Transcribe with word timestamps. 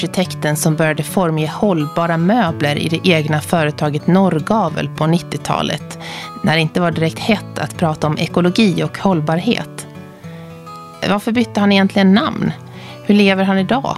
arkitekten 0.00 0.56
som 0.56 0.76
började 0.76 1.02
formge 1.02 1.46
hållbara 1.46 2.16
möbler 2.16 2.76
i 2.76 2.88
det 2.88 3.08
egna 3.08 3.40
företaget 3.40 4.06
Norrgavel 4.06 4.88
på 4.88 5.04
90-talet, 5.04 5.98
när 6.42 6.54
det 6.54 6.60
inte 6.60 6.80
var 6.80 6.90
direkt 6.90 7.18
hett 7.18 7.58
att 7.58 7.76
prata 7.76 8.06
om 8.06 8.18
ekologi 8.18 8.82
och 8.82 8.98
hållbarhet. 8.98 9.86
Varför 11.08 11.32
bytte 11.32 11.60
han 11.60 11.72
egentligen 11.72 12.14
namn? 12.14 12.52
Hur 13.04 13.14
lever 13.14 13.44
han 13.44 13.58
idag? 13.58 13.96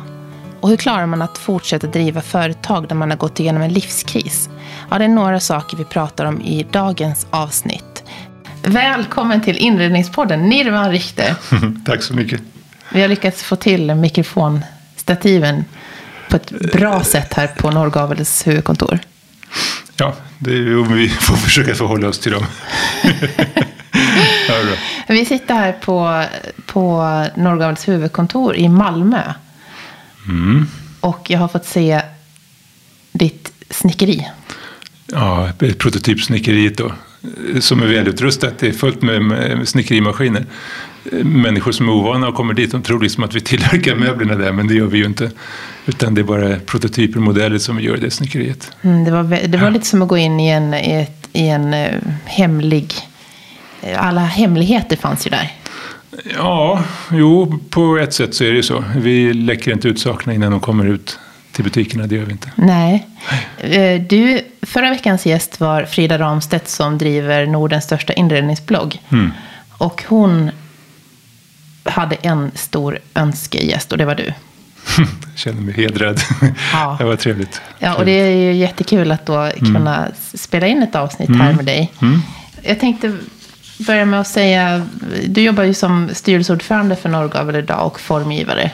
Och 0.60 0.68
hur 0.68 0.76
klarar 0.76 1.06
man 1.06 1.22
att 1.22 1.38
fortsätta 1.38 1.86
driva 1.86 2.20
företag 2.20 2.86
när 2.88 2.96
man 2.96 3.10
har 3.10 3.18
gått 3.18 3.40
igenom 3.40 3.62
en 3.62 3.72
livskris? 3.72 4.50
Ja, 4.90 4.98
det 4.98 5.04
är 5.04 5.08
några 5.08 5.40
saker 5.40 5.76
vi 5.76 5.84
pratar 5.84 6.24
om 6.24 6.40
i 6.40 6.66
dagens 6.70 7.26
avsnitt. 7.30 8.04
Välkommen 8.62 9.40
till 9.40 9.56
Inredningspodden, 9.56 10.48
Nirvan 10.48 10.90
Richter. 10.90 11.34
Tack 11.86 12.02
så 12.02 12.14
mycket. 12.14 12.40
Vi 12.92 13.00
har 13.00 13.08
lyckats 13.08 13.42
få 13.42 13.56
till 13.56 13.94
mikrofonstativen 13.94 15.64
på 16.32 16.36
ett 16.36 16.72
bra 16.72 17.04
sätt 17.04 17.34
här 17.34 17.46
på 17.46 17.70
Norrgavels 17.70 18.46
huvudkontor. 18.46 18.98
Ja, 19.96 20.14
det 20.38 20.50
är, 20.50 20.94
vi 20.94 21.08
får 21.08 21.36
försöka 21.36 21.74
förhålla 21.74 22.08
oss 22.08 22.18
till 22.18 22.32
dem. 22.32 22.46
ja, 24.48 24.54
vi 25.08 25.24
sitter 25.24 25.54
här 25.54 25.72
på, 25.72 26.24
på 26.66 27.02
Norrgavels 27.36 27.88
huvudkontor 27.88 28.56
i 28.56 28.68
Malmö. 28.68 29.32
Mm. 30.28 30.66
Och 31.00 31.30
jag 31.30 31.38
har 31.38 31.48
fått 31.48 31.66
se 31.66 32.02
ditt 33.12 33.52
snickeri. 33.70 34.28
Ja, 35.06 35.52
prototypsnickeriet 35.78 36.76
då. 36.76 36.92
Som 37.60 37.82
är 37.82 37.86
välutrustat. 37.86 38.58
Det 38.58 38.68
är 38.68 38.72
fullt 38.72 39.02
med, 39.02 39.22
med 39.22 39.68
snickerimaskiner. 39.68 40.46
Människor 41.22 41.72
som 41.72 41.88
är 41.88 41.92
ovana 41.92 42.28
och 42.28 42.34
kommer 42.34 42.54
dit, 42.54 42.70
de 42.70 42.82
tror 42.82 43.00
liksom 43.00 43.24
att 43.24 43.34
vi 43.34 43.40
tillverkar 43.40 43.94
möblerna 43.94 44.34
där, 44.34 44.52
men 44.52 44.68
det 44.68 44.74
gör 44.74 44.86
vi 44.86 44.98
ju 44.98 45.04
inte. 45.04 45.30
Utan 45.86 46.14
det 46.14 46.20
är 46.20 46.24
bara 46.24 46.58
prototyper 46.58 47.16
och 47.16 47.22
modeller 47.22 47.58
som 47.58 47.76
vi 47.76 47.82
gör 47.82 47.96
det 47.96 48.10
snickeriet. 48.10 48.70
Mm, 48.82 49.04
det 49.04 49.10
var, 49.10 49.22
det 49.48 49.58
var 49.58 49.64
ja. 49.64 49.70
lite 49.70 49.86
som 49.86 50.02
att 50.02 50.08
gå 50.08 50.18
in 50.18 50.40
i 50.40 50.48
en, 50.48 50.74
i 50.74 50.92
ett, 50.92 51.28
i 51.32 51.48
en 51.48 51.74
uh, 51.74 51.90
hemlig... 52.24 52.94
Alla 53.96 54.20
hemligheter 54.20 54.96
fanns 54.96 55.26
ju 55.26 55.30
där. 55.30 55.52
Ja, 56.36 56.82
jo, 57.12 57.58
på 57.70 57.98
ett 57.98 58.14
sätt 58.14 58.34
så 58.34 58.44
är 58.44 58.48
det 58.48 58.56
ju 58.56 58.62
så. 58.62 58.84
Vi 58.96 59.32
läcker 59.32 59.72
inte 59.72 59.88
ut 59.88 60.00
sakerna 60.00 60.34
innan 60.34 60.50
de 60.50 60.60
kommer 60.60 60.84
ut 60.86 61.18
till 61.52 61.64
butikerna, 61.64 62.06
det 62.06 62.14
gör 62.14 62.24
vi 62.24 62.32
inte. 62.32 62.50
Nej. 62.54 63.06
Eh, 63.58 64.02
du, 64.02 64.40
förra 64.62 64.90
veckans 64.90 65.26
gäst 65.26 65.60
var 65.60 65.84
Frida 65.84 66.18
Ramstedt 66.18 66.68
som 66.68 66.98
driver 66.98 67.46
Nordens 67.46 67.84
största 67.84 68.12
inredningsblogg. 68.12 69.00
Mm. 69.12 69.30
Och 69.78 70.04
hon 70.08 70.50
hade 71.92 72.16
en 72.16 72.50
stor 72.54 72.98
önskegäst 73.14 73.92
och 73.92 73.98
det 73.98 74.04
var 74.04 74.14
du. 74.14 74.24
Jag 74.98 75.38
känner 75.38 75.60
mig 75.60 75.74
hedrad. 75.74 76.20
Ja. 76.72 76.96
Det 76.98 77.04
var 77.04 77.16
trevligt. 77.16 77.60
Ja, 77.78 77.94
och 77.94 78.04
det 78.04 78.12
är 78.12 78.36
ju 78.36 78.52
jättekul 78.52 79.12
att 79.12 79.26
då 79.26 79.36
mm. 79.36 79.74
kunna 79.74 79.96
mm. 79.96 80.12
spela 80.34 80.66
in 80.66 80.82
ett 80.82 80.94
avsnitt 80.94 81.28
här 81.28 81.44
mm. 81.44 81.56
med 81.56 81.64
dig. 81.64 81.92
Mm. 82.02 82.20
Jag 82.62 82.80
tänkte 82.80 83.18
börja 83.78 84.04
med 84.04 84.20
att 84.20 84.28
säga, 84.28 84.86
du 85.26 85.42
jobbar 85.42 85.64
ju 85.64 85.74
som 85.74 86.10
styrelseordförande 86.12 86.96
för 86.96 87.08
Norrgavel 87.08 87.56
idag 87.56 87.86
och 87.86 88.00
formgivare. 88.00 88.70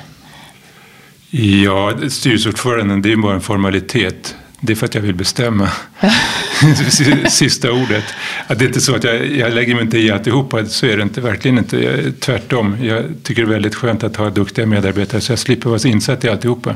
Ja, 1.30 1.92
styrelseordföranden 2.08 3.02
det 3.02 3.12
är 3.12 3.16
bara 3.16 3.34
en 3.34 3.40
formalitet. 3.40 4.36
Det 4.60 4.72
är 4.72 4.76
för 4.76 4.86
att 4.86 4.94
jag 4.94 5.02
vill 5.02 5.14
bestämma. 5.14 5.68
Sista 7.30 7.72
ordet. 7.72 8.04
Att 8.46 8.58
det 8.58 8.64
är 8.64 8.66
inte 8.66 8.80
så 8.80 8.94
att 8.94 9.04
jag, 9.04 9.26
jag 9.26 9.52
lägger 9.52 9.74
mig 9.74 9.84
inte 9.84 9.98
i 9.98 10.10
alltihopa, 10.10 10.64
så 10.66 10.86
är 10.86 10.96
det 10.96 11.02
inte, 11.02 11.20
verkligen 11.20 11.58
inte. 11.58 11.84
Jag, 11.84 12.20
tvärtom, 12.20 12.76
jag 12.82 13.04
tycker 13.22 13.42
det 13.42 13.48
är 13.48 13.52
väldigt 13.52 13.74
skönt 13.74 14.04
att 14.04 14.16
ha 14.16 14.30
duktiga 14.30 14.66
medarbetare 14.66 15.20
så 15.20 15.32
jag 15.32 15.38
slipper 15.38 15.68
vara 15.68 15.78
så 15.78 15.88
insatt 15.88 16.24
i 16.24 16.28
alltihopa. 16.28 16.74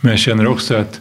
Men 0.00 0.10
jag 0.10 0.18
känner 0.18 0.46
också 0.46 0.74
att 0.74 1.00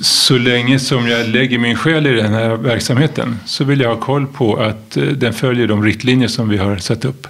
så 0.00 0.38
länge 0.38 0.78
som 0.78 1.08
jag 1.08 1.28
lägger 1.28 1.58
min 1.58 1.76
själ 1.76 2.06
i 2.06 2.12
den 2.12 2.32
här 2.32 2.56
verksamheten 2.56 3.38
så 3.46 3.64
vill 3.64 3.80
jag 3.80 3.88
ha 3.88 4.00
koll 4.00 4.26
på 4.26 4.56
att 4.56 4.96
eh, 4.96 5.04
den 5.04 5.32
följer 5.32 5.66
de 5.66 5.84
riktlinjer 5.84 6.28
som 6.28 6.48
vi 6.48 6.56
har 6.56 6.76
satt 6.76 7.04
upp. 7.04 7.26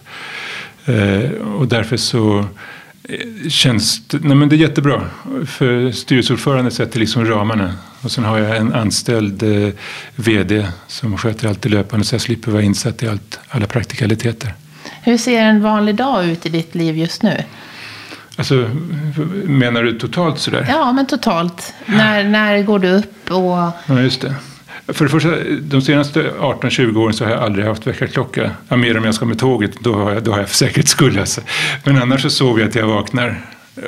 Eh, 0.85 1.31
och 1.31 1.69
därför 1.69 1.97
så 1.97 2.45
eh, 3.03 3.49
känns 3.49 4.09
det, 4.09 4.19
nej 4.25 4.37
men 4.37 4.49
det 4.49 4.57
är 4.57 4.59
jättebra. 4.59 5.03
För 5.47 5.91
styrelseordförande 5.91 6.71
sätter 6.71 7.01
liksom 7.01 7.25
ramarna. 7.25 7.75
Och 8.07 8.13
sen 8.13 8.25
har 8.25 8.39
jag 8.39 8.57
en 8.57 8.75
anställd 8.75 9.43
VD 10.17 10.67
som 10.87 11.19
sköter 11.19 11.49
allt 11.49 11.63
det 11.63 11.69
löpande 11.69 12.07
så 12.07 12.15
jag 12.15 12.21
slipper 12.23 12.51
vara 12.51 12.63
insatt 12.63 13.03
i 13.03 13.09
allt, 13.09 13.39
alla 13.49 13.67
praktikaliteter. 13.67 14.55
Hur 15.03 15.19
ser 15.19 15.41
en 15.41 15.63
vanlig 15.63 15.95
dag 15.95 16.27
ut 16.27 16.47
i 16.47 16.49
ditt 16.49 16.75
liv 16.75 16.97
just 16.97 17.23
nu? 17.23 17.43
Alltså, 18.37 18.71
menar 19.45 19.83
du 19.83 19.99
totalt 19.99 20.39
sådär? 20.39 20.67
Ja, 20.69 20.93
men 20.93 21.07
totalt. 21.07 21.75
När, 21.87 22.25
när 22.25 22.63
går 22.63 22.79
du 22.79 22.89
upp 22.89 23.31
och... 23.31 23.71
Ja, 23.87 24.01
just 24.01 24.21
det. 24.21 24.35
För 24.89 25.05
det 25.05 25.11
första, 25.11 25.31
de 25.61 25.83
senaste 25.83 26.31
18-20 26.41 26.97
åren 26.97 27.15
så 27.15 27.25
har 27.25 27.31
jag 27.31 27.43
aldrig 27.43 27.67
haft 27.67 27.87
väckarklocka. 27.87 28.51
Ja, 28.69 28.77
mer 28.77 28.99
om 28.99 29.05
jag 29.05 29.15
ska 29.15 29.25
med 29.25 29.39
tåget, 29.39 29.81
då 29.81 29.95
har 29.95 30.13
jag, 30.13 30.23
då 30.23 30.33
har 30.33 30.39
jag 30.39 30.49
för 30.49 30.57
säkerhets 30.57 30.91
skull. 30.91 31.19
Alltså. 31.19 31.41
Men 31.85 32.03
annars 32.03 32.23
så 32.23 32.31
sover 32.31 32.63
jag 32.63 32.73
till 32.73 32.81
jag 32.81 32.89
vaknar. 32.89 33.41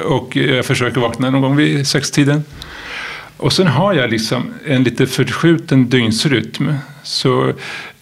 Och 0.05 0.37
jag 0.37 0.65
försöker 0.65 1.01
vakna 1.01 1.31
någon 1.31 1.43
gång 1.43 1.57
vid 1.57 1.89
sextiden. 1.89 2.45
Och 3.39 3.53
sen 3.53 3.67
har 3.67 3.95
jag 3.95 4.11
liksom 4.11 4.55
en 4.67 4.83
lite 4.85 5.07
förskjuten 5.07 5.89
dygnsrytm. 5.89 6.75
Så 7.03 7.49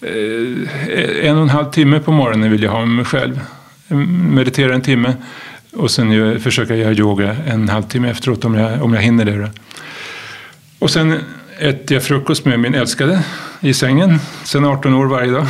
eh, 0.01 1.29
en 1.29 1.37
och 1.37 1.43
en 1.43 1.49
halv 1.49 1.71
timme 1.71 2.01
på 2.01 2.13
morgonen 2.13 2.51
vill 2.51 2.63
jag 2.63 2.71
ha 2.71 2.79
med 2.79 2.89
mig 2.89 3.05
själv. 3.05 3.41
Meditera 4.31 4.75
en 4.75 4.83
timme. 4.83 5.15
Och 5.73 5.91
sen 5.91 6.41
försöka 6.41 6.77
göra 6.77 6.93
yoga 6.93 7.37
en 7.47 7.69
halvtimme 7.69 8.11
efteråt 8.11 8.45
om 8.45 8.55
jag, 8.55 8.83
om 8.83 8.95
jag 8.95 9.03
hinner 9.03 9.25
det. 9.25 9.39
Då. 9.39 9.49
Och 10.79 10.91
sen 10.91 11.21
äter 11.59 11.95
jag 11.95 12.03
frukost 12.03 12.45
med 12.45 12.61
min 12.61 12.75
älskade 12.75 13.23
i 13.61 13.75
sängen. 13.75 14.19
Sen 14.45 14.65
18 14.65 14.95
år 14.95 15.07
varje 15.07 15.33
dag. 15.33 15.47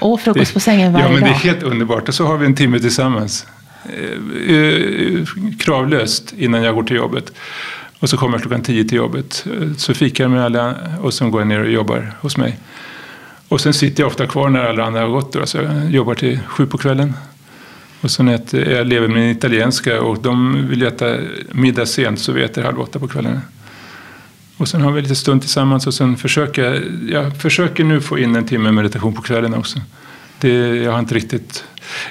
Och 0.00 0.20
frukost 0.20 0.54
på 0.54 0.60
sängen 0.60 0.92
varje 0.92 1.04
dag? 1.04 1.12
Ja, 1.12 1.20
men 1.20 1.24
det 1.24 1.30
är 1.30 1.40
helt 1.40 1.62
underbart. 1.62 2.08
Och 2.08 2.14
så 2.14 2.26
har 2.26 2.38
vi 2.38 2.46
en 2.46 2.54
timme 2.54 2.78
tillsammans. 2.80 3.46
Eh, 3.84 4.56
eh, 4.56 5.24
kravlöst 5.58 6.34
innan 6.38 6.62
jag 6.62 6.74
går 6.74 6.82
till 6.82 6.96
jobbet. 6.96 7.32
Och 7.98 8.10
så 8.10 8.16
kommer 8.16 8.34
jag 8.34 8.42
klockan 8.42 8.62
tio 8.62 8.84
till 8.84 8.96
jobbet. 8.96 9.46
Eh, 9.60 9.74
så 9.76 9.94
fikar 9.94 10.24
jag 10.24 10.30
med 10.30 10.44
alla 10.44 10.74
och 11.00 11.14
sen 11.14 11.30
går 11.30 11.40
jag 11.40 11.48
ner 11.48 11.60
och 11.60 11.70
jobbar 11.70 12.12
hos 12.20 12.36
mig. 12.36 12.58
Och 13.48 13.60
sen 13.60 13.74
sitter 13.74 14.02
jag 14.02 14.08
ofta 14.08 14.26
kvar 14.26 14.48
när 14.48 14.64
alla 14.64 14.84
andra 14.84 15.00
har 15.00 15.08
gått. 15.08 15.32
Då, 15.32 15.46
så 15.46 15.58
jag 15.58 15.90
jobbar 15.90 16.14
till 16.14 16.38
sju 16.46 16.66
på 16.66 16.78
kvällen. 16.78 17.14
Och 18.00 18.10
sen 18.10 18.28
äter, 18.28 18.70
jag 18.70 18.86
lever 18.86 19.08
med 19.08 19.16
min 19.16 19.30
italienska 19.30 20.02
och 20.02 20.22
de 20.22 20.66
vill 20.68 20.82
äta 20.82 21.16
middag 21.52 21.86
sent 21.86 22.20
så 22.20 22.32
vi 22.32 22.42
äter 22.42 22.62
halv 22.62 22.80
åtta 22.80 22.98
på 22.98 23.08
kvällen. 23.08 23.40
Och 24.56 24.68
sen 24.68 24.80
har 24.80 24.92
vi 24.92 25.02
lite 25.02 25.14
stund 25.14 25.40
tillsammans 25.40 25.86
och 25.86 25.94
sen 25.94 26.16
försöker 26.16 26.84
jag 27.10 27.36
försöker 27.36 27.84
nu 27.84 28.00
få 28.00 28.18
in 28.18 28.36
en 28.36 28.44
timme 28.44 28.72
meditation 28.72 29.14
på 29.14 29.22
kvällen 29.22 29.54
också. 29.54 29.80
Det, 30.40 30.76
jag 30.76 30.92
har 30.92 30.98
inte 30.98 31.14
riktigt... 31.14 31.64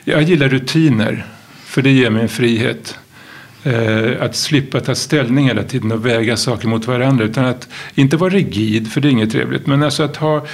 Jag 0.03 0.21
gillar 0.23 0.49
rutiner, 0.49 1.25
för 1.65 1.81
det 1.81 1.91
ger 1.91 2.09
mig 2.09 2.21
en 2.21 2.29
frihet. 2.29 2.99
Eh, 3.63 4.21
att 4.21 4.35
slippa 4.35 4.79
ta 4.79 4.95
ställning 4.95 5.47
hela 5.47 5.63
tiden 5.63 5.91
och 5.91 6.05
väga 6.05 6.37
saker 6.37 6.67
mot 6.67 6.87
varandra. 6.87 7.25
Utan 7.25 7.45
att 7.45 7.69
inte 7.95 8.17
vara 8.17 8.29
rigid, 8.29 8.91
för 8.91 9.01
det 9.01 9.07
är 9.07 9.09
inget 9.09 9.31
trevligt. 9.31 9.67
Men 9.67 9.83
alltså 9.83 10.03
att 10.03 10.17
ha 10.17 10.45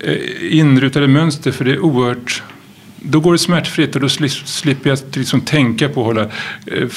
eh, 0.00 0.58
inrutade 0.58 1.08
mönster, 1.08 1.50
för 1.50 1.64
det 1.64 1.72
är 1.72 1.78
oerhört 1.78 2.42
då 3.00 3.20
går 3.20 3.32
det 3.32 3.38
smärtfritt 3.38 3.94
och 3.94 4.00
då 4.00 4.08
slipper 4.08 4.90
jag 4.90 4.98
liksom 5.14 5.40
tänka 5.40 5.88
på 5.88 6.00
att 6.00 6.06
hålla 6.06 6.22
eh, 6.66 6.88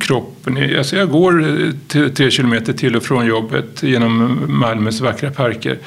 kroppen 0.00 0.54
kroppen 0.54 0.78
alltså 0.78 0.96
Jag 0.96 1.10
går 1.10 1.62
eh, 1.94 2.08
tre 2.08 2.30
kilometer 2.30 2.72
till 2.72 2.96
och 2.96 3.02
från 3.02 3.26
jobbet 3.26 3.82
genom 3.82 4.40
Malmös 4.48 5.00
vackra 5.00 5.30
parker. 5.30 5.78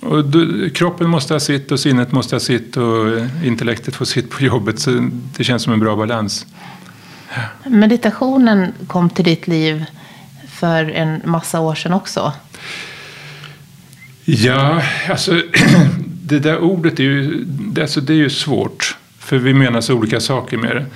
Och 0.00 0.24
då, 0.24 0.68
kroppen 0.74 1.08
måste 1.08 1.34
ha 1.34 1.40
sitt 1.40 1.72
och 1.72 1.80
sinnet 1.80 2.12
måste 2.12 2.34
ha 2.34 2.40
sitt 2.40 2.76
och 2.76 3.08
eh, 3.08 3.46
intellektet 3.46 3.96
får 3.96 4.04
sitt 4.04 4.30
på 4.30 4.44
jobbet. 4.44 4.78
Så 4.78 5.10
det 5.36 5.44
känns 5.44 5.62
som 5.62 5.72
en 5.72 5.80
bra 5.80 5.96
balans. 5.96 6.46
Meditationen 7.64 8.72
kom 8.86 9.10
till 9.10 9.24
ditt 9.24 9.46
liv 9.46 9.84
för 10.48 10.90
en 10.90 11.20
massa 11.24 11.60
år 11.60 11.74
sedan 11.74 11.92
också. 11.92 12.32
Ja, 14.24 14.82
alltså 15.08 15.32
det 16.22 16.38
där 16.38 16.58
ordet 16.58 16.98
är 17.00 17.04
ju, 17.04 17.44
alltså 17.80 18.00
det 18.00 18.12
är 18.12 18.16
ju 18.16 18.30
svårt. 18.30 18.96
För 19.18 19.38
vi 19.38 19.54
menar 19.54 19.80
så 19.80 19.94
olika 19.94 20.20
saker 20.20 20.56
med 20.56 20.76
det. 20.76 20.86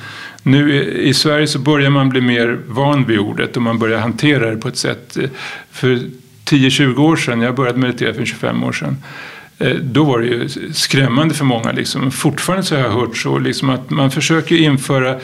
Nu 0.42 0.82
i 0.84 1.14
Sverige 1.14 1.46
så 1.46 1.58
börjar 1.58 1.90
man 1.90 2.08
bli 2.08 2.20
mer 2.20 2.60
van 2.66 3.04
vid 3.04 3.18
ordet 3.18 3.56
och 3.56 3.62
man 3.62 3.78
börjar 3.78 4.00
hantera 4.00 4.50
det 4.50 4.56
på 4.56 4.68
ett 4.68 4.76
sätt. 4.76 5.16
Eh, 5.16 5.30
för 5.70 6.00
10-20 6.44 6.98
år 6.98 7.16
sedan, 7.16 7.40
jag 7.40 7.54
började 7.54 7.78
meditera 7.78 8.14
för 8.14 8.24
25 8.24 8.64
år 8.64 8.72
sedan, 8.72 8.96
eh, 9.58 9.74
då 9.74 10.04
var 10.04 10.18
det 10.18 10.26
ju 10.26 10.48
skrämmande 10.72 11.34
för 11.34 11.44
många. 11.44 11.72
Liksom. 11.72 12.10
Fortfarande 12.10 12.66
så 12.66 12.74
har 12.74 12.82
jag 12.82 12.90
hört 12.90 13.16
så 13.16 13.38
liksom 13.38 13.70
att 13.70 13.90
man 13.90 14.10
försöker 14.10 14.56
införa 14.56 15.20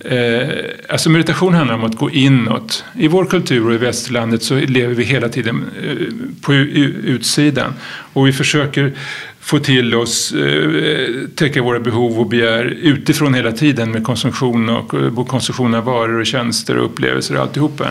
Eh, 0.00 0.48
alltså 0.88 1.10
meditation 1.10 1.54
handlar 1.54 1.74
om 1.74 1.84
att 1.84 1.96
gå 1.96 2.10
inåt. 2.10 2.84
I 2.94 3.08
vår 3.08 3.24
kultur 3.24 3.66
och 3.66 3.74
i 3.74 3.76
västerlandet 3.76 4.42
så 4.42 4.54
lever 4.54 4.94
vi 4.94 5.04
hela 5.04 5.28
tiden 5.28 5.64
eh, 5.82 5.96
på 6.42 6.54
utsidan. 6.54 7.74
Och 8.12 8.26
vi 8.26 8.32
försöker 8.32 8.92
få 9.40 9.58
till 9.58 9.94
oss, 9.94 10.32
eh, 10.32 11.08
täcka 11.34 11.62
våra 11.62 11.80
behov 11.80 12.20
och 12.20 12.26
begär 12.26 12.64
utifrån 12.64 13.34
hela 13.34 13.52
tiden 13.52 13.90
med 13.90 14.04
konsumtion 14.04 14.68
och 14.68 14.94
eh, 14.94 15.24
konsumtion 15.24 15.74
av 15.74 15.84
varor 15.84 16.20
och 16.20 16.26
tjänster 16.26 16.76
och 16.76 16.84
upplevelser 16.84 17.36
och 17.36 17.42
alltihopa. 17.42 17.84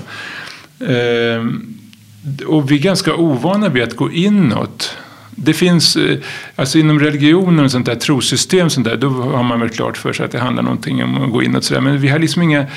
Eh, 0.80 1.45
och 2.45 2.71
vi 2.71 2.75
är 2.75 2.81
ganska 2.81 3.15
ovana 3.15 3.69
vid 3.69 3.83
att 3.83 3.95
gå 3.95 4.12
inåt. 4.12 4.98
Det 5.39 5.54
finns, 5.54 5.95
eh, 5.95 6.18
alltså 6.56 6.78
inom 6.78 7.00
religionen 7.00 7.66
och 7.66 7.72
sånt 7.72 7.86
där 7.86 7.95
trossystem, 7.95 8.69
sånt 8.69 8.88
där, 8.88 8.98
då 8.98 9.10
har 9.10 9.44
man 9.44 9.60
väl 9.60 9.69
klart 9.69 9.98
för 9.98 10.13
sig 10.13 10.25
att 10.25 10.31
det 10.31 10.39
handlar 10.39 10.63
någonting 10.63 11.04
om 11.04 11.24
att 11.24 11.31
gå 11.31 11.44
inåt. 11.44 11.63
Sådär. 11.63 11.81
Men 11.81 12.00
vi 12.00 12.07
har 12.07 12.19
liksom 12.19 12.42
inga 12.42 12.60
eh, 12.60 12.68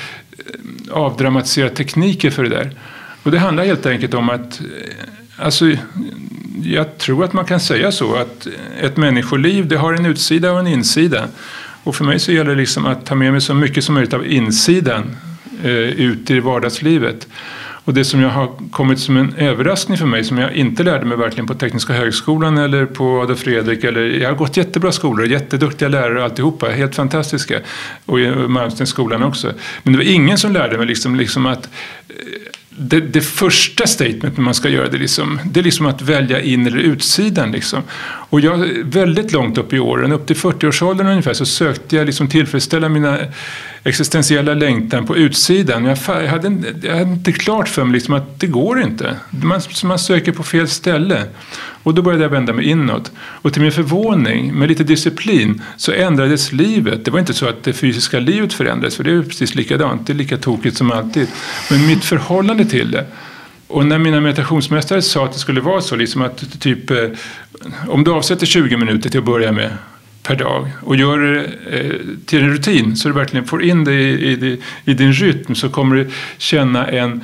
avdramatiserade 0.91 1.75
tekniker 1.75 2.31
för 2.31 2.43
det 2.43 2.49
där. 2.49 2.71
Och 3.23 3.31
det 3.31 3.39
handlar 3.39 3.65
helt 3.65 3.85
enkelt 3.85 4.13
om 4.13 4.29
att, 4.29 4.61
eh, 4.61 5.45
alltså, 5.45 5.71
jag 6.63 6.97
tror 6.97 7.23
att 7.23 7.33
man 7.33 7.45
kan 7.45 7.59
säga 7.59 7.91
så, 7.91 8.15
att 8.15 8.47
ett 8.81 8.97
människoliv 8.97 9.67
det 9.67 9.77
har 9.77 9.93
en 9.93 10.05
utsida 10.05 10.51
och 10.51 10.59
en 10.59 10.67
insida. 10.67 11.27
Och 11.83 11.95
för 11.95 12.05
mig 12.05 12.19
så 12.19 12.31
gäller 12.31 12.51
det 12.51 12.57
liksom 12.57 12.85
att 12.85 13.05
ta 13.05 13.15
med 13.15 13.31
mig 13.31 13.41
så 13.41 13.53
mycket 13.53 13.83
som 13.83 13.95
möjligt 13.95 14.13
av 14.13 14.27
insidan 14.27 15.15
eh, 15.63 15.71
ut 15.71 16.31
i 16.31 16.39
vardagslivet. 16.39 17.27
Och 17.85 17.93
det 17.93 18.05
som 18.05 18.21
jag 18.21 18.29
har 18.29 18.49
kommit 18.71 18.99
som 18.99 19.17
en 19.17 19.35
överraskning 19.35 19.97
för 19.97 20.05
mig 20.05 20.23
som 20.23 20.37
jag 20.37 20.53
inte 20.53 20.83
lärde 20.83 21.05
mig 21.05 21.17
verkligen 21.17 21.47
på 21.47 21.53
Tekniska 21.53 21.93
högskolan 21.93 22.57
eller 22.57 22.85
på 22.85 23.21
Adolf 23.21 23.39
Fredrik. 23.39 23.83
Eller, 23.83 24.01
jag 24.01 24.29
har 24.29 24.35
gått 24.35 24.57
jättebra 24.57 24.91
skolor, 24.91 25.25
jätteduktiga 25.25 25.89
lärare 25.89 26.17
och 26.17 26.23
alltihopa, 26.23 26.69
helt 26.69 26.95
fantastiska. 26.95 27.59
Och 28.05 28.19
i 28.19 28.31
Malmstensskolan 28.31 29.23
också. 29.23 29.53
Men 29.83 29.93
det 29.93 29.97
var 29.97 30.05
ingen 30.05 30.37
som 30.37 30.51
lärde 30.51 30.77
mig 30.77 30.87
liksom, 30.87 31.15
liksom 31.15 31.45
att 31.45 31.65
eh, 32.09 32.15
det, 32.69 32.99
det, 32.99 33.21
första 33.21 33.87
statementet 33.87 34.37
man 34.37 34.53
ska 34.53 34.69
göra 34.69 34.89
det, 34.89 34.97
liksom, 34.97 35.39
det 35.45 35.59
är 35.59 35.63
liksom 35.63 35.85
att 35.85 36.01
välja 36.01 36.41
in 36.41 36.67
eller 36.67 36.77
utsidan. 36.77 37.51
Liksom. 37.51 37.83
Och 38.31 38.41
jag, 38.41 38.57
väldigt 38.83 39.31
långt 39.31 39.57
upp 39.57 39.73
i 39.73 39.79
åren, 39.79 40.11
upp 40.11 40.27
till 40.27 40.35
40-årsåldern 40.35 41.07
ungefär, 41.07 41.33
så 41.33 41.45
sökte 41.45 41.95
jag 41.95 42.05
liksom 42.05 42.27
tillfredsställa 42.27 42.89
mina 42.89 43.17
existentiella 43.83 44.53
längtan 44.53 45.05
på 45.05 45.17
utsidan. 45.17 45.85
Jag, 45.85 45.97
jag, 46.07 46.27
hade, 46.27 46.57
jag 46.81 46.97
hade 46.97 47.11
inte 47.11 47.31
klart 47.31 47.67
för 47.67 47.83
mig 47.83 47.93
liksom 47.93 48.13
att 48.13 48.39
det 48.39 48.47
går 48.47 48.81
inte. 48.81 49.15
Man, 49.29 49.61
man 49.83 49.99
söker 49.99 50.31
på 50.31 50.43
fel 50.43 50.67
ställe. 50.67 51.23
Och 51.83 51.93
då 51.93 52.01
började 52.01 52.23
jag 52.23 52.29
vända 52.29 52.53
mig 52.53 52.65
inåt. 52.65 53.11
Och 53.17 53.53
till 53.53 53.61
min 53.61 53.71
förvåning, 53.71 54.53
med 54.59 54.69
lite 54.69 54.83
disciplin, 54.83 55.61
så 55.77 55.91
ändrades 55.91 56.51
livet. 56.51 57.05
Det 57.05 57.11
var 57.11 57.19
inte 57.19 57.33
så 57.33 57.47
att 57.47 57.63
det 57.63 57.73
fysiska 57.73 58.19
livet 58.19 58.53
förändrades, 58.53 58.95
för 58.95 59.03
det 59.03 59.11
är 59.11 59.21
precis 59.21 59.55
likadant. 59.55 60.07
Det 60.07 60.13
är 60.13 60.17
lika 60.17 60.37
tokigt 60.37 60.77
som 60.77 60.91
alltid. 60.91 61.27
Men 61.69 61.87
mitt 61.87 62.05
förhållande 62.05 62.65
till 62.65 62.91
det. 62.91 63.05
Och 63.71 63.85
när 63.85 63.97
mina 63.97 64.21
meditationsmästare 64.21 65.01
sa 65.01 65.25
att 65.25 65.33
det 65.33 65.39
skulle 65.39 65.61
vara 65.61 65.81
så, 65.81 65.95
liksom 65.95 66.21
att 66.21 66.59
typ, 66.59 66.91
eh, 66.91 67.09
om 67.87 68.03
du 68.03 68.11
avsätter 68.11 68.45
20 68.45 68.77
minuter 68.77 69.09
till 69.09 69.19
att 69.19 69.25
börja 69.25 69.51
med 69.51 69.71
per 70.23 70.35
dag 70.35 70.69
och 70.81 70.95
gör 70.95 71.19
det 71.19 71.43
eh, 71.69 71.95
till 72.25 72.43
en 72.43 72.49
rutin 72.49 72.95
så 72.95 73.07
du 73.07 73.13
verkligen 73.13 73.45
får 73.45 73.63
in 73.63 73.83
det 73.83 73.93
i, 73.93 74.31
i, 74.31 74.61
i 74.85 74.93
din 74.93 75.13
rytm 75.13 75.55
så 75.55 75.69
kommer 75.69 75.95
du 75.95 76.09
känna 76.37 76.87
en 76.87 77.23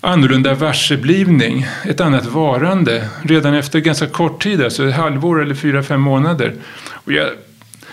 annorlunda 0.00 0.54
varseblivning, 0.54 1.66
ett 1.84 2.00
annat 2.00 2.26
varande 2.26 3.08
redan 3.22 3.54
efter 3.54 3.78
ganska 3.78 4.06
kort 4.06 4.42
tid, 4.42 4.62
alltså 4.62 4.88
ett 4.88 4.94
halvår 4.94 5.42
eller 5.42 5.54
fyra, 5.54 5.82
fem 5.82 6.00
månader. 6.00 6.54
Och 6.90 7.12
jag, 7.12 7.28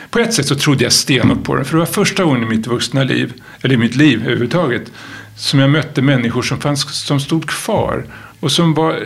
på 0.10 0.20
ett 0.20 0.34
sätt 0.34 0.48
så 0.48 0.56
trodde 0.56 0.84
jag 0.84 0.94
stenhårt 0.94 1.44
på 1.44 1.56
det, 1.56 1.66
för 1.66 1.74
det 1.74 1.80
var 1.80 1.86
första 1.86 2.24
gången 2.24 2.44
i 2.44 2.46
mitt 2.46 2.68
vuxna 2.68 3.04
liv, 3.04 3.34
eller 3.62 3.74
i 3.74 3.78
mitt 3.78 3.96
liv 3.96 4.22
överhuvudtaget, 4.22 4.92
som 5.40 5.60
jag 5.60 5.70
mötte 5.70 6.02
människor 6.02 6.42
som, 6.42 6.60
fanns, 6.62 7.06
som 7.06 7.20
stod 7.20 7.50
kvar 7.50 8.06
och 8.40 8.52
som, 8.52 8.74
var, 8.74 9.00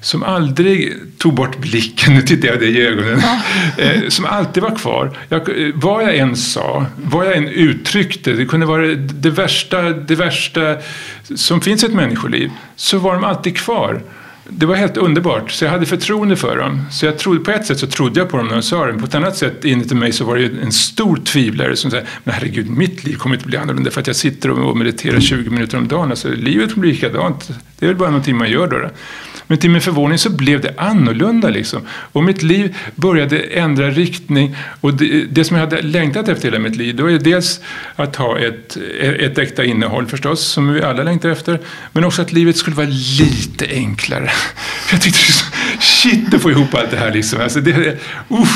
som 0.00 0.22
aldrig 0.22 0.94
tog 1.18 1.34
bort 1.34 1.58
blicken, 1.58 2.14
nu 2.14 2.22
tittar 2.22 2.48
jag 2.48 2.60
dig 2.60 2.76
i 2.78 2.86
ögonen. 2.86 3.22
Eh, 3.78 4.08
som 4.08 4.24
alltid 4.24 4.62
var 4.62 4.76
kvar. 4.76 5.18
Jag, 5.28 5.48
vad 5.74 6.02
jag 6.02 6.16
än 6.16 6.36
sa, 6.36 6.86
vad 6.96 7.26
jag 7.26 7.36
än 7.36 7.48
uttryckte, 7.48 8.32
det 8.32 8.46
kunde 8.46 8.66
vara 8.66 8.86
det 8.94 9.30
värsta, 9.30 9.82
det 9.82 10.14
värsta 10.14 10.76
som 11.34 11.60
finns 11.60 11.82
i 11.82 11.86
ett 11.86 11.94
människoliv, 11.94 12.50
så 12.76 12.98
var 12.98 13.14
de 13.14 13.24
alltid 13.24 13.56
kvar. 13.56 14.00
Det 14.48 14.66
var 14.66 14.74
helt 14.74 14.96
underbart, 14.96 15.50
så 15.50 15.64
jag 15.64 15.72
hade 15.72 15.86
förtroende 15.86 16.36
för 16.36 16.56
dem. 16.56 16.82
Så 16.90 17.06
jag 17.06 17.18
trodde, 17.18 17.40
på 17.40 17.50
ett 17.50 17.66
sätt 17.66 17.78
så 17.78 17.86
trodde 17.86 18.20
jag 18.20 18.28
på 18.28 18.36
dem 18.36 18.46
när 18.46 18.54
de 18.54 18.62
sa 18.62 18.86
det, 18.86 18.92
men 18.92 19.00
på 19.00 19.06
ett 19.06 19.14
annat 19.14 19.36
sätt 19.36 19.64
inuti 19.64 19.94
mig 19.94 20.12
så 20.12 20.24
var 20.24 20.36
det 20.36 20.62
en 20.62 20.72
stor 20.72 21.16
tvivlare 21.16 21.76
som 21.76 21.90
sa 21.90 21.96
men 22.24 22.34
herregud, 22.34 22.70
mitt 22.70 23.04
liv 23.04 23.16
kommer 23.16 23.36
inte 23.36 23.46
bli 23.46 23.56
annorlunda 23.56 23.90
för 23.90 24.00
att 24.00 24.06
jag 24.06 24.16
sitter 24.16 24.50
och 24.50 24.76
mediterar 24.76 25.20
20 25.20 25.50
minuter 25.50 25.78
om 25.78 25.88
dagen. 25.88 26.10
Alltså, 26.10 26.28
livet 26.28 26.74
blir 26.74 26.92
likadant. 26.92 27.50
Det 27.78 27.86
är 27.86 27.88
väl 27.88 27.96
bara 27.96 28.10
någonting 28.10 28.36
man 28.36 28.50
gör 28.50 28.66
då. 28.66 28.78
då. 28.78 28.90
Men 29.46 29.58
till 29.58 29.70
min 29.70 29.80
förvåning 29.80 30.18
så 30.18 30.30
blev 30.30 30.60
det 30.60 30.74
annorlunda. 30.78 31.48
Liksom. 31.48 31.82
Och 31.88 32.24
mitt 32.24 32.42
liv 32.42 32.76
började 32.94 33.38
ändra 33.38 33.90
riktning. 33.90 34.56
Och 34.80 34.94
det, 34.94 35.24
det, 35.24 35.44
som 35.44 35.56
jag 35.56 35.64
hade 35.64 35.82
längtat 35.82 36.28
efter 36.28 36.44
hela 36.44 36.58
mitt 36.58 36.76
liv, 36.76 36.96
då 36.96 37.10
är 37.10 37.18
dels 37.18 37.60
att 37.96 38.16
ha 38.16 38.38
ett, 38.38 38.76
ett 39.00 39.38
äkta 39.38 39.64
innehåll 39.64 40.06
förstås, 40.06 40.40
som 40.40 40.72
vi 40.72 40.82
alla 40.82 41.02
längtar 41.02 41.28
efter. 41.28 41.60
Men 41.92 42.04
också 42.04 42.22
att 42.22 42.32
livet 42.32 42.56
skulle 42.56 42.76
vara 42.76 42.88
lite 43.18 43.66
enklare. 43.70 44.30
Jag 44.90 45.02
tyckte, 45.02 45.20
shit 45.80 46.34
att 46.34 46.42
få 46.42 46.50
ihop 46.50 46.74
allt 46.74 46.90
det 46.90 46.96
här 46.96 47.12
liksom. 47.12 47.40
Alltså 47.40 47.60
det, 47.60 47.98
uh, 48.30 48.48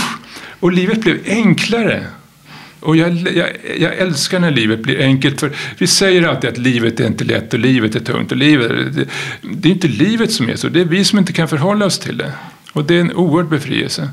och 0.60 0.72
livet 0.72 1.00
blev 1.00 1.18
enklare. 1.26 2.06
Och 2.80 2.96
jag, 2.96 3.16
jag, 3.16 3.48
jag, 3.78 3.98
älskar 3.98 4.38
när 4.38 4.50
livet 4.50 4.80
blir 4.80 5.00
enkelt. 5.00 5.40
För 5.40 5.52
vi 5.78 5.86
säger 5.86 6.28
alltid 6.28 6.50
att 6.50 6.58
livet 6.58 7.00
är 7.00 7.06
inte 7.06 7.24
lätt 7.24 7.54
och 7.54 7.60
livet 7.60 7.94
är 7.94 8.00
tungt. 8.00 8.32
Och 8.32 8.38
livet, 8.38 8.94
det, 8.94 9.04
det 9.42 9.68
är 9.68 9.72
inte 9.72 9.88
livet 9.88 10.32
som 10.32 10.48
är 10.48 10.56
så, 10.56 10.68
det 10.68 10.80
är 10.80 10.84
vi 10.84 11.04
som 11.04 11.18
inte 11.18 11.32
kan 11.32 11.48
förhålla 11.48 11.86
oss 11.86 11.98
till 11.98 12.16
det. 12.16 12.32
Och 12.72 12.84
det 12.84 12.94
är 12.94 13.00
en 13.00 13.12
oerhörd 13.12 13.48
befrielse. 13.48 14.10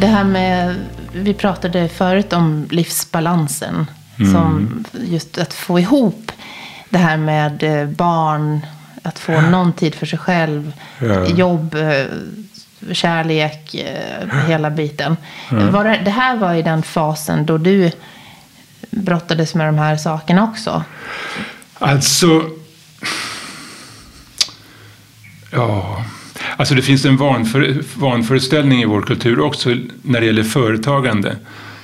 Det 0.00 0.06
här 0.06 0.24
med, 0.24 0.74
vi 1.12 1.34
pratade 1.34 1.88
förut 1.88 2.32
om 2.32 2.66
livsbalansen. 2.70 3.86
Mm. 4.18 4.32
Som 4.32 4.84
just 4.92 5.38
att 5.38 5.54
få 5.54 5.78
ihop 5.78 6.32
det 6.90 6.98
här 6.98 7.16
med 7.16 7.62
eh, 7.62 7.88
barn, 7.88 8.66
att 9.02 9.18
få 9.18 9.40
någon 9.40 9.72
tid 9.72 9.94
för 9.94 10.06
sig 10.06 10.18
själv, 10.18 10.72
ja. 10.98 11.26
jobb, 11.26 11.74
eh, 11.74 12.04
kärlek, 12.92 13.74
eh, 13.74 14.46
hela 14.48 14.70
biten. 14.70 15.16
Mm. 15.50 15.72
Var 15.72 15.84
det, 15.84 16.00
det 16.04 16.10
här 16.10 16.36
var 16.36 16.54
i 16.54 16.62
den 16.62 16.82
fasen 16.82 17.46
då 17.46 17.58
du 17.58 17.90
brottades 18.90 19.54
med 19.54 19.68
de 19.68 19.78
här 19.78 19.96
sakerna 19.96 20.44
också? 20.44 20.84
Alltså... 21.78 22.42
Ja... 25.50 26.04
Alltså 26.56 26.74
det 26.74 26.82
finns 26.82 27.04
en 27.04 27.16
vanför, 27.16 27.82
vanföreställning 27.94 28.82
i 28.82 28.84
vår 28.84 29.02
kultur 29.02 29.40
också 29.40 29.70
när 30.02 30.20
det 30.20 30.26
gäller 30.26 30.42
företagande. 30.42 31.36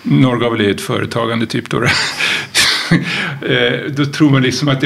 Norrgavel 0.03 0.61
är 0.61 0.71
ett 0.71 0.81
företagande 0.81 1.47
typ 1.47 1.71
då. 1.71 1.81
Eh, 3.43 3.91
då 3.97 4.05
tror 4.05 4.31
man 4.31 4.43
liksom 4.43 4.69
att 4.69 4.85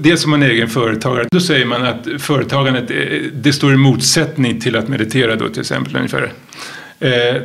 dels 0.00 0.22
som 0.22 0.30
man 0.30 0.42
är 0.42 0.50
egen 0.50 0.68
företagare, 0.68 1.26
då 1.30 1.40
säger 1.40 1.66
man 1.66 1.84
att 1.84 2.06
företagandet 2.18 2.90
eh, 2.90 2.96
det 3.32 3.52
står 3.52 3.74
i 3.74 3.76
motsättning 3.76 4.60
till 4.60 4.76
att 4.76 4.88
meditera 4.88 5.36
då 5.36 5.48
till 5.48 5.60
exempel 5.60 5.96
ungefär. 5.96 6.32
Eh, 7.00 7.42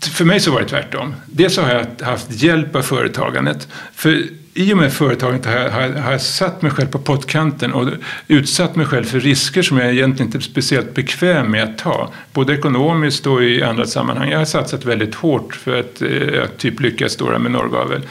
för 0.00 0.24
mig 0.24 0.40
så 0.40 0.50
var 0.50 0.60
det 0.60 0.68
tvärtom. 0.68 1.14
Dels 1.26 1.56
har 1.56 1.70
jag 1.70 2.06
haft 2.06 2.42
hjälp 2.42 2.76
av 2.76 2.82
företagandet. 2.82 3.68
För 3.94 4.22
i 4.54 4.72
och 4.72 4.76
med 4.76 4.92
företagandet 4.92 5.46
har 5.46 5.52
jag, 5.52 5.70
har 5.70 6.12
jag 6.12 6.20
satt 6.20 6.62
mig 6.62 6.70
själv 6.70 6.86
på 6.86 6.98
pottkanten 6.98 7.72
och 7.72 7.88
utsatt 8.28 8.76
mig 8.76 8.86
själv 8.86 9.04
för 9.04 9.20
risker 9.20 9.62
som 9.62 9.78
jag 9.78 9.92
egentligen 9.92 10.28
inte 10.28 10.38
är 10.38 10.40
speciellt 10.40 10.94
bekväm 10.94 11.50
med 11.50 11.62
att 11.62 11.78
ta. 11.78 12.12
Både 12.32 12.54
ekonomiskt 12.54 13.26
och 13.26 13.44
i 13.44 13.62
andra 13.62 13.86
sammanhang. 13.86 14.30
Jag 14.30 14.38
har 14.38 14.44
satsat 14.44 14.84
väldigt 14.84 15.14
hårt 15.14 15.54
för 15.54 15.80
att, 15.80 16.02
att 16.02 16.34
eh, 16.34 16.46
typ 16.58 16.80
lyckas 16.80 17.16
då 17.16 17.38
med 17.38 17.52
Norrgavel. 17.52 18.02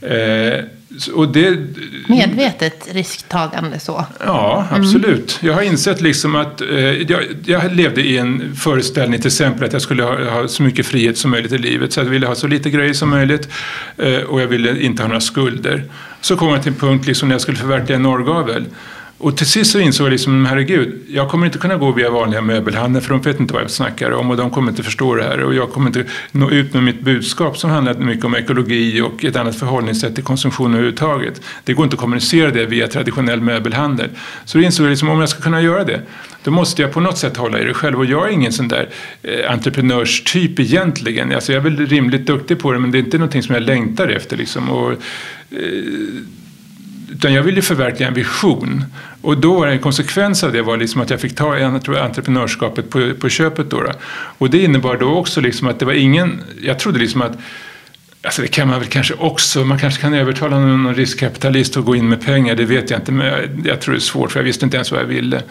Eh, 0.00 0.64
och 1.14 1.28
det, 1.28 1.58
Medvetet 2.08 2.88
risktagande 2.92 3.78
så? 3.78 4.04
Ja, 4.24 4.66
absolut. 4.70 5.38
Mm. 5.42 5.50
Jag 5.50 5.54
har 5.54 5.62
insett 5.62 6.00
liksom 6.00 6.34
att 6.34 6.60
eh, 6.60 7.02
jag, 7.02 7.22
jag, 7.44 7.72
levde 7.72 8.00
i 8.00 8.18
en 8.18 8.56
föreställning 8.56 9.20
till 9.20 9.26
exempel 9.26 9.64
att 9.64 9.72
jag 9.72 9.82
skulle 9.82 10.02
ha, 10.02 10.30
ha, 10.30 10.48
så 10.48 10.62
mycket 10.62 10.86
frihet 10.86 11.18
som 11.18 11.30
möjligt 11.30 11.52
i 11.52 11.58
livet. 11.58 11.92
Så 11.92 12.00
jag 12.00 12.04
ville 12.04 12.26
ha 12.26 12.34
så 12.34 12.46
lite 12.46 12.70
grejer 12.70 12.92
som 12.92 13.10
möjligt 13.10 13.48
eh, 13.96 14.16
och 14.16 14.40
jag 14.40 14.46
ville 14.46 14.80
inte 14.80 15.02
ha 15.02 15.08
några 15.08 15.20
skulder. 15.20 15.84
Så 16.20 16.36
kom 16.36 16.48
jag 16.48 16.62
till 16.62 16.72
en 16.72 16.78
punkt 16.78 17.06
liksom 17.06 17.28
när 17.28 17.34
jag 17.34 17.42
skulle 17.42 17.56
förverkliga 17.56 17.96
en 17.96 18.02
norrgavel. 18.02 18.64
Och 19.20 19.36
till 19.36 19.46
sist 19.46 19.70
så 19.70 19.80
insåg 19.80 20.06
jag 20.06 20.10
liksom, 20.10 20.46
herregud, 20.46 21.00
jag 21.08 21.28
kommer 21.28 21.46
inte 21.46 21.58
kunna 21.58 21.76
gå 21.76 21.92
via 21.92 22.10
vanliga 22.10 22.40
möbelhandlar 22.40 23.00
för 23.00 23.10
de 23.10 23.20
vet 23.20 23.40
inte 23.40 23.54
vad 23.54 23.62
jag 23.62 23.70
snackar 23.70 24.10
om 24.10 24.30
och 24.30 24.36
de 24.36 24.50
kommer 24.50 24.70
inte 24.70 24.82
förstå 24.82 25.14
det 25.14 25.22
här 25.22 25.44
och 25.44 25.54
jag 25.54 25.70
kommer 25.70 25.86
inte 25.86 26.04
nå 26.32 26.50
ut 26.50 26.74
med 26.74 26.82
mitt 26.82 27.00
budskap 27.00 27.58
som 27.58 27.70
handlar 27.70 27.94
mycket 27.94 28.24
om 28.24 28.36
ekologi 28.36 29.00
och 29.00 29.24
ett 29.24 29.36
annat 29.36 29.56
förhållningssätt 29.56 30.14
till 30.14 30.24
konsumtion 30.24 30.74
överhuvudtaget. 30.74 31.42
Det 31.64 31.72
går 31.72 31.84
inte 31.84 31.94
att 31.94 32.00
kommunicera 32.00 32.50
det 32.50 32.66
via 32.66 32.88
traditionell 32.88 33.40
möbelhandel. 33.40 34.08
Så 34.44 34.58
då 34.58 34.64
insåg 34.64 34.86
jag 34.86 34.90
liksom, 34.90 35.08
om 35.08 35.20
jag 35.20 35.28
ska 35.28 35.42
kunna 35.42 35.62
göra 35.62 35.84
det, 35.84 36.00
då 36.44 36.50
måste 36.50 36.82
jag 36.82 36.92
på 36.92 37.00
något 37.00 37.18
sätt 37.18 37.36
hålla 37.36 37.60
i 37.60 37.64
det 37.64 37.74
själv 37.74 37.98
och 37.98 38.06
jag 38.06 38.28
är 38.28 38.32
ingen 38.32 38.52
sån 38.52 38.68
där 38.68 38.88
eh, 39.22 39.52
entreprenörstyp 39.52 40.60
egentligen. 40.60 41.34
Alltså 41.34 41.52
jag 41.52 41.66
är 41.66 41.70
väl 41.70 41.86
rimligt 41.86 42.26
duktig 42.26 42.58
på 42.58 42.72
det 42.72 42.78
men 42.78 42.90
det 42.90 42.98
är 42.98 43.00
inte 43.00 43.18
någonting 43.18 43.42
som 43.42 43.54
jag 43.54 43.62
längtar 43.62 44.08
efter 44.08 44.36
liksom. 44.36 44.70
Och, 44.70 44.92
eh, 44.92 45.58
utan 47.18 47.34
jag 47.34 47.42
ville 47.42 47.62
förverkliga 47.62 48.08
en 48.08 48.14
vision. 48.14 48.84
Och 49.22 49.38
då 49.38 49.54
var 49.54 49.66
en 49.66 49.78
konsekvens 49.78 50.44
av 50.44 50.52
det 50.52 50.62
var 50.62 50.76
liksom 50.76 51.00
att 51.00 51.10
jag 51.10 51.20
fick 51.20 51.34
ta 51.34 51.58
jag 51.58 51.82
tror, 51.82 51.98
entreprenörskapet 51.98 52.90
på, 52.90 53.14
på 53.20 53.28
köpet. 53.28 53.70
Då, 53.70 53.80
då, 53.80 53.92
Och 54.38 54.50
det 54.50 54.64
innebar 54.64 54.96
då 54.96 55.16
också 55.16 55.40
liksom 55.40 55.68
att 55.68 55.78
det 55.78 55.84
var 55.84 55.92
ingen, 55.92 56.40
jag 56.62 56.78
trodde 56.78 56.98
liksom 56.98 57.22
att 57.22 57.32
Alltså 58.22 58.42
det 58.42 58.48
kan 58.48 58.68
man 58.68 58.80
väl 58.80 58.88
kanske 58.88 59.14
också. 59.14 59.64
Man 59.64 59.78
kanske 59.78 60.00
kan 60.00 60.14
övertala 60.14 60.58
någon 60.58 60.94
riskkapitalist 60.94 61.76
att 61.76 61.84
gå 61.84 61.96
in 61.96 62.08
med 62.08 62.24
pengar. 62.26 62.54
Det 62.54 62.64
vet 62.64 62.90
jag 62.90 63.00
inte. 63.00 63.12
Men 63.12 63.62
jag 63.64 63.80
tror 63.80 63.94
det 63.94 63.98
är 63.98 64.00
svårt 64.00 64.32
för 64.32 64.40
jag 64.40 64.44
visste 64.44 64.64
inte 64.64 64.76
ens 64.76 64.92
vad 64.92 65.00
jag 65.00 65.06
ville. 65.06 65.42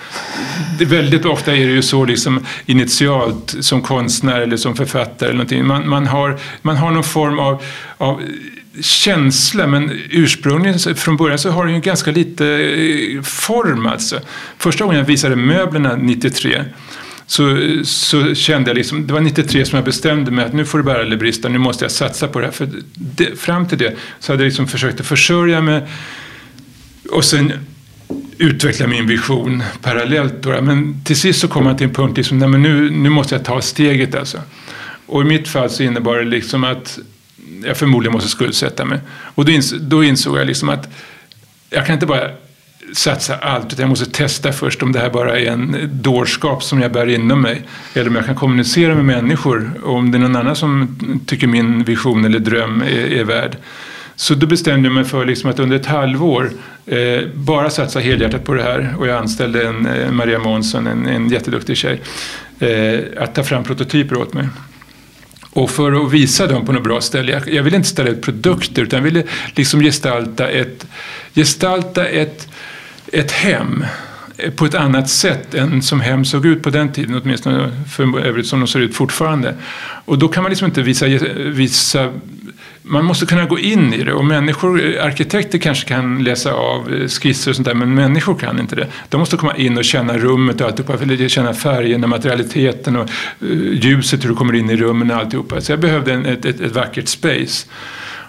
Det, 0.80 0.86
väldigt 0.86 1.26
ofta 1.26 1.56
är 1.56 1.66
det 1.66 1.72
ju 1.72 1.82
så 1.82 2.06
liksom 2.06 2.46
initialt 2.66 3.56
som 3.60 3.82
konstnär 3.82 4.42
eller 4.42 4.58
som 4.58 4.76
författare. 4.76 5.30
Eller 5.30 5.38
någonting. 5.38 5.66
Man, 5.66 5.90
man, 5.90 6.08
har, 6.08 6.40
man 6.62 6.78
har 6.78 6.92
någon 6.92 7.04
form 7.04 7.40
av, 7.40 7.64
av 7.98 8.22
känsla 8.82 9.68
men 9.68 10.02
ursprungligen 10.10 10.96
från 10.96 11.18
början 11.18 11.40
så 11.40 11.50
har 11.50 11.66
den 11.66 11.76
ju 11.76 11.82
ganska 11.82 12.12
lite 12.12 12.46
eh, 12.48 13.22
form 13.22 13.86
alltså. 13.86 14.20
Första 14.58 14.84
gången 14.84 15.00
jag 15.00 15.06
visade 15.06 15.36
möblerna 15.36 15.96
93 15.96 16.66
så, 17.28 17.58
så 17.84 18.36
kände 18.36 18.70
jag 18.70 18.76
liksom, 18.76 19.08
det 19.08 19.14
var 19.14 19.20
93 19.20 19.66
som 19.66 19.76
jag 19.76 19.86
bestämde 19.86 20.32
mig 20.32 20.46
att 20.46 20.54
nu 20.54 20.66
får 20.66 20.78
det 20.78 20.84
bära 20.84 21.02
eller 21.02 21.18
brista, 21.18 21.50
nu 21.50 21.58
måste 21.58 21.86
jag 21.86 21.92
satsa 21.92 22.28
på 22.28 22.40
det 22.40 22.46
här. 22.46 22.52
För 22.52 22.70
det, 22.94 23.40
fram 23.40 23.68
till 23.68 23.78
det 23.78 23.96
så 24.20 24.32
hade 24.32 24.44
jag 24.44 24.48
liksom 24.48 24.68
försökt 24.68 25.00
att 25.00 25.08
försörja 25.08 25.62
mig 25.62 25.88
och 27.12 27.26
sen 27.26 27.54
utveckla 28.38 28.88
min 28.88 29.08
vision 29.08 29.64
parallellt. 29.82 30.34
Då. 30.42 30.62
Men 30.62 31.04
till 31.04 31.16
sist 31.16 31.40
så 31.40 31.48
kom 31.48 31.64
man 31.64 31.78
till 31.78 31.88
en 31.88 31.94
punkt, 31.94 32.18
liksom, 32.18 32.40
nej, 32.40 32.50
men 32.50 32.62
nu, 32.62 32.90
nu 32.90 33.10
måste 33.10 33.36
jag 33.36 33.46
ta 33.46 33.62
steget 33.62 34.16
alltså. 34.16 34.38
Och 35.06 35.22
i 35.22 35.26
mitt 35.26 35.48
fall 35.48 35.70
så 35.70 35.84
innebar 35.84 36.18
det 36.18 36.26
liksom 36.26 36.64
att 36.64 37.00
jag 37.64 37.78
förmodligen 37.78 38.14
måste 38.14 38.30
skuldsätta 38.30 38.86
mig. 38.86 39.00
Och 39.10 39.46
då, 39.46 39.52
ins 39.52 39.74
då 39.80 40.04
insåg 40.04 40.38
jag 40.38 40.48
liksom 40.48 40.70
att 40.70 40.90
jag 41.70 41.86
kan 41.86 41.94
inte 41.94 42.06
bara 42.06 42.30
satsa 42.94 43.36
allt 43.36 43.74
utan 43.74 43.84
jag 43.84 43.90
måste 43.90 44.12
testa 44.12 44.52
först 44.52 44.84
om 44.84 44.92
det 44.92 45.00
här 45.00 45.10
bara 45.10 45.40
är 45.40 45.52
en 45.52 45.90
dårskap 45.92 46.64
som 46.64 46.82
jag 46.82 46.92
bär 46.92 47.08
inom 47.08 47.42
mig. 47.42 47.62
Eller 47.94 48.10
om 48.10 48.16
jag 48.16 48.26
kan 48.26 48.36
kommunicera 48.36 48.96
med 48.96 49.06
människor 49.06 49.72
och 49.84 49.96
om 49.96 50.12
det 50.12 50.18
är 50.18 50.20
någon 50.20 50.36
annan 50.36 50.56
som 50.56 50.98
tycker 51.26 51.48
min 51.48 51.84
vision 51.84 52.26
eller 52.26 52.40
dröm 52.40 52.82
är, 52.82 53.12
är 53.12 53.24
värd. 53.24 53.58
Så 54.16 54.34
då 54.34 54.48
bestämde 54.48 54.88
jag 54.88 54.94
mig 54.94 55.04
för 55.04 55.26
liksom 55.26 55.50
att 55.50 55.60
under 55.60 55.76
ett 55.76 55.86
halvår 55.86 56.52
eh, 56.86 57.22
bara 57.34 57.70
satsa 57.70 58.00
helhjärtat 58.00 58.44
på 58.44 58.54
det 58.54 58.64
här 58.64 58.96
och 58.98 59.08
jag 59.08 59.18
anställde 59.18 59.68
en, 59.68 59.86
eh, 59.86 60.12
Maria 60.12 60.40
Månsson, 60.40 60.88
en, 60.88 61.06
en 61.06 61.30
jätteduktig 61.30 61.78
tjej, 61.78 62.02
eh, 62.60 63.24
att 63.24 63.36
ta 63.36 63.44
fram 63.44 63.64
prototyper 63.64 64.18
åt 64.18 64.34
mig. 64.34 64.48
Och 65.58 65.72
för 65.72 66.06
att 66.06 66.12
visa 66.12 66.48
dem 66.48 66.66
på 66.66 66.72
något 66.72 66.84
bra 66.84 67.02
ställe, 67.02 67.32
jag, 67.32 67.54
jag 67.54 67.64
ville 67.64 67.78
inte 67.78 67.90
ställa 67.90 68.10
ut 68.10 68.22
produkter 68.22 68.82
utan 68.82 68.98
jag 68.98 69.04
ville 69.04 69.24
liksom 69.56 69.80
gestalta 69.82 70.48
ett, 70.48 70.88
gestalta 71.36 72.06
ett, 72.06 72.48
ett 73.12 73.32
hem 73.32 73.86
på 74.56 74.66
ett 74.66 74.76
annat 74.76 75.10
sätt 75.10 75.54
än 75.54 75.82
som 75.82 76.02
hem 76.02 76.26
såg 76.26 76.46
ut 76.46 76.64
på 76.64 76.70
den 76.70 76.92
tiden, 76.92 77.22
åtminstone 77.24 77.72
för 77.92 78.20
övrigt 78.20 78.48
som 78.48 78.60
de 78.60 78.68
ser 78.68 78.80
ut 78.80 78.96
fortfarande. 78.96 79.56
Och 80.06 80.18
då 80.18 80.28
kan 80.28 80.44
man 80.44 80.50
liksom 80.50 80.66
inte 80.66 80.82
visa, 80.82 81.06
visa 81.36 82.14
man 82.88 83.06
måste 83.06 83.26
kunna 83.26 83.46
gå 83.46 83.60
in 83.60 83.94
i 83.94 84.04
det 84.04 84.14
och 84.14 84.26
människor, 84.26 85.00
arkitekter 85.00 85.58
kanske 85.58 85.88
kan 85.88 86.24
läsa 86.24 86.54
av 86.54 86.94
eh, 86.94 87.08
skisser 87.08 87.52
och 87.52 87.56
sånt 87.56 87.66
där 87.66 87.74
men 87.74 87.94
människor 87.94 88.36
kan 88.36 88.60
inte 88.60 88.76
det. 88.76 88.88
De 89.10 89.18
måste 89.18 89.38
komma 89.38 89.56
in 89.56 89.78
och 89.78 89.86
känna 89.86 90.18
rummet 90.18 90.62
och 90.62 90.68
alltihopa, 90.68 91.28
känna 91.28 91.54
färgerna, 91.54 92.08
materialiteten 92.08 92.96
och 92.96 93.10
eh, 93.42 93.48
ljuset, 93.72 94.24
hur 94.24 94.30
du 94.30 94.36
kommer 94.36 94.56
in 94.56 94.70
i 94.70 94.78
rummen 94.78 95.12
och 95.12 95.18
alltihopa. 95.18 95.62
Så 95.62 95.72
jag 95.72 95.80
behövde 95.80 96.14
en, 96.14 96.26
ett, 96.26 96.46
ett, 96.46 96.60
ett 96.60 96.76
vackert 96.76 97.08
space. 97.08 97.68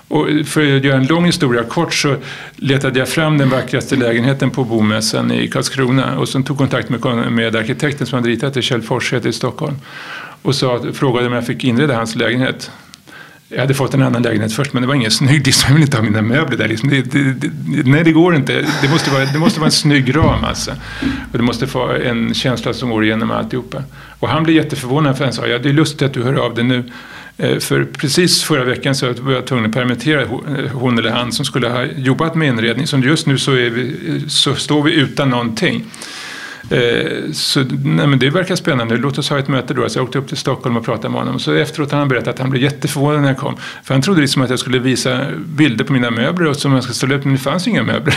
Och 0.09 0.27
för 0.45 0.77
att 0.77 0.85
göra 0.85 0.97
en 0.97 1.07
lång 1.07 1.25
historia 1.25 1.65
kort 1.65 1.95
så 1.95 2.17
letade 2.57 2.99
jag 2.99 3.09
fram 3.09 3.39
den 3.39 3.49
vackraste 3.49 3.97
lägenheten 3.97 4.51
på 4.51 4.65
bomässan 4.65 5.33
i 5.33 5.49
Karlskrona 5.49 6.19
och 6.19 6.29
sen 6.29 6.45
tog 6.45 6.59
kontakt 6.59 6.89
med, 6.89 7.33
med 7.33 7.57
arkitekten 7.57 8.07
som 8.07 8.17
hade 8.17 8.29
ritat 8.29 8.55
det, 8.55 8.63
Kjell 8.63 8.83
Forshed 8.83 9.27
i 9.27 9.33
Stockholm. 9.33 9.77
Och 10.43 10.55
sa, 10.55 10.85
frågade 10.93 11.27
om 11.27 11.33
jag 11.33 11.47
fick 11.47 11.65
inreda 11.65 11.97
hans 11.97 12.17
lägenhet. 12.17 12.71
Jag 13.51 13.61
hade 13.61 13.75
fått 13.75 13.95
en 13.95 14.03
annan 14.03 14.23
lägenhet 14.23 14.53
först 14.53 14.73
men 14.73 14.83
det 14.83 14.87
var 14.87 14.95
ingen 14.95 15.11
snygg 15.11 15.45
disk. 15.45 15.67
Jag 15.69 15.75
vill 15.75 15.83
inte 15.83 15.97
ha 15.97 16.05
mina 16.05 16.23
möbler 16.23 16.59
där. 16.59 16.69
Liksom. 16.69 16.89
Det, 16.89 17.03
det, 17.03 17.33
det, 17.33 17.51
nej, 17.85 18.05
det 18.05 18.13
går 18.13 18.37
inte. 18.37 18.67
Det 18.83 18.89
måste, 18.89 19.11
vara, 19.11 19.25
det 19.25 19.39
måste 19.39 19.61
vara 19.61 19.67
en 19.67 19.73
snygg 19.73 20.17
ram 20.17 20.45
alltså. 20.45 20.71
Och 21.33 21.39
det 21.39 21.45
måste 21.45 21.67
få 21.67 21.89
en 21.89 22.35
känsla 22.35 22.73
som 22.73 22.91
går 22.91 23.05
igenom 23.05 23.31
alltihopa. 23.31 23.83
Och 24.19 24.29
han 24.29 24.43
blev 24.45 24.57
jätteförvånad 24.57 25.17
för 25.17 25.25
han 25.25 25.33
sa, 25.33 25.47
ja 25.47 25.59
det 25.59 25.69
är 25.69 25.73
lustigt 25.73 26.03
att 26.03 26.15
du 26.15 26.23
hör 26.23 26.35
av 26.35 26.55
dig 26.55 26.65
nu. 26.65 26.85
Eh, 27.37 27.59
för 27.59 27.85
precis 27.85 28.43
förra 28.43 28.65
veckan 28.65 28.95
så 28.95 29.13
var 29.13 29.33
jag 29.33 29.47
tvungen 29.47 29.67
att 29.67 29.73
permittera 29.73 30.23
eh, 30.23 30.29
hon 30.73 30.99
eller 30.99 31.11
han 31.11 31.33
som 31.33 31.45
skulle 31.45 31.69
ha 31.69 31.85
jobbat 31.85 32.35
med 32.35 32.49
inredning. 32.49 32.87
Så 32.87 32.99
just 32.99 33.27
nu 33.27 33.39
så, 33.39 33.51
vi, 33.51 34.25
så 34.29 34.55
står 34.55 34.83
vi 34.83 34.93
utan 34.95 35.31
någonting. 35.31 35.85
Eh, 36.71 37.33
så 37.33 37.61
nej, 37.61 38.07
men 38.07 38.19
det 38.19 38.31
verkar 38.31 38.57
spännande. 38.57 38.97
Låt 38.97 39.19
oss 39.19 39.31
ha 39.31 39.39
ett 39.39 39.49
möte 39.49 39.75
då. 39.75 39.89
Så 39.89 39.99
jag 39.99 40.05
åkte 40.05 40.19
upp 40.19 40.29
till 40.29 40.37
Stockholm 40.37 40.77
och 40.77 40.85
pratade 40.85 41.09
med 41.09 41.21
honom. 41.21 41.39
Så 41.39 41.53
efteråt 41.53 41.93
har 41.93 41.99
han 41.99 42.09
berättat 42.09 42.29
att 42.29 42.39
han 42.39 42.51
blev 42.51 42.63
jätteförvånad 42.63 43.21
när 43.21 43.29
jag 43.29 43.39
kom. 43.39 43.57
För 43.85 43.95
han 43.95 44.03
trodde 44.03 44.21
liksom 44.21 44.43
att 44.43 44.51
jag 44.51 44.59
skulle 44.59 44.79
visa 44.79 45.27
bilder 45.47 45.85
på 45.85 45.93
mina 45.93 46.11
möbler 46.11 46.53
som 46.53 46.73
jag 46.73 46.85
ska 46.85 46.93
ställa 46.93 47.15
upp. 47.15 47.25
Men 47.25 47.35
det 47.35 47.41
fanns 47.41 47.69
inga 47.69 47.83
möbler. 47.83 48.15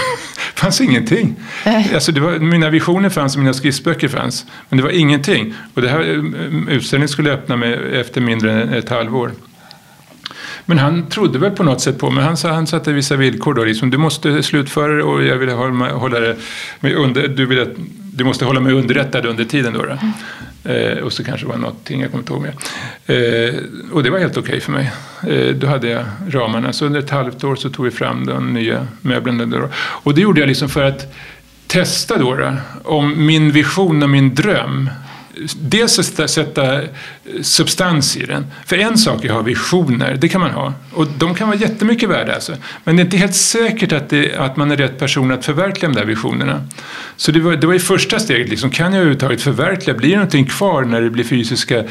det 0.54 0.60
fanns 0.60 0.82
ingenting. 0.82 1.36
Äh. 1.66 1.94
Alltså, 1.94 2.12
var, 2.20 2.40
mina 2.40 2.70
visioner 2.70 3.10
fanns 3.10 3.36
och 3.36 3.40
mina 3.40 3.54
skissböcker 3.54 4.08
fanns. 4.08 4.46
Men 4.70 4.78
det 4.78 4.84
var 4.84 4.92
ingenting. 4.92 5.54
Och 5.74 5.82
det 5.82 5.90
här 5.90 6.00
eh, 6.00 6.76
utställningen 6.76 7.10
skulle 7.10 7.32
öppna 7.32 7.56
med 7.56 7.94
efter 7.94 8.22
mindre 8.22 8.62
än 8.62 8.74
ett 8.74 8.90
halvår. 8.90 9.32
Men 10.66 10.80
han 10.80 11.08
trodde 11.10 11.40
väl 11.40 11.52
på 11.52 11.64
något 11.64 11.82
sätt 11.82 12.00
på 12.00 12.10
mig. 12.10 12.24
Han, 12.24 12.38
han 12.44 12.68
satte 12.68 12.94
vissa 12.94 13.16
villkor 13.16 13.54
då. 13.54 13.64
Liksom, 13.64 13.90
du 13.90 13.98
måste 13.98 14.44
slutföra 14.44 14.94
det 14.94 15.04
och 15.04 15.24
jag 15.24 15.38
vill 15.38 15.50
hålla, 15.50 15.94
hålla 15.94 16.20
det 16.20 16.36
med 16.80 16.96
under, 16.96 17.28
du, 17.28 17.46
vill, 17.46 17.68
du 18.14 18.24
måste 18.24 18.46
hålla 18.46 18.60
mig 18.60 18.74
underrättad 18.74 19.26
under 19.26 19.46
tiden. 19.46 19.74
Då, 19.74 19.86
då. 19.86 19.98
Eh, 20.72 20.98
och 20.98 21.14
så 21.14 21.24
kanske 21.24 21.46
det 21.46 21.50
var 21.50 21.58
någonting, 21.58 22.02
jag 22.02 22.12
kommer 22.12 22.22
inte 22.22 22.34
ihåg 22.34 22.42
mer. 22.42 22.56
Eh, 23.06 23.56
och 23.92 24.04
det 24.04 24.10
var 24.10 24.20
helt 24.20 24.38
okej 24.38 24.50
okay 24.50 24.60
för 24.60 24.72
mig. 24.72 24.92
Eh, 25.28 25.56
då 25.56 25.68
hade 25.68 25.90
jag 25.90 26.06
ramarna. 26.30 26.74
Så 26.74 26.86
under 26.86 27.00
ett 27.00 27.10
halvt 27.10 27.44
år 27.44 27.56
så 27.56 27.70
tog 27.70 27.86
vi 27.86 27.92
fram 27.92 28.26
de 28.26 28.54
nya 28.54 28.88
möblerna. 29.02 29.46
Då. 29.46 29.70
Och 29.76 30.16
det 30.16 30.22
gjorde 30.22 30.40
jag 30.40 30.48
liksom 30.48 30.70
för 30.70 30.84
att 30.84 31.16
testa 31.68 32.18
då, 32.18 32.36
då 32.36 32.54
om 32.84 33.26
min 33.26 33.52
vision 33.52 34.04
och 34.04 34.10
min 34.10 34.36
dröm 34.36 34.90
dels 35.62 36.20
att 36.20 36.30
sätta 36.30 36.82
substans 37.42 38.18
i 38.18 38.26
den. 38.26 38.46
För 38.66 38.78
en 38.78 38.98
sak 38.98 39.26
är 39.26 39.30
att 39.30 39.36
ha 39.36 39.42
visioner, 39.42 40.18
det 40.22 40.30
kan 40.30 40.42
man 40.42 40.52
ha. 40.52 40.74
Och 40.94 41.08
de 41.08 41.36
kan 41.36 41.48
vara 41.48 41.58
jättemycket 41.58 42.10
värda 42.10 42.34
alltså. 42.34 42.54
Men 42.84 42.96
det 42.96 43.02
är 43.02 43.06
inte 43.06 43.18
helt 43.18 43.36
säkert 43.36 43.92
att, 43.92 44.10
det, 44.10 44.36
att 44.36 44.58
man 44.58 44.72
är 44.72 44.78
rätt 44.78 45.00
person 45.00 45.32
att 45.32 45.46
förverkliga 45.46 45.92
de 45.92 46.00
där 46.00 46.06
visionerna. 46.06 46.62
Så 47.18 47.32
det 47.32 47.40
var, 47.40 47.56
det 47.56 47.68
var 47.68 47.74
ju 47.74 47.80
första 47.80 48.20
steget, 48.20 48.50
liksom, 48.50 48.70
kan 48.70 48.86
jag 48.86 48.96
överhuvudtaget 48.96 49.42
förverkliga? 49.42 49.98
Blir 49.98 50.10
det 50.10 50.16
någonting 50.16 50.46
kvar 50.46 50.84
när 50.84 51.02
det 51.02 51.10
blir 51.10 51.24
fysiska 51.24 51.84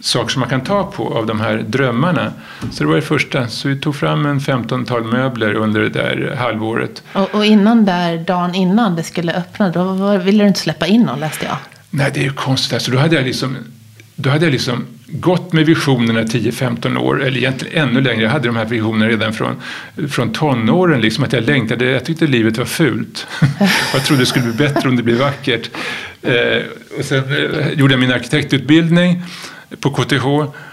saker 0.00 0.32
som 0.32 0.40
man 0.40 0.48
kan 0.48 0.60
ta 0.60 0.84
på 0.84 1.14
av 1.14 1.26
de 1.26 1.40
här 1.40 1.56
drömmarna? 1.56 2.32
Så 2.72 2.84
det 2.84 2.88
var 2.88 2.96
det 2.96 3.02
första. 3.02 3.48
Så 3.48 3.68
vi 3.68 3.76
tog 3.76 3.96
fram 3.96 4.26
en 4.26 4.40
15-tal 4.40 5.04
möbler 5.04 5.54
under 5.54 5.80
det 5.80 5.88
där 5.88 6.36
halvåret. 6.38 7.02
Och, 7.12 7.34
och 7.34 7.44
innan 7.44 7.84
där, 7.84 8.18
dagen 8.18 8.54
innan 8.54 8.96
det 8.96 9.02
skulle 9.02 9.32
öppna, 9.32 9.70
då 9.70 10.16
ville 10.18 10.44
du 10.44 10.48
inte 10.48 10.60
släppa 10.60 10.86
in 10.86 11.02
någon 11.02 11.20
läste 11.20 11.44
jag. 11.44 11.56
Nej, 11.90 12.10
det 12.14 12.20
är 12.20 12.24
ju 12.24 12.32
konstigt. 12.32 12.72
Alltså, 12.72 12.90
då 12.90 12.98
hade 12.98 13.16
jag 13.16 13.24
liksom, 13.24 13.56
då 14.14 14.30
hade 14.30 14.44
jag 14.44 14.52
liksom 14.52 14.86
gått 15.06 15.52
med 15.52 15.66
visionerna 15.66 16.22
10-15 16.22 16.98
år, 16.98 17.24
eller 17.24 17.38
egentligen 17.38 17.88
ännu 17.88 18.00
längre. 18.00 18.22
Jag 18.22 18.30
hade 18.30 18.48
de 18.48 18.56
här 18.56 18.64
visionerna 18.64 19.08
redan 19.08 19.32
från, 19.32 19.62
från 20.10 20.32
tonåren, 20.32 21.00
liksom, 21.00 21.24
att 21.24 21.32
jag 21.32 21.44
längtade. 21.44 21.84
Jag 21.84 22.04
tyckte 22.04 22.26
livet 22.26 22.58
var 22.58 22.64
fult. 22.64 23.26
jag 23.92 24.04
trodde 24.04 24.22
det 24.22 24.26
skulle 24.26 24.44
bli 24.44 24.54
bättre 24.54 24.88
om 24.88 24.96
det 24.96 25.02
blev 25.02 25.18
vackert. 25.18 25.70
Eh, 26.22 26.62
och 26.98 27.04
sen 27.04 27.24
eh, 27.24 27.72
gjorde 27.72 27.92
jag 27.92 28.00
min 28.00 28.12
arkitektutbildning 28.12 29.22
på 29.80 29.90
KTH 29.90 30.26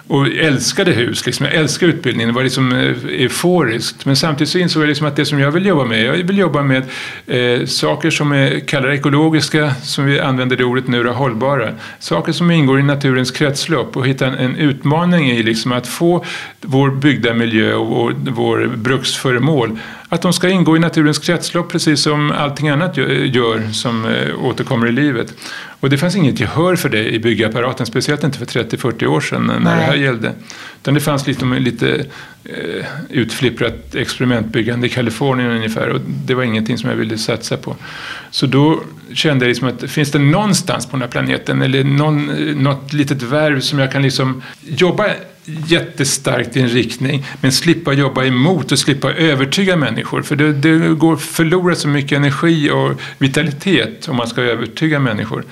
och 0.08 0.28
älskade 0.28 0.92
hus. 0.92 1.26
Liksom. 1.26 1.46
Jag 1.46 1.56
älskade 1.56 1.92
utbildningen, 1.92 2.30
det 2.30 2.36
var 2.36 2.44
liksom 2.44 2.72
eh, 2.72 3.22
euforiskt. 3.22 4.06
Men 4.06 4.16
samtidigt 4.16 4.50
så 4.50 4.58
insåg 4.58 4.84
jag 4.84 4.88
liksom 4.88 5.08
att 5.08 5.16
det 5.16 5.26
som 5.26 5.40
jag 5.40 5.52
vill 5.52 5.66
jobba 5.66 5.86
med, 5.86 6.04
jag 6.04 6.14
vill 6.14 6.38
jobba 6.38 6.64
med 6.64 6.84
eh, 7.28 7.66
saker 7.66 8.10
som 8.10 8.32
är 8.32 8.60
kallar 8.60 8.90
ekologiska, 8.90 9.74
som 9.84 10.06
vi 10.06 10.20
använder 10.20 10.56
det 10.56 10.64
ordet 10.64 10.88
nu, 10.88 11.08
hållbara. 11.08 11.70
Saker 12.00 12.32
som 12.32 12.52
ingår 12.52 12.80
i 12.80 12.84
naturens 12.84 13.32
kretslopp 13.32 13.98
och 13.98 14.08
hitta 14.08 14.28
en, 14.28 14.34
en 14.34 14.56
utmaning 14.56 15.32
i 15.32 15.44
liksom 15.44 15.72
att 15.72 15.88
få 15.88 16.26
vår 16.62 16.92
byggda 16.92 17.34
miljö 17.34 17.74
och 17.74 17.88
vår, 17.88 18.16
vår 18.18 18.72
bruksföremål 18.76 19.78
att 20.10 20.22
de 20.22 20.34
ska 20.34 20.50
ingå 20.50 20.76
i 20.76 20.80
naturens 20.80 21.20
kretslopp 21.20 21.72
precis 21.72 22.02
som 22.02 22.32
allting 22.32 22.70
annat 22.70 22.98
gör 22.98 23.72
som 23.72 24.06
eh, 24.06 24.46
återkommer 24.46 24.88
i 24.88 24.92
livet. 24.92 25.34
Och 25.80 25.90
det 25.90 25.98
fanns 25.98 26.16
inget 26.16 26.40
gehör 26.40 26.76
för 26.76 26.90
det 26.90 27.10
i 27.10 27.20
byggapparaten, 27.20 27.86
speciellt 27.86 28.24
inte 28.24 28.38
för 28.38 28.46
30-40 28.46 29.06
år 29.06 29.22
sedan 29.22 29.46
när 29.46 29.60
Nej. 29.60 29.76
det 29.76 29.82
här 29.82 29.95
gällde. 29.96 30.34
Utan 30.82 30.94
det 30.94 31.00
fanns 31.00 31.28
liksom 31.28 31.54
lite 31.54 32.06
eh, 32.44 32.86
utflipprat 33.10 33.96
experimentbyggande 33.96 34.88
i 34.88 34.90
Kalifornien 34.90 35.52
ungefär 35.52 35.90
och 35.90 36.02
det 36.25 36.34
var 36.34 36.44
ingenting 36.44 36.78
som 36.78 36.90
jag 36.90 36.98
ville 36.98 37.18
satsa 37.18 37.58
på. 37.58 37.75
Så 38.32 38.46
då 38.46 38.82
kände 39.14 39.46
jag 39.46 39.50
liksom 39.50 39.68
att 39.68 39.92
finns 39.92 40.12
det 40.12 40.20
någonstans 40.20 40.86
på 40.86 40.92
den 40.92 41.02
här 41.02 41.10
planeten 41.10 41.62
eller 41.62 41.84
någon, 41.84 42.30
eh, 42.30 42.56
något 42.56 42.94
litet 42.94 43.22
värv 43.22 43.60
som 43.60 43.80
jag 43.80 43.92
kan 43.92 44.02
liksom 44.02 44.42
jobba 44.62 45.06
jättestarkt 45.46 46.58
i 46.58 46.62
en 46.62 46.70
riktning 46.70 47.25
men 47.42 47.52
slippa 47.52 47.94
jobba 47.94 48.24
emot 48.24 48.72
och 48.72 48.80
slippa 48.80 49.14
övertyga 49.14 49.75
människor. 49.75 50.22
För 50.22 50.36
det, 50.36 50.54
det 50.54 50.96
går 50.96 51.18
förlora 51.18 51.75
så 51.75 51.88
mycket 51.88 52.18
energi 52.18 52.70
och 52.72 53.02
vitalitet 53.18 54.08
om 54.08 54.16
man 54.16 54.28
ska 54.28 54.42
övertyga 54.42 55.00
människor. 55.00 55.44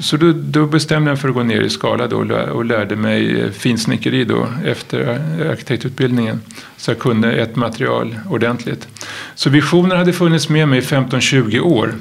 Så 0.00 0.16
då, 0.16 0.32
då, 0.32 0.66
bestämde 0.66 1.10
jag 1.10 1.14
mig 1.14 1.20
för 1.20 1.28
att 1.28 1.34
gå 1.34 1.42
ner 1.42 1.60
i 1.60 1.70
skala 1.70 2.06
då 2.06 2.16
och 2.52 2.64
lärde 2.64 2.96
mig 2.96 3.40
eh, 3.40 3.50
finsnickeri 3.50 4.24
då 4.24 4.48
efter 4.64 5.20
arkitektutbildningen. 5.50 6.40
Så 6.76 6.90
jag 6.90 6.98
kunde 6.98 7.32
ett 7.32 7.56
material 7.56 8.18
ordentligt. 8.30 8.88
Så 9.34 9.50
visionen 9.50 9.98
hade 9.98 10.12
funnits 10.12 10.48
med 10.48 10.68
mig 10.68 10.78
i 10.78 10.82
15-20 10.82 11.60
år 11.60 11.94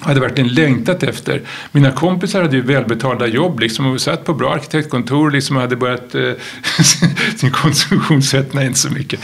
hade 0.00 0.20
verkligen 0.20 0.54
längtat 0.54 1.02
efter. 1.02 1.42
Mina 1.72 1.90
kompisar 1.90 2.42
hade 2.42 2.56
ju 2.56 2.62
välbetalda 2.62 3.26
jobb 3.26 3.60
liksom, 3.60 3.86
och 3.86 4.00
satt 4.00 4.24
på 4.24 4.34
bra 4.34 4.54
arkitektkontor 4.54 5.30
liksom, 5.30 5.56
och 5.56 5.62
hade 5.62 5.76
börjat 5.76 6.14
eh, 6.14 6.32
sin 7.36 7.50
konsumtionssättna 7.50 8.60
nej 8.60 8.66
inte 8.66 8.78
så 8.78 8.90
mycket. 8.90 9.20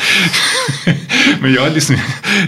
Men 1.41 1.53
jag, 1.53 1.73
liksom, 1.73 1.97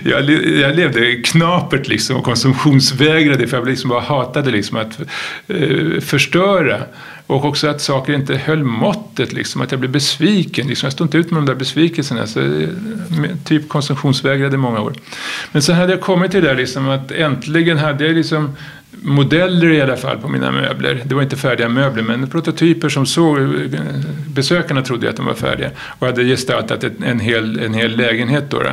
jag, 0.04 0.30
jag 0.30 0.76
levde 0.76 1.14
knapert 1.14 1.88
liksom, 1.88 2.16
och 2.16 2.24
konsumtionsvägrade 2.24 3.46
för 3.46 3.56
jag 3.56 3.68
liksom 3.68 3.90
bara 3.90 4.00
hatade 4.00 4.50
liksom, 4.50 4.76
att 4.76 5.00
eh, 5.48 6.00
förstöra. 6.00 6.82
Och 7.26 7.44
också 7.44 7.68
att 7.68 7.80
saker 7.80 8.12
inte 8.12 8.36
höll 8.36 8.64
måttet, 8.64 9.32
liksom, 9.32 9.60
att 9.60 9.70
jag 9.70 9.80
blev 9.80 9.92
besviken. 9.92 10.66
Liksom. 10.66 10.86
Jag 10.86 10.92
stod 10.92 11.06
inte 11.06 11.18
ut 11.18 11.30
med 11.30 11.38
de 11.38 11.46
där 11.46 11.54
besvikelserna. 11.54 12.26
Så, 12.26 12.40
eh, 12.40 12.68
typ 13.44 13.68
konsumtionsvägrade 13.68 14.54
i 14.54 14.58
många 14.58 14.80
år. 14.80 14.94
Men 15.52 15.62
sen 15.62 15.76
hade 15.76 15.92
jag 15.92 16.00
kommit 16.00 16.30
till 16.30 16.42
det 16.42 16.48
där 16.48 16.56
liksom, 16.56 16.88
att 16.88 17.10
äntligen 17.10 17.78
hade 17.78 18.06
jag 18.06 18.16
liksom 18.16 18.56
modeller 19.02 19.70
i 19.70 19.80
alla 19.80 19.96
fall 19.96 20.18
på 20.18 20.28
mina 20.28 20.50
möbler. 20.50 21.02
Det 21.04 21.14
var 21.14 21.22
inte 21.22 21.36
färdiga 21.36 21.68
möbler 21.68 22.02
men 22.02 22.30
prototyper 22.30 22.88
som 22.88 23.06
såg, 23.06 23.38
eh, 23.38 23.70
besökarna 24.26 24.82
trodde 24.82 25.10
att 25.10 25.16
de 25.16 25.26
var 25.26 25.34
färdiga 25.34 25.70
och 25.98 26.06
hade 26.06 26.24
gestaltat 26.24 26.84
en 27.04 27.20
hel, 27.20 27.58
en 27.58 27.74
hel 27.74 27.96
lägenhet. 27.96 28.50
Då, 28.50 28.58
då. 28.58 28.70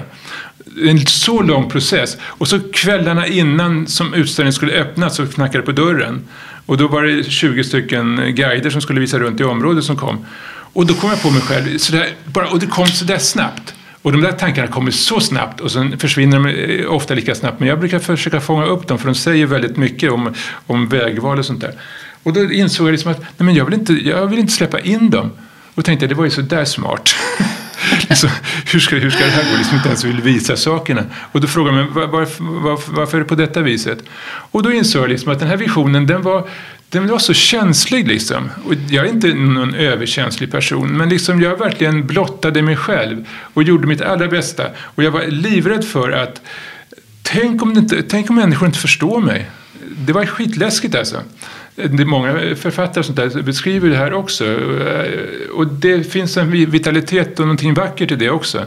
En 0.89 0.99
så 0.99 1.41
lång 1.41 1.69
process 1.69 2.17
och 2.23 2.47
så 2.47 2.59
kvällarna 2.59 3.27
innan 3.27 3.87
som 3.87 4.13
utställningen 4.13 4.53
skulle 4.53 4.81
öppnas 4.81 5.15
så 5.15 5.27
knackade 5.27 5.57
det 5.57 5.65
på 5.65 5.71
dörren. 5.71 6.21
Och 6.65 6.77
då 6.77 6.87
var 6.87 7.03
det 7.03 7.23
20 7.23 7.63
stycken 7.63 8.15
guider 8.35 8.69
som 8.69 8.81
skulle 8.81 8.99
visa 8.99 9.19
runt 9.19 9.39
i 9.39 9.43
området 9.43 9.83
som 9.83 9.95
kom. 9.95 10.25
Och 10.73 10.85
då 10.85 10.93
kom 10.93 11.09
jag 11.09 11.21
på 11.21 11.29
mig 11.31 11.41
själv, 11.41 11.77
sådär, 11.77 12.09
bara, 12.25 12.47
och 12.47 12.59
det 12.59 12.65
kom 12.65 12.87
sådär 12.87 13.17
snabbt. 13.17 13.73
Och 14.01 14.11
de 14.11 14.21
där 14.21 14.31
tankarna 14.31 14.67
kommer 14.67 14.91
så 14.91 15.19
snabbt 15.19 15.61
och 15.61 15.71
sen 15.71 15.99
försvinner 15.99 16.39
de 16.39 16.45
eh, 16.49 16.93
ofta 16.93 17.13
lika 17.13 17.35
snabbt. 17.35 17.59
Men 17.59 17.69
jag 17.69 17.79
brukar 17.79 17.99
försöka 17.99 18.41
fånga 18.41 18.65
upp 18.65 18.87
dem 18.87 18.97
för 18.97 19.05
de 19.05 19.15
säger 19.15 19.45
väldigt 19.45 19.77
mycket 19.77 20.11
om, 20.11 20.33
om 20.67 20.87
vägval 20.87 21.39
och 21.39 21.45
sånt 21.45 21.61
där. 21.61 21.73
Och 22.23 22.33
då 22.33 22.51
insåg 22.51 22.87
jag 22.87 22.91
liksom 22.91 23.11
att 23.11 23.19
nej, 23.19 23.29
men 23.37 23.55
jag, 23.55 23.65
vill 23.65 23.73
inte, 23.73 23.93
jag 23.93 24.27
vill 24.27 24.39
inte 24.39 24.53
släppa 24.53 24.79
in 24.79 25.09
dem. 25.09 25.31
Och 25.75 25.85
tänkte 25.85 26.07
det 26.07 26.15
var 26.15 26.25
ju 26.25 26.31
så 26.31 26.41
där 26.41 26.65
smart. 26.65 27.15
liksom, 28.09 28.29
hur, 28.65 28.79
ska, 28.79 28.95
hur 28.95 29.09
ska 29.09 29.25
det 29.25 29.31
här 29.31 29.51
gå? 29.51 29.57
Liksom 29.57 29.75
inte 29.75 29.87
ens 29.87 30.03
vill 30.03 30.21
visa 30.21 30.55
sakerna. 30.55 31.03
Och 31.31 31.41
då 31.41 31.47
frågar 31.47 31.71
man 31.71 31.93
var, 31.93 32.07
var, 32.07 32.27
var, 32.39 32.79
varför 32.87 33.17
är 33.17 33.21
det 33.21 33.27
på 33.27 33.35
detta 33.35 33.61
viset? 33.61 33.99
Och 34.23 34.63
då 34.63 34.71
insåg 34.71 35.01
jag 35.03 35.09
liksom 35.09 35.31
att 35.31 35.39
den 35.39 35.47
här 35.47 35.57
visionen 35.57 36.07
den 36.07 36.21
var, 36.21 36.47
den 36.89 37.07
var 37.07 37.19
så 37.19 37.33
känslig. 37.33 38.07
Liksom. 38.07 38.49
Och 38.65 38.73
jag 38.89 39.05
är 39.05 39.09
inte 39.09 39.27
någon 39.27 39.75
överkänslig 39.75 40.51
person 40.51 40.97
men 40.97 41.09
liksom 41.09 41.41
jag 41.41 41.57
verkligen 41.57 42.07
blottade 42.07 42.61
mig 42.61 42.75
själv 42.75 43.27
och 43.53 43.63
gjorde 43.63 43.87
mitt 43.87 44.01
allra 44.01 44.27
bästa. 44.27 44.63
Och 44.77 45.03
jag 45.03 45.11
var 45.11 45.23
livrädd 45.27 45.85
för 45.85 46.11
att 46.11 46.41
tänk 47.21 47.61
om, 47.61 47.77
inte, 47.77 48.03
tänk 48.03 48.29
om 48.29 48.35
människor 48.35 48.65
inte 48.65 48.79
förstår 48.79 49.21
mig. 49.21 49.49
Det 49.97 50.13
var 50.13 50.25
skitläskigt 50.25 50.95
alltså. 50.95 51.21
Det 51.75 52.03
är 52.03 52.05
många 52.05 52.55
författare 52.55 53.03
som 53.03 53.43
beskriver 53.45 53.89
det 53.89 53.97
här 53.97 54.13
också. 54.13 54.45
Eh, 54.45 55.49
och 55.53 55.67
det 55.67 56.11
finns 56.11 56.37
en 56.37 56.51
vitalitet 56.51 57.39
och 57.39 57.45
någonting 57.45 57.73
vackert 57.73 58.11
i 58.11 58.15
det 58.15 58.29
också. 58.29 58.65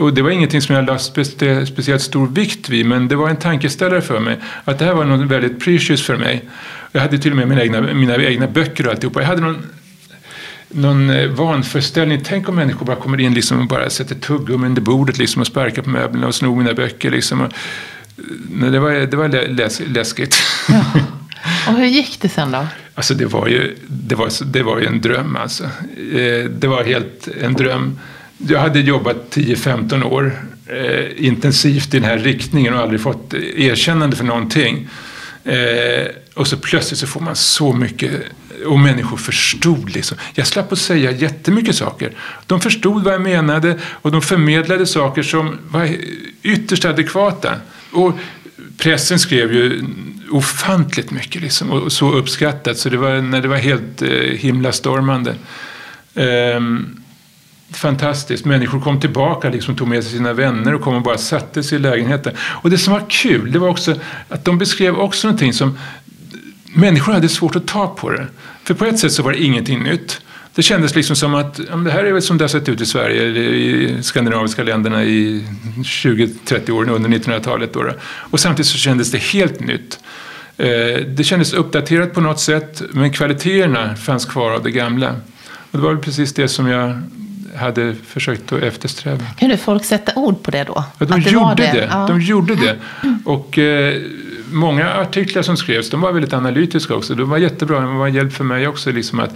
Och 0.00 0.14
det 0.14 0.22
var 0.22 0.30
ingenting 0.30 0.62
som 0.62 0.74
jag 0.74 0.84
lade 0.84 0.98
spe 0.98 1.24
speciellt 1.66 2.02
stor 2.02 2.26
vikt 2.26 2.68
vid 2.68 2.86
men 2.86 3.08
det 3.08 3.16
var 3.16 3.28
en 3.28 3.36
tankeställare 3.36 4.00
för 4.00 4.20
mig. 4.20 4.38
Att 4.64 4.78
det 4.78 4.84
här 4.84 4.94
var 4.94 5.04
något 5.04 5.30
väldigt 5.30 5.64
precious 5.64 6.02
för 6.02 6.16
mig. 6.16 6.44
Jag 6.92 7.00
hade 7.00 7.18
till 7.18 7.30
och 7.30 7.36
med 7.36 7.48
mina 7.48 7.62
egna, 7.62 7.80
mina 7.80 8.16
egna 8.16 8.46
böcker 8.46 8.86
och 8.86 8.92
alltihopa. 8.92 9.20
Jag 9.20 9.26
hade 9.26 9.40
någon, 9.40 9.66
någon 10.68 11.10
eh, 11.10 11.28
vanföreställning. 11.28 12.20
Tänk 12.24 12.48
om 12.48 12.54
människor 12.54 12.86
bara 12.86 12.96
kommer 12.96 13.20
in 13.20 13.34
liksom 13.34 13.60
och 13.60 13.66
bara 13.66 13.90
sätter 13.90 14.14
tuggummi 14.14 14.66
under 14.66 14.82
bordet 14.82 15.18
liksom 15.18 15.40
och 15.40 15.46
sparkar 15.46 15.82
på 15.82 15.90
möblerna 15.90 16.26
och 16.26 16.34
snor 16.34 16.56
mina 16.56 16.74
böcker. 16.74 17.10
Liksom. 17.10 17.40
Och, 17.40 17.52
det 18.72 18.78
var, 18.78 18.92
det 18.92 19.16
var 19.16 19.28
läs, 19.28 19.80
läskigt. 19.86 20.36
Ja. 20.68 20.84
Och 21.68 21.74
hur 21.74 21.86
gick 21.86 22.20
det 22.20 22.28
sen 22.28 22.50
då? 22.50 22.66
Alltså 22.94 23.14
det 23.14 23.26
var 23.26 23.48
ju, 23.48 23.76
det 23.86 24.14
var, 24.14 24.44
det 24.44 24.62
var 24.62 24.78
ju 24.78 24.86
en 24.86 25.00
dröm 25.00 25.36
alltså. 25.36 25.64
Eh, 26.14 26.44
det 26.50 26.66
var 26.66 26.84
helt 26.84 27.28
en 27.42 27.52
dröm. 27.52 27.98
Jag 28.38 28.60
hade 28.60 28.80
jobbat 28.80 29.16
10-15 29.30 30.02
år 30.02 30.40
eh, 30.66 31.26
intensivt 31.26 31.94
i 31.94 31.98
den 31.98 32.08
här 32.08 32.18
riktningen 32.18 32.74
och 32.74 32.80
aldrig 32.80 33.00
fått 33.00 33.34
erkännande 33.56 34.16
för 34.16 34.24
någonting. 34.24 34.88
Eh, 35.44 36.06
och 36.34 36.46
så 36.46 36.56
plötsligt 36.56 36.98
så 37.00 37.06
får 37.06 37.20
man 37.20 37.36
så 37.36 37.72
mycket 37.72 38.12
och 38.66 38.78
människor 38.78 39.16
förstod. 39.16 39.90
Liksom. 39.94 40.18
Jag 40.34 40.46
slapp 40.46 40.72
att 40.72 40.78
säga 40.78 41.10
jättemycket 41.10 41.76
saker. 41.76 42.12
De 42.46 42.60
förstod 42.60 43.04
vad 43.04 43.14
jag 43.14 43.22
menade 43.22 43.78
och 43.84 44.12
de 44.12 44.22
förmedlade 44.22 44.86
saker 44.86 45.22
som 45.22 45.58
var 45.70 45.88
ytterst 46.42 46.84
adekvata. 46.84 47.54
Och 47.90 48.18
pressen 48.78 49.18
skrev 49.18 49.52
ju 49.52 49.84
ofantligt 50.30 51.10
mycket 51.10 51.42
liksom, 51.42 51.70
och 51.70 51.92
så 51.92 52.12
uppskattat 52.12 52.78
så 52.78 52.88
det 52.88 52.96
var, 52.96 53.20
när 53.20 53.40
det 53.40 53.48
var 53.48 53.56
helt 53.56 54.02
eh, 54.02 54.08
himlastormande. 54.18 55.34
Ehm, 56.14 57.00
fantastiskt. 57.72 58.44
Människor 58.44 58.80
kom 58.80 59.00
tillbaka, 59.00 59.48
liksom, 59.48 59.76
tog 59.76 59.88
med 59.88 60.04
sig 60.04 60.12
sina 60.12 60.32
vänner 60.32 60.74
och 60.74 60.80
kom 60.80 60.94
och 60.94 61.02
bara 61.02 61.18
satte 61.18 61.62
sig 61.62 61.78
i 61.78 61.80
lägenheten. 61.80 62.34
Och 62.38 62.70
det 62.70 62.78
som 62.78 62.92
var 62.92 63.04
kul, 63.08 63.52
det 63.52 63.58
var 63.58 63.68
också 63.68 63.94
att 64.28 64.44
de 64.44 64.58
beskrev 64.58 64.96
också 64.96 65.26
någonting 65.26 65.52
som 65.52 65.78
människor 66.74 67.12
hade 67.12 67.28
svårt 67.28 67.56
att 67.56 67.66
ta 67.66 67.86
på 67.86 68.10
det. 68.10 68.26
För 68.64 68.74
på 68.74 68.84
ett 68.84 68.98
sätt 68.98 69.12
så 69.12 69.22
var 69.22 69.32
det 69.32 69.42
ingenting 69.42 69.82
nytt. 69.82 70.20
Det 70.54 70.62
kändes 70.62 70.94
liksom 70.94 71.16
som 71.16 71.34
att 71.34 71.60
ja, 71.70 71.76
det 71.76 71.90
här 71.90 72.04
är 72.04 72.12
väl 72.12 72.22
som 72.22 72.38
det 72.38 72.44
har 72.44 72.48
sett 72.48 72.68
ut 72.68 72.80
i 72.80 72.86
Sverige, 72.86 73.24
i 73.24 74.02
skandinaviska 74.02 74.62
länderna 74.62 75.04
i 75.04 75.44
20-30 75.76 76.70
år 76.70 76.90
under 76.90 77.10
1900-talet. 77.10 77.72
Då. 77.72 77.90
Och 78.04 78.40
samtidigt 78.40 78.66
så 78.66 78.78
kändes 78.78 79.10
det 79.10 79.18
helt 79.18 79.60
nytt. 79.60 79.98
Eh, 80.56 80.66
det 81.06 81.24
kändes 81.24 81.52
uppdaterat 81.52 82.14
på 82.14 82.20
något 82.20 82.40
sätt 82.40 82.82
men 82.90 83.12
kvaliteterna 83.12 83.96
fanns 83.96 84.24
kvar 84.24 84.50
av 84.50 84.62
det 84.62 84.70
gamla. 84.70 85.10
Och 85.70 85.78
det 85.78 85.84
var 85.84 85.90
väl 85.90 86.02
precis 86.02 86.34
det 86.34 86.48
som 86.48 86.68
jag 86.68 87.02
hade 87.56 87.94
försökt 88.06 88.52
att 88.52 88.62
eftersträva. 88.62 89.26
Kunde 89.38 89.56
folk 89.56 89.84
sätta 89.84 90.12
ord 90.14 90.42
på 90.42 90.50
det 90.50 90.64
då? 90.64 90.84
Ja, 90.98 91.06
de, 91.06 91.20
det 91.20 91.30
gjorde 91.30 91.54
det. 91.54 91.72
det. 91.72 91.88
Ja. 91.90 92.06
de 92.08 92.20
gjorde 92.20 92.54
det. 92.54 92.76
Och 93.24 93.58
eh, 93.58 94.02
många 94.52 94.94
artiklar 94.94 95.42
som 95.42 95.56
skrevs, 95.56 95.90
de 95.90 96.00
var 96.00 96.12
väldigt 96.12 96.32
analytiska 96.32 96.94
också. 96.94 97.14
De 97.14 97.30
var 97.30 97.38
jättebra, 97.38 97.80
de 97.80 97.96
var 97.96 98.06
en 98.06 98.14
hjälp 98.14 98.32
för 98.32 98.44
mig 98.44 98.68
också. 98.68 98.92
Liksom 98.92 99.20
att, 99.20 99.30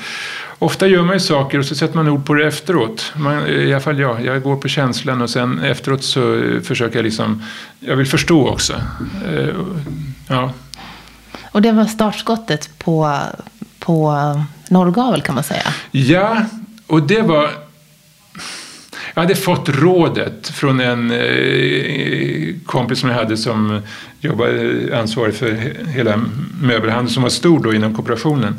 ofta 0.58 0.86
gör 0.86 1.02
man 1.02 1.14
ju 1.14 1.20
saker 1.20 1.58
och 1.58 1.64
så 1.64 1.74
sätter 1.74 1.96
man 1.96 2.08
ord 2.08 2.26
på 2.26 2.34
det 2.34 2.46
efteråt. 2.46 3.12
Man, 3.16 3.46
I 3.46 3.72
alla 3.72 3.80
fall 3.80 3.98
jag, 3.98 4.24
jag 4.24 4.42
går 4.42 4.56
på 4.56 4.68
känslan 4.68 5.22
och 5.22 5.30
sen 5.30 5.58
efteråt 5.58 6.04
så 6.04 6.50
försöker 6.62 6.96
jag 6.96 7.04
liksom, 7.04 7.42
jag 7.80 7.96
vill 7.96 8.06
förstå 8.06 8.48
också. 8.48 8.72
Eh, 9.28 9.48
ja. 10.28 10.52
Och 11.52 11.62
det 11.62 11.72
var 11.72 11.84
startskottet 11.84 12.78
på, 12.78 13.18
på 13.78 14.14
Norrgavel 14.68 15.22
kan 15.22 15.34
man 15.34 15.44
säga? 15.44 15.66
Ja, 15.90 16.36
och 16.86 17.02
det 17.02 17.22
var 17.22 17.50
jag 19.14 19.22
hade 19.22 19.34
fått 19.34 19.68
rådet 19.68 20.48
från 20.48 20.80
en 20.80 21.10
eh, 21.10 22.54
kompis 22.66 22.98
som 22.98 23.08
jag 23.10 23.16
hade 23.16 23.36
som 23.36 23.80
jobbade 24.20 24.98
ansvarig 24.98 25.34
för 25.34 25.72
hela 25.88 26.24
möbelhandeln 26.62 27.08
som 27.08 27.22
var 27.22 27.30
stor 27.30 27.62
då 27.62 27.74
inom 27.74 27.94
kooperationen. 27.94 28.54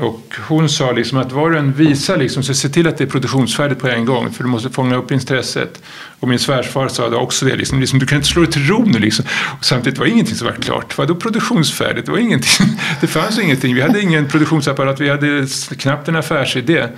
Och 0.00 0.34
hon 0.48 0.68
sa 0.68 0.92
liksom 0.92 1.18
att 1.18 1.32
var 1.32 1.50
du 1.50 1.58
än 1.58 1.72
visar 1.72 2.16
liksom, 2.16 2.42
så 2.42 2.54
se 2.54 2.68
till 2.68 2.86
att 2.86 2.98
det 2.98 3.04
är 3.04 3.08
produktionsfärdigt 3.08 3.80
på 3.80 3.88
en 3.88 4.04
gång 4.04 4.32
för 4.32 4.44
du 4.44 4.50
måste 4.50 4.70
fånga 4.70 4.96
upp 4.96 5.10
intresset. 5.10 5.82
Och 6.20 6.28
min 6.28 6.38
svärfar 6.38 6.88
sa 6.88 7.08
det 7.08 7.16
också 7.16 7.46
det, 7.46 7.56
liksom, 7.56 7.80
liksom, 7.80 7.98
du 7.98 8.06
kan 8.06 8.16
inte 8.16 8.28
slå 8.28 8.42
dig 8.42 8.52
till 8.52 8.66
ro 8.66 8.84
nu. 8.86 8.98
Liksom. 8.98 9.24
Och 9.58 9.64
samtidigt 9.64 9.98
var 9.98 10.06
ingenting 10.06 10.34
som 10.34 10.46
var 10.46 10.54
klart. 10.54 10.98
Vadå 10.98 11.14
produktionsfärdigt? 11.14 12.06
Det 12.06 12.12
var 12.12 12.18
ingenting. 12.18 12.66
Det 13.00 13.06
fanns 13.06 13.38
ingenting. 13.38 13.74
Vi 13.74 13.80
hade 13.80 14.00
ingen 14.00 14.28
produktionsapparat, 14.28 15.00
vi 15.00 15.08
hade 15.08 15.46
knappt 15.78 16.08
en 16.08 16.16
affärsidé. 16.16 16.88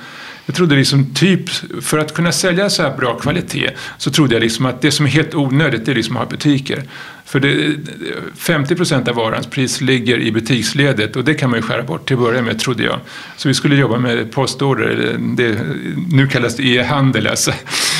Jag 0.46 0.54
trodde 0.54 0.76
liksom 0.76 1.14
typ, 1.14 1.50
för 1.82 1.98
att 1.98 2.14
kunna 2.14 2.32
sälja 2.32 2.70
så 2.70 2.82
här 2.82 2.96
bra 2.96 3.18
kvalitet 3.18 3.70
så 3.98 4.10
trodde 4.10 4.34
jag 4.34 4.40
liksom 4.40 4.66
att 4.66 4.82
det 4.82 4.90
som 4.90 5.06
är 5.06 5.10
helt 5.10 5.34
onödigt 5.34 5.86
det 5.86 5.92
är 5.92 5.94
liksom 5.94 6.16
att 6.16 6.22
ha 6.22 6.30
butiker. 6.30 6.84
För 7.28 7.40
det, 7.40 7.76
50 8.36 8.74
procent 8.74 9.08
av 9.08 9.14
varans 9.14 9.46
pris 9.46 9.80
ligger 9.80 10.18
i 10.18 10.32
butiksledet 10.32 11.16
och 11.16 11.24
det 11.24 11.34
kan 11.34 11.50
man 11.50 11.58
ju 11.58 11.62
skära 11.62 11.82
bort 11.82 12.06
till 12.06 12.16
att 12.16 12.22
börja 12.22 12.42
med 12.42 12.58
trodde 12.58 12.82
jag. 12.82 13.00
Så 13.36 13.48
vi 13.48 13.54
skulle 13.54 13.76
jobba 13.76 13.98
med 13.98 14.32
postorder, 14.32 15.16
det, 15.18 15.58
nu 16.12 16.26
kallas 16.26 16.56
det 16.56 16.62
e-handel 16.62 17.26
alltså. 17.26 17.52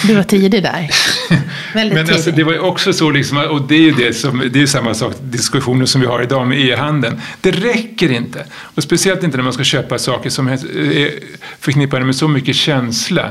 Du 0.07 0.15
var 0.15 0.23
tidig 0.23 0.63
där. 0.63 0.91
Väldigt 1.75 1.95
Men 1.95 2.15
alltså, 2.15 2.31
det 2.31 2.45
var 2.45 2.59
också 2.59 2.93
så, 2.93 3.11
liksom, 3.11 3.39
och 3.39 3.63
det 3.63 3.75
är 3.75 3.81
ju 3.81 3.93
det 3.93 4.13
som, 4.13 4.43
det 4.53 4.63
är 4.63 4.67
samma 4.67 4.95
sak, 4.95 5.15
diskussioner 5.21 5.87
som 5.87 6.01
vi 6.01 6.07
har 6.07 6.23
idag 6.23 6.47
med 6.47 6.61
e-handeln. 6.61 7.21
Det 7.41 7.51
räcker 7.51 8.13
inte. 8.13 8.47
Och 8.75 8.83
speciellt 8.83 9.23
inte 9.23 9.37
när 9.37 9.45
man 9.45 9.53
ska 9.53 9.65
köpa 9.65 9.99
saker 9.99 10.31
som 10.31 10.49
är 10.49 10.59
förknippade 11.61 12.05
med 12.05 12.17
så 12.17 12.29
mycket 12.29 12.57
känsla. 12.57 13.31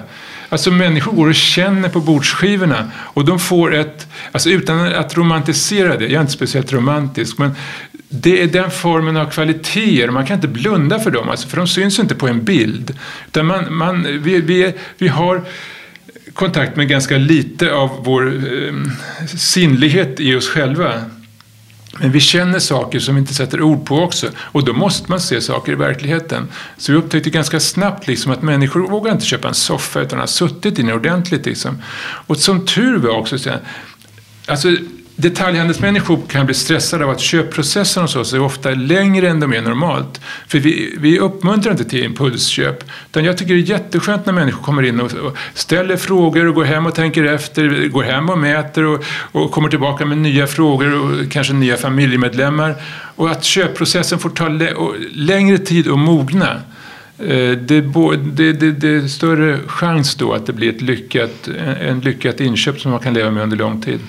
Alltså 0.49 0.71
människor 0.71 1.11
går 1.11 1.27
och 1.27 1.35
känner 1.35 1.89
på 1.89 1.99
bordsskivorna 1.99 2.91
och 2.95 3.25
de 3.25 3.39
får 3.39 3.75
ett, 3.75 4.07
alltså 4.31 4.49
utan 4.49 4.79
att 4.79 5.17
romantisera 5.17 5.97
det, 5.97 6.03
jag 6.03 6.13
är 6.13 6.21
inte 6.21 6.33
speciellt 6.33 6.73
romantisk, 6.73 7.37
men 7.37 7.55
det 8.09 8.41
är 8.41 8.47
den 8.47 8.71
formen 8.71 9.17
av 9.17 9.25
kvaliteter, 9.25 10.09
man 10.09 10.25
kan 10.25 10.35
inte 10.35 10.47
blunda 10.47 10.99
för 10.99 11.11
dem, 11.11 11.29
alltså, 11.29 11.47
för 11.47 11.57
de 11.57 11.67
syns 11.67 11.99
inte 11.99 12.15
på 12.15 12.27
en 12.27 12.43
bild. 12.43 12.97
Utan 13.27 13.45
man, 13.45 13.75
man, 13.75 14.21
vi, 14.23 14.41
vi, 14.41 14.73
vi 14.97 15.07
har 15.07 15.45
kontakt 16.33 16.75
med 16.75 16.87
ganska 16.87 17.17
lite 17.17 17.73
av 17.73 17.89
vår 18.03 18.27
eh, 18.27 18.73
sinnlighet 19.37 20.19
i 20.19 20.35
oss 20.35 20.49
själva. 20.49 21.01
Men 21.99 22.11
vi 22.11 22.19
känner 22.19 22.59
saker 22.59 22.99
som 22.99 23.15
vi 23.15 23.21
inte 23.21 23.33
sätter 23.33 23.61
ord 23.61 23.85
på 23.85 23.99
också 23.99 24.27
och 24.37 24.65
då 24.65 24.73
måste 24.73 25.11
man 25.11 25.19
se 25.19 25.41
saker 25.41 25.71
i 25.71 25.75
verkligheten. 25.75 26.47
Så 26.77 26.91
vi 26.91 26.97
upptäckte 26.97 27.29
ganska 27.29 27.59
snabbt 27.59 28.07
liksom 28.07 28.31
att 28.31 28.41
människor 28.41 28.87
vågar 28.87 29.11
inte 29.11 29.25
köpa 29.25 29.47
en 29.47 29.53
soffa 29.53 30.01
utan 30.01 30.19
har 30.19 30.27
suttit 30.27 30.79
i 30.79 30.81
den 30.81 30.93
ordentligt. 30.93 31.45
Liksom. 31.45 31.81
Och 32.01 32.37
som 32.37 32.65
tur 32.65 32.97
var 32.97 33.09
också, 33.09 33.37
alltså 34.47 34.69
Detaljhandelsmänniskor 35.19 36.19
kan 36.27 36.45
bli 36.45 36.55
stressade 36.55 37.05
av 37.05 37.09
att 37.09 37.19
köpprocessen 37.19 38.03
hos 38.03 38.15
oss 38.15 38.33
är 38.33 38.41
ofta 38.41 38.69
längre 38.69 39.29
än 39.29 39.39
de 39.39 39.53
är 39.53 39.61
normalt. 39.61 40.21
För 40.47 40.59
vi, 40.59 40.95
vi 40.99 41.19
uppmuntrar 41.19 41.71
inte 41.71 41.83
till 41.83 42.03
impulsköp. 42.03 42.83
Utan 43.09 43.25
jag 43.25 43.37
tycker 43.37 43.53
det 43.53 43.59
är 43.59 43.63
jätteskönt 43.63 44.25
när 44.25 44.33
människor 44.33 44.63
kommer 44.63 44.83
in 44.83 44.99
och, 44.99 45.13
och 45.13 45.37
ställer 45.53 45.97
frågor 45.97 46.45
och 46.45 46.55
går 46.55 46.63
hem 46.63 46.85
och 46.85 46.95
tänker 46.95 47.23
efter, 47.23 47.87
går 47.87 48.03
hem 48.03 48.29
och 48.29 48.37
mäter 48.37 48.83
och, 48.83 49.03
och 49.31 49.51
kommer 49.51 49.69
tillbaka 49.69 50.05
med 50.05 50.17
nya 50.17 50.47
frågor 50.47 50.93
och 50.93 51.31
kanske 51.31 51.53
nya 51.53 51.77
familjemedlemmar. 51.77 52.75
Och 53.15 53.31
att 53.31 53.43
köpprocessen 53.43 54.19
får 54.19 54.29
ta 54.29 54.47
längre 55.11 55.57
tid 55.57 55.87
att 55.91 55.99
mogna. 55.99 56.61
Eh, 57.19 57.51
det, 57.51 57.81
det, 58.35 58.53
det, 58.53 58.71
det 58.71 58.89
är 58.89 59.07
större 59.07 59.59
chans 59.67 60.15
då 60.15 60.33
att 60.33 60.45
det 60.45 60.53
blir 60.53 60.69
ett 60.69 60.81
lyckat, 60.81 61.47
en 61.81 61.99
lyckat 61.99 62.41
inköp 62.41 62.79
som 62.79 62.91
man 62.91 62.99
kan 62.99 63.13
leva 63.13 63.31
med 63.31 63.43
under 63.43 63.57
lång 63.57 63.81
tid. 63.81 63.99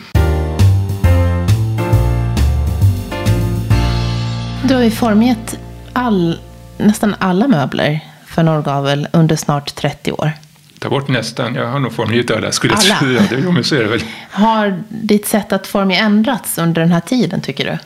Du 4.64 4.75
har 4.75 4.83
ju 4.83 4.90
formgett 4.90 5.59
all, 5.92 6.38
nästan 6.79 7.14
alla 7.18 7.49
möbler 7.49 8.01
för 8.27 8.42
Norrgavel 8.42 9.09
under 9.12 9.37
snart 9.37 9.75
30 9.75 10.12
år. 10.12 10.33
Ta 10.79 10.88
bort 10.88 11.09
nästan, 11.09 11.55
jag 11.55 11.66
har 11.66 11.79
nog 11.79 11.92
formgett 11.92 12.31
alla 12.31 12.53
skulle 12.53 12.75
alla. 12.75 12.99
jag. 13.03 13.12
Ja, 13.12 13.23
det, 13.31 13.53
men 13.53 13.64
så 13.64 13.75
är 13.75 13.83
det 13.83 13.88
väl. 13.88 14.03
Har 14.31 14.83
ditt 14.88 15.27
sätt 15.27 15.53
att 15.53 15.66
formge 15.66 15.97
ändrats 15.99 16.59
under 16.59 16.83
den 16.83 16.92
här 16.92 17.01
tiden 17.01 17.40
tycker 17.40 17.64
du? 17.64 17.79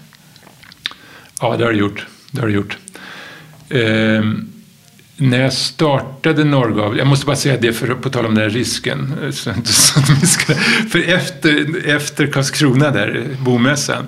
Ja, 1.40 1.56
det 1.56 1.64
har 1.64 1.72
det 1.72 1.78
gjort. 1.78 2.06
Det 2.30 2.40
har 2.40 2.48
det 2.48 2.54
gjort. 2.54 2.78
Eh, 3.68 4.22
när 5.16 5.40
jag 5.40 5.52
startade 5.52 6.44
Norrgavel, 6.44 6.98
jag 6.98 7.06
måste 7.06 7.26
bara 7.26 7.36
säga 7.36 7.56
det 7.60 7.72
för, 7.72 7.94
på 7.94 8.10
tal 8.10 8.26
om 8.26 8.34
den 8.34 8.42
här 8.42 8.50
risken. 8.50 9.14
För 10.90 11.08
efter, 11.08 11.86
efter 11.88 12.26
Karlskrona 12.26 12.90
där, 12.90 13.26
bomässan, 13.38 14.06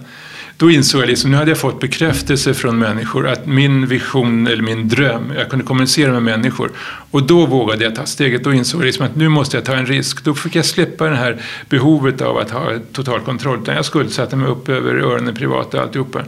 då 0.56 0.70
insåg 0.70 1.02
jag 1.02 1.08
liksom, 1.08 1.30
nu 1.30 1.36
hade 1.36 1.50
jag 1.50 1.58
fått 1.58 1.80
bekräftelse 1.80 2.54
från 2.54 2.78
människor 2.78 3.28
att 3.28 3.46
min 3.46 3.86
vision 3.86 4.46
eller 4.46 4.62
min 4.62 4.88
dröm, 4.88 5.32
jag 5.36 5.48
kunde 5.48 5.64
kommunicera 5.64 6.12
med 6.12 6.22
människor. 6.22 6.70
Och 7.10 7.22
då 7.22 7.46
vågade 7.46 7.84
jag 7.84 7.94
ta 7.94 8.06
steget. 8.06 8.44
Då 8.44 8.52
insåg 8.52 8.80
jag 8.80 8.86
liksom 8.86 9.06
att 9.06 9.16
nu 9.16 9.28
måste 9.28 9.56
jag 9.56 9.64
ta 9.64 9.74
en 9.74 9.86
risk. 9.86 10.24
Då 10.24 10.34
fick 10.34 10.54
jag 10.54 10.64
släppa 10.64 11.08
det 11.08 11.16
här 11.16 11.42
behovet 11.68 12.20
av 12.20 12.38
att 12.38 12.50
ha 12.50 12.72
total 12.92 13.20
kontroll. 13.20 13.60
Jag 13.66 13.84
skuldsatte 13.84 14.36
mig 14.36 14.48
upp 14.48 14.68
över 14.68 14.94
öronen 14.94 15.34
privat 15.34 15.74
och 15.74 15.80
alltihopa. 15.80 16.22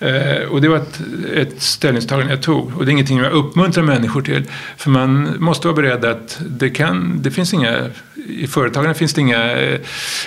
Eh, 0.00 0.48
och 0.48 0.60
det 0.60 0.68
var 0.68 0.76
ett, 0.76 1.00
ett 1.34 1.62
ställningstagande 1.62 2.32
jag 2.32 2.42
tog. 2.42 2.76
Och 2.76 2.84
det 2.84 2.90
är 2.90 2.92
ingenting 2.92 3.18
jag 3.18 3.32
uppmuntrar 3.32 3.82
människor 3.82 4.22
till. 4.22 4.44
För 4.76 4.90
man 4.90 5.36
måste 5.38 5.66
vara 5.66 5.76
beredd 5.76 6.04
att 6.04 6.40
det 6.48 6.70
kan, 6.70 7.22
det 7.22 7.30
finns 7.30 7.54
inga, 7.54 7.90
i 8.28 8.46
företagen 8.46 8.94
finns 8.94 9.14
det 9.14 9.20
inga 9.20 9.56
eh, 9.56 9.80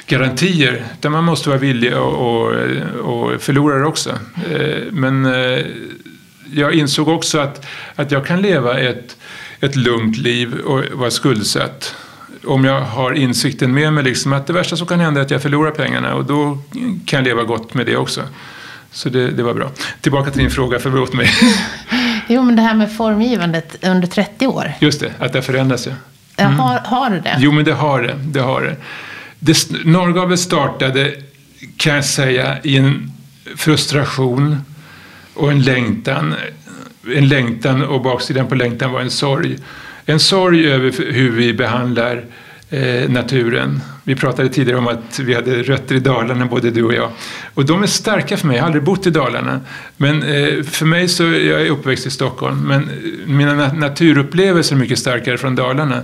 garantier. 0.08 0.84
Utan 0.94 1.12
man 1.12 1.24
måste 1.24 1.50
vara 1.50 1.60
villig 1.60 1.98
och, 1.98 2.14
och, 2.14 2.54
och 3.00 3.42
förlora 3.42 3.80
det 3.80 3.86
också. 3.86 4.10
Eh, 4.52 4.92
men 4.92 5.26
eh, 5.26 5.66
jag 6.54 6.74
insåg 6.74 7.08
också 7.08 7.40
att, 7.40 7.66
att 7.96 8.12
jag 8.12 8.26
kan 8.26 8.42
leva 8.42 8.80
ett, 8.80 9.18
ett 9.60 9.76
lugnt 9.76 10.18
liv 10.18 10.54
och 10.54 10.84
vara 10.94 11.12
skuldsatt 11.12 11.96
om 12.46 12.66
jag 12.66 12.82
har 12.82 13.14
insikten 13.14 13.74
med 13.74 13.94
mig 13.94 14.04
liksom 14.04 14.34
att 14.34 14.48
det 14.48 14.54
värsta 14.54 14.76
som 14.76 14.88
kan 14.88 15.00
hända 15.00 15.20
är 15.22 15.26
att 15.26 15.32
jag 15.32 15.42
förlorar 15.42 15.72
pengarna 15.72 16.16
och 16.16 16.26
då 16.26 16.58
kan 17.06 17.18
jag 17.18 17.24
leva 17.24 17.44
gott 17.44 17.74
med 17.74 17.86
det 17.86 17.98
också. 17.98 18.22
Så 18.91 19.10
det, 19.10 19.32
det 19.32 19.43
var 19.43 19.54
bra. 19.54 19.71
Tillbaka 20.01 20.32
till 20.32 20.41
din 20.41 20.51
fråga, 20.51 20.80
förlåt 20.80 21.13
mig. 21.13 21.30
jo, 22.27 22.43
men 22.43 22.56
det 22.56 22.62
här 22.62 22.73
med 22.75 22.95
formgivandet 22.97 23.86
under 23.86 24.08
30 24.08 24.47
år. 24.47 24.73
Just 24.80 24.99
det, 24.99 25.12
att 25.19 25.34
det 25.34 25.41
förändras 25.41 25.88
ja. 25.88 25.93
Mm. 26.38 26.60
Har, 26.60 26.80
har 26.80 27.10
det 27.10 27.19
det? 27.19 27.38
Jo, 27.39 27.51
men 27.51 27.65
det 27.65 27.73
har 27.73 28.01
det. 28.01 28.15
det, 28.23 28.39
har 28.39 28.62
det. 28.62 28.75
det 29.39 29.86
Norrgavel 29.86 30.38
startade, 30.38 31.13
kan 31.77 31.95
jag 31.95 32.06
säga, 32.06 32.58
i 32.63 32.77
en 32.77 33.12
frustration 33.56 34.58
och 35.34 35.51
en 35.51 35.62
längtan. 35.62 36.36
En 37.15 37.27
längtan 37.27 37.84
och 37.84 38.01
baksidan 38.01 38.47
på 38.47 38.56
längtan 38.56 38.91
var 38.91 39.01
en 39.01 39.12
sorg. 39.12 39.58
En 40.06 40.19
sorg 40.19 40.71
över 40.71 41.12
hur 41.12 41.32
vi 41.32 41.54
behandlar 41.54 42.23
eh, 42.72 43.10
naturen. 43.10 43.82
Vi 44.04 44.16
pratade 44.16 44.50
tidigare 44.50 44.80
om 44.80 44.88
att 44.88 45.20
vi 45.20 45.34
hade 45.34 45.64
rötter 45.64 45.96
i 45.96 46.00
Dalarna, 46.00 46.46
både 46.46 46.72
du 46.72 46.84
och 46.84 46.94
jag. 46.94 47.12
Och 47.54 47.66
de 47.66 47.84
är 47.84 47.88
starka 47.88 48.38
för 48.38 48.48
mig. 48.48 48.56
Jag 48.56 48.64
har 48.64 48.66
aldrig 48.66 48.84
bott 48.84 49.08
i 49.08 49.10
Dalarna. 49.10 49.62
Men 49.98 50.24
eh, 50.24 50.64
för 50.64 50.86
mig 50.86 51.08
så, 51.08 51.24
jag 51.24 51.62
är 51.62 51.70
uppväxt 51.70 52.06
i 52.06 52.10
Stockholm, 52.12 52.68
men 52.68 52.82
eh, 52.84 53.28
mina 53.28 53.54
nat 53.54 53.78
naturupplevelser 53.78 54.76
är 54.76 54.80
mycket 54.80 55.00
starkare 55.00 55.38
från 55.38 55.56
Dalarna. 55.56 56.02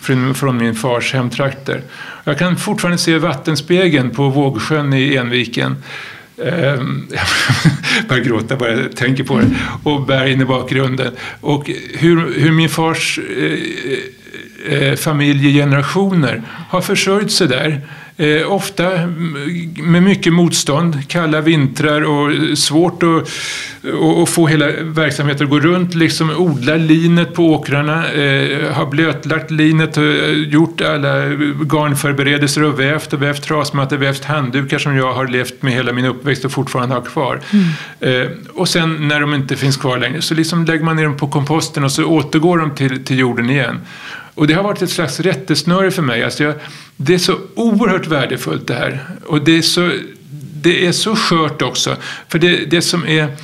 Från, 0.00 0.34
från 0.34 0.56
min 0.56 0.74
fars 0.74 1.14
hemtrakter. 1.14 1.82
Jag 2.24 2.38
kan 2.38 2.56
fortfarande 2.56 2.98
se 2.98 3.18
vattenspegeln 3.18 4.10
på 4.10 4.28
Vågsjön 4.28 4.92
i 4.92 5.16
Enviken. 5.16 5.76
Eh, 6.36 6.52
jag 7.96 8.06
börjar 8.08 8.24
gråta 8.24 8.56
bara 8.56 8.70
jag 8.70 8.96
tänker 8.96 9.24
på 9.24 9.38
det. 9.38 9.50
Och 9.82 10.06
bergen 10.06 10.40
i 10.40 10.44
bakgrunden. 10.44 11.12
Och 11.40 11.70
hur, 11.94 12.40
hur 12.40 12.52
min 12.52 12.68
fars 12.68 13.18
eh, 13.38 13.58
eh, 14.68 14.94
familjegenerationer 14.94 16.42
har 16.68 16.80
försörjt 16.80 17.32
sig 17.32 17.48
där. 17.48 17.80
Eh, 18.16 18.52
ofta 18.52 19.06
med 19.76 20.02
mycket 20.02 20.32
motstånd, 20.32 21.08
kalla 21.08 21.40
vintrar 21.40 22.02
och 22.02 22.58
svårt 22.58 23.02
att, 23.02 23.28
att 24.22 24.28
få 24.28 24.46
hela 24.46 24.66
verksamheten 24.82 25.44
att 25.44 25.50
gå 25.50 25.60
runt. 25.60 25.94
Liksom 25.94 26.30
odla 26.30 26.76
linet 26.76 27.34
på 27.34 27.54
åkrarna, 27.54 28.12
eh, 28.12 28.72
ha 28.72 28.86
blötlagt 28.86 29.50
linet, 29.50 29.96
och 29.96 30.04
gjort 30.34 30.80
alla 30.80 31.26
garnförberedelser 31.64 32.62
och 32.62 32.80
vävt 32.80 33.12
och 33.12 33.22
vävt 33.22 33.42
trasmattor, 33.42 33.96
vävt 33.96 34.24
handdukar 34.24 34.78
som 34.78 34.96
jag 34.96 35.12
har 35.12 35.26
levt 35.26 35.62
med 35.62 35.72
hela 35.72 35.92
min 35.92 36.04
uppväxt 36.04 36.44
och 36.44 36.52
fortfarande 36.52 36.94
har 36.94 37.02
kvar. 37.02 37.40
Mm. 37.52 38.22
Eh, 38.22 38.28
och 38.54 38.68
sen 38.68 39.08
när 39.08 39.20
de 39.20 39.34
inte 39.34 39.56
finns 39.56 39.76
kvar 39.76 39.98
längre 39.98 40.22
så 40.22 40.34
liksom 40.34 40.64
lägger 40.64 40.84
man 40.84 40.96
ner 40.96 41.04
dem 41.04 41.16
på 41.16 41.28
komposten 41.28 41.84
och 41.84 41.92
så 41.92 42.04
återgår 42.04 42.58
de 42.58 42.74
till, 42.74 43.04
till 43.04 43.18
jorden 43.18 43.50
igen. 43.50 43.80
Och 44.34 44.46
det 44.46 44.54
har 44.54 44.62
varit 44.62 44.82
ett 44.82 44.90
slags 44.90 45.20
rättesnöre 45.20 45.90
för 45.90 46.02
mig. 46.02 46.24
Alltså 46.24 46.44
jag, 46.44 46.54
det 46.96 47.14
är 47.14 47.18
så 47.18 47.38
oerhört 47.54 48.06
värdefullt 48.06 48.66
det 48.66 48.74
här. 48.74 49.04
Och 49.26 49.44
det 49.44 49.58
är 49.58 49.62
så, 49.62 49.90
det 50.54 50.86
är 50.86 50.92
så 50.92 51.16
skört 51.16 51.62
också. 51.62 51.96
För 52.28 52.38
det, 52.38 52.56
det 52.56 52.82
som 52.82 53.06
är... 53.06 53.36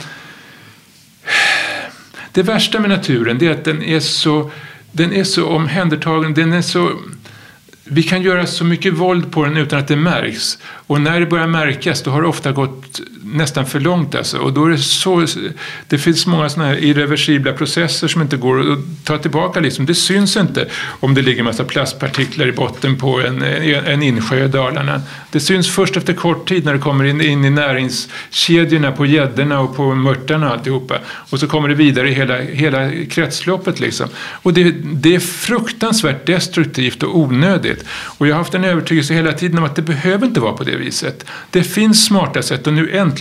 Det 2.32 2.42
värsta 2.42 2.80
med 2.80 2.90
naturen 2.90 3.38
det 3.38 3.46
är 3.46 3.50
att 3.50 3.64
den 3.64 3.82
är 3.82 4.00
så, 4.00 4.50
den 4.92 5.12
är 5.12 5.24
så 5.24 5.46
omhändertagen. 5.46 6.34
Den 6.34 6.52
är 6.52 6.62
så 6.62 6.90
vi 7.84 8.02
kan 8.02 8.22
göra 8.22 8.46
så 8.46 8.64
mycket 8.64 8.94
våld 8.94 9.32
på 9.32 9.44
den 9.44 9.56
utan 9.56 9.78
att 9.78 9.88
det 9.88 9.96
märks. 9.96 10.58
Och 10.62 11.00
när 11.00 11.20
det 11.20 11.26
börjar 11.26 11.46
märkas 11.46 12.02
då 12.02 12.10
har 12.10 12.22
det 12.22 12.28
ofta 12.28 12.52
gått 12.52 13.00
nästan 13.32 13.66
för 13.66 13.80
långt. 13.80 14.14
Alltså. 14.14 14.38
Och 14.38 14.52
då 14.52 14.64
är 14.64 14.70
det, 14.70 14.78
så, 14.78 15.26
det 15.88 15.98
finns 15.98 16.26
många 16.26 16.48
sådana 16.48 16.70
här 16.70 16.84
irreversibla 16.84 17.52
processer 17.52 18.08
som 18.08 18.22
inte 18.22 18.36
går 18.36 18.72
att 18.72 18.78
ta 19.04 19.18
tillbaka. 19.18 19.60
Liksom. 19.60 19.86
Det 19.86 19.94
syns 19.94 20.36
inte 20.36 20.68
om 21.00 21.14
det 21.14 21.22
ligger 21.22 21.38
en 21.38 21.44
massa 21.44 21.64
plastpartiklar 21.64 22.46
i 22.46 22.52
botten 22.52 22.96
på 22.96 23.20
en, 23.20 23.42
en 23.42 24.02
insjö 24.02 24.44
i 24.44 24.48
Dalarna. 24.48 25.02
Det 25.30 25.40
syns 25.40 25.70
först 25.70 25.96
efter 25.96 26.12
kort 26.12 26.48
tid 26.48 26.64
när 26.64 26.72
det 26.72 26.78
kommer 26.78 27.04
in, 27.04 27.20
in 27.20 27.44
i 27.44 27.50
näringskedjorna 27.50 28.92
på 28.92 29.06
gäddorna 29.06 29.60
och 29.60 29.76
på 29.76 29.94
mörtarna 29.94 30.46
och 30.46 30.52
alltihopa. 30.52 30.98
Och 31.06 31.40
så 31.40 31.46
kommer 31.46 31.68
det 31.68 31.74
vidare 31.74 32.10
i 32.10 32.12
hela, 32.12 32.38
hela 32.38 32.90
kretsloppet. 33.10 33.80
Liksom. 33.80 34.08
Och 34.42 34.52
det, 34.52 34.74
det 34.82 35.14
är 35.14 35.20
fruktansvärt 35.20 36.26
destruktivt 36.26 37.02
och 37.02 37.18
onödigt. 37.18 37.84
Och 37.90 38.26
jag 38.26 38.34
har 38.34 38.38
haft 38.38 38.54
en 38.54 38.64
övertygelse 38.64 39.14
hela 39.14 39.32
tiden 39.32 39.58
om 39.58 39.64
att 39.64 39.76
det 39.76 39.82
behöver 39.82 40.26
inte 40.26 40.40
vara 40.40 40.52
på 40.52 40.64
det 40.64 40.76
viset. 40.76 41.24
Det 41.50 41.62
finns 41.62 42.04
smarta 42.04 42.42
sätt 42.42 42.66
och 42.66 42.72
nu 42.72 42.90
äntligen, 42.90 43.19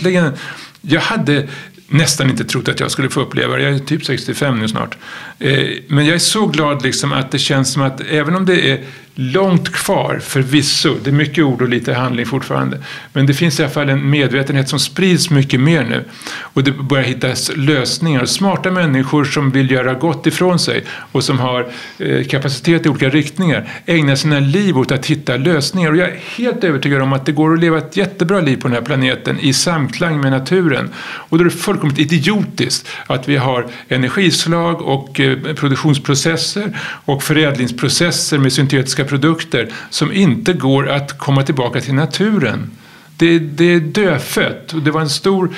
jag 0.80 1.00
hade 1.00 1.48
nästan 1.88 2.30
inte 2.30 2.44
trott 2.44 2.68
att 2.68 2.80
jag 2.80 2.90
skulle 2.90 3.10
få 3.10 3.20
uppleva 3.20 3.56
det. 3.56 3.62
Jag 3.62 3.74
är 3.74 3.78
typ 3.78 4.04
65 4.04 4.58
nu 4.58 4.68
snart. 4.68 4.96
Eh, 5.38 5.68
men 5.88 6.06
jag 6.06 6.14
är 6.14 6.18
så 6.18 6.46
glad 6.46 6.82
liksom 6.82 7.12
att 7.12 7.30
det 7.30 7.38
känns 7.38 7.72
som 7.72 7.82
att 7.82 8.00
även 8.00 8.34
om 8.34 8.46
det 8.46 8.70
är 8.70 8.84
långt 9.14 9.72
kvar 9.72 10.18
förvisso. 10.22 10.96
Det 11.04 11.10
är 11.10 11.14
mycket 11.14 11.44
ord 11.44 11.62
och 11.62 11.68
lite 11.68 11.94
handling 11.94 12.26
fortfarande. 12.26 12.78
Men 13.12 13.26
det 13.26 13.34
finns 13.34 13.60
i 13.60 13.62
alla 13.62 13.72
fall 13.72 13.88
en 13.88 14.10
medvetenhet 14.10 14.68
som 14.68 14.78
sprids 14.78 15.30
mycket 15.30 15.60
mer 15.60 15.84
nu. 15.84 16.04
Och 16.38 16.64
det 16.64 16.72
börjar 16.72 17.04
hittas 17.04 17.50
lösningar. 17.56 18.24
Smarta 18.24 18.70
människor 18.70 19.24
som 19.24 19.50
vill 19.50 19.70
göra 19.70 19.94
gott 19.94 20.26
ifrån 20.26 20.58
sig 20.58 20.84
och 21.12 21.24
som 21.24 21.38
har 21.38 21.72
eh, 21.98 22.24
kapacitet 22.24 22.86
i 22.86 22.88
olika 22.88 23.08
riktningar 23.08 23.68
ägnar 23.86 24.14
sina 24.14 24.38
liv 24.38 24.78
åt 24.78 24.92
att 24.92 25.06
hitta 25.06 25.36
lösningar. 25.36 25.90
Och 25.90 25.96
jag 25.96 26.08
är 26.08 26.18
helt 26.36 26.64
övertygad 26.64 27.02
om 27.02 27.12
att 27.12 27.26
det 27.26 27.32
går 27.32 27.54
att 27.54 27.60
leva 27.60 27.78
ett 27.78 27.96
jättebra 27.96 28.40
liv 28.40 28.56
på 28.56 28.68
den 28.68 28.74
här 28.74 28.82
planeten 28.82 29.40
i 29.40 29.52
samklang 29.52 30.20
med 30.20 30.32
naturen. 30.32 30.90
Och 30.96 31.38
då 31.38 31.44
är 31.44 31.48
det 31.48 31.54
fullkomligt 31.54 31.98
idiotiskt 31.98 32.88
att 33.06 33.28
vi 33.28 33.36
har 33.36 33.66
energislag 33.88 34.82
och 34.82 35.20
eh, 35.20 35.38
produktionsprocesser 35.54 36.78
och 37.04 37.22
förädlingsprocesser 37.22 38.38
med 38.38 38.52
syntetiska 38.52 38.99
produkter 39.04 39.68
som 39.90 40.12
inte 40.12 40.52
går 40.52 40.88
att 40.88 41.18
komma 41.18 41.42
tillbaka 41.42 41.80
till 41.80 41.94
naturen. 41.94 42.70
Det, 43.16 43.38
det 43.38 43.64
är 43.64 43.80
dödfött 43.80 44.72
och 44.72 44.82
det 44.82 44.90
var 44.90 45.00
en 45.00 45.10
stor 45.10 45.54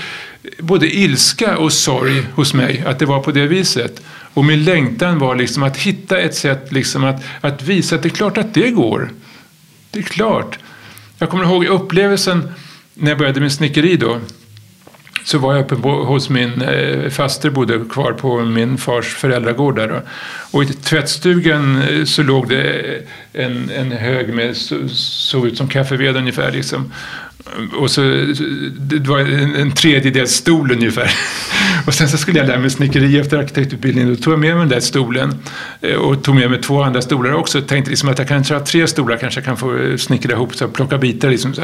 både 0.58 0.96
ilska 0.96 1.56
och 1.56 1.72
sorg 1.72 2.26
hos 2.34 2.54
mig 2.54 2.84
att 2.86 2.98
det 2.98 3.06
var 3.06 3.20
på 3.20 3.32
det 3.32 3.46
viset. 3.46 4.02
Och 4.34 4.44
min 4.44 4.64
längtan 4.64 5.18
var 5.18 5.36
liksom 5.36 5.62
att 5.62 5.76
hitta 5.76 6.18
ett 6.18 6.34
sätt 6.34 6.72
liksom 6.72 7.04
att, 7.04 7.22
att 7.40 7.62
visa 7.62 7.96
att 7.96 8.02
det 8.02 8.08
är 8.08 8.10
klart 8.10 8.38
att 8.38 8.54
det 8.54 8.70
går. 8.70 9.10
Det 9.90 9.98
är 9.98 10.02
klart. 10.02 10.58
Jag 11.18 11.30
kommer 11.30 11.44
ihåg 11.44 11.64
upplevelsen 11.64 12.52
när 12.94 13.10
jag 13.10 13.18
började 13.18 13.40
med 13.40 13.52
snickeri 13.52 13.96
då 13.96 14.20
så 15.24 15.38
var 15.38 15.54
jag 15.54 15.64
uppe 15.64 15.88
hos 15.88 16.30
min 16.30 16.62
eh, 16.62 17.10
faster, 17.10 17.50
bodde 17.50 17.80
kvar 17.90 18.12
på 18.12 18.40
min 18.40 18.78
fars 18.78 19.14
föräldragård 19.14 19.76
där. 19.76 19.88
Då. 19.88 20.00
Och 20.50 20.62
i 20.62 20.66
tvättstugan 20.66 21.82
eh, 21.82 22.04
så 22.04 22.22
låg 22.22 22.48
det 22.48 22.82
en, 23.32 23.70
en 23.70 23.92
hög 23.92 24.34
med, 24.34 24.56
så, 24.56 24.88
såg 24.88 25.46
ut 25.46 25.56
som 25.56 25.68
kaffeved 25.68 26.16
ungefär. 26.16 26.52
Liksom. 26.52 26.92
Och 27.76 27.90
så, 27.90 28.00
det 28.78 29.08
var 29.08 29.18
en, 29.20 29.54
en 29.54 29.72
tredjedel 29.72 30.28
stol 30.28 30.72
ungefär. 30.72 31.10
Och 31.86 31.94
sen 31.94 32.08
så 32.08 32.16
skulle 32.16 32.38
jag 32.38 32.46
lära 32.46 32.58
mig 32.58 32.70
snickeri 32.70 33.18
efter 33.18 33.38
arkitektutbildningen. 33.38 34.14
Då 34.14 34.22
tog 34.22 34.32
jag 34.32 34.40
med 34.40 34.54
mig 34.56 34.60
den 34.60 34.68
där 34.68 34.80
stolen 34.80 35.38
eh, 35.80 35.94
och 35.94 36.24
tog 36.24 36.34
med 36.34 36.50
mig 36.50 36.60
två 36.60 36.82
andra 36.82 37.02
stolar 37.02 37.32
också. 37.32 37.60
Tänkte 37.60 37.90
liksom 37.90 38.08
att 38.08 38.18
jag 38.18 38.28
kanske 38.28 38.54
har 38.54 38.60
tre 38.60 38.86
stolar 38.86 39.16
kanske 39.16 39.40
jag 39.40 39.44
kan 39.44 39.56
få 39.56 39.76
eh, 39.76 39.96
snickra 39.96 40.32
ihop, 40.32 40.54
så 40.54 40.68
plocka 40.68 40.98
bitar. 40.98 41.30
Liksom 41.30 41.54
så 41.54 41.62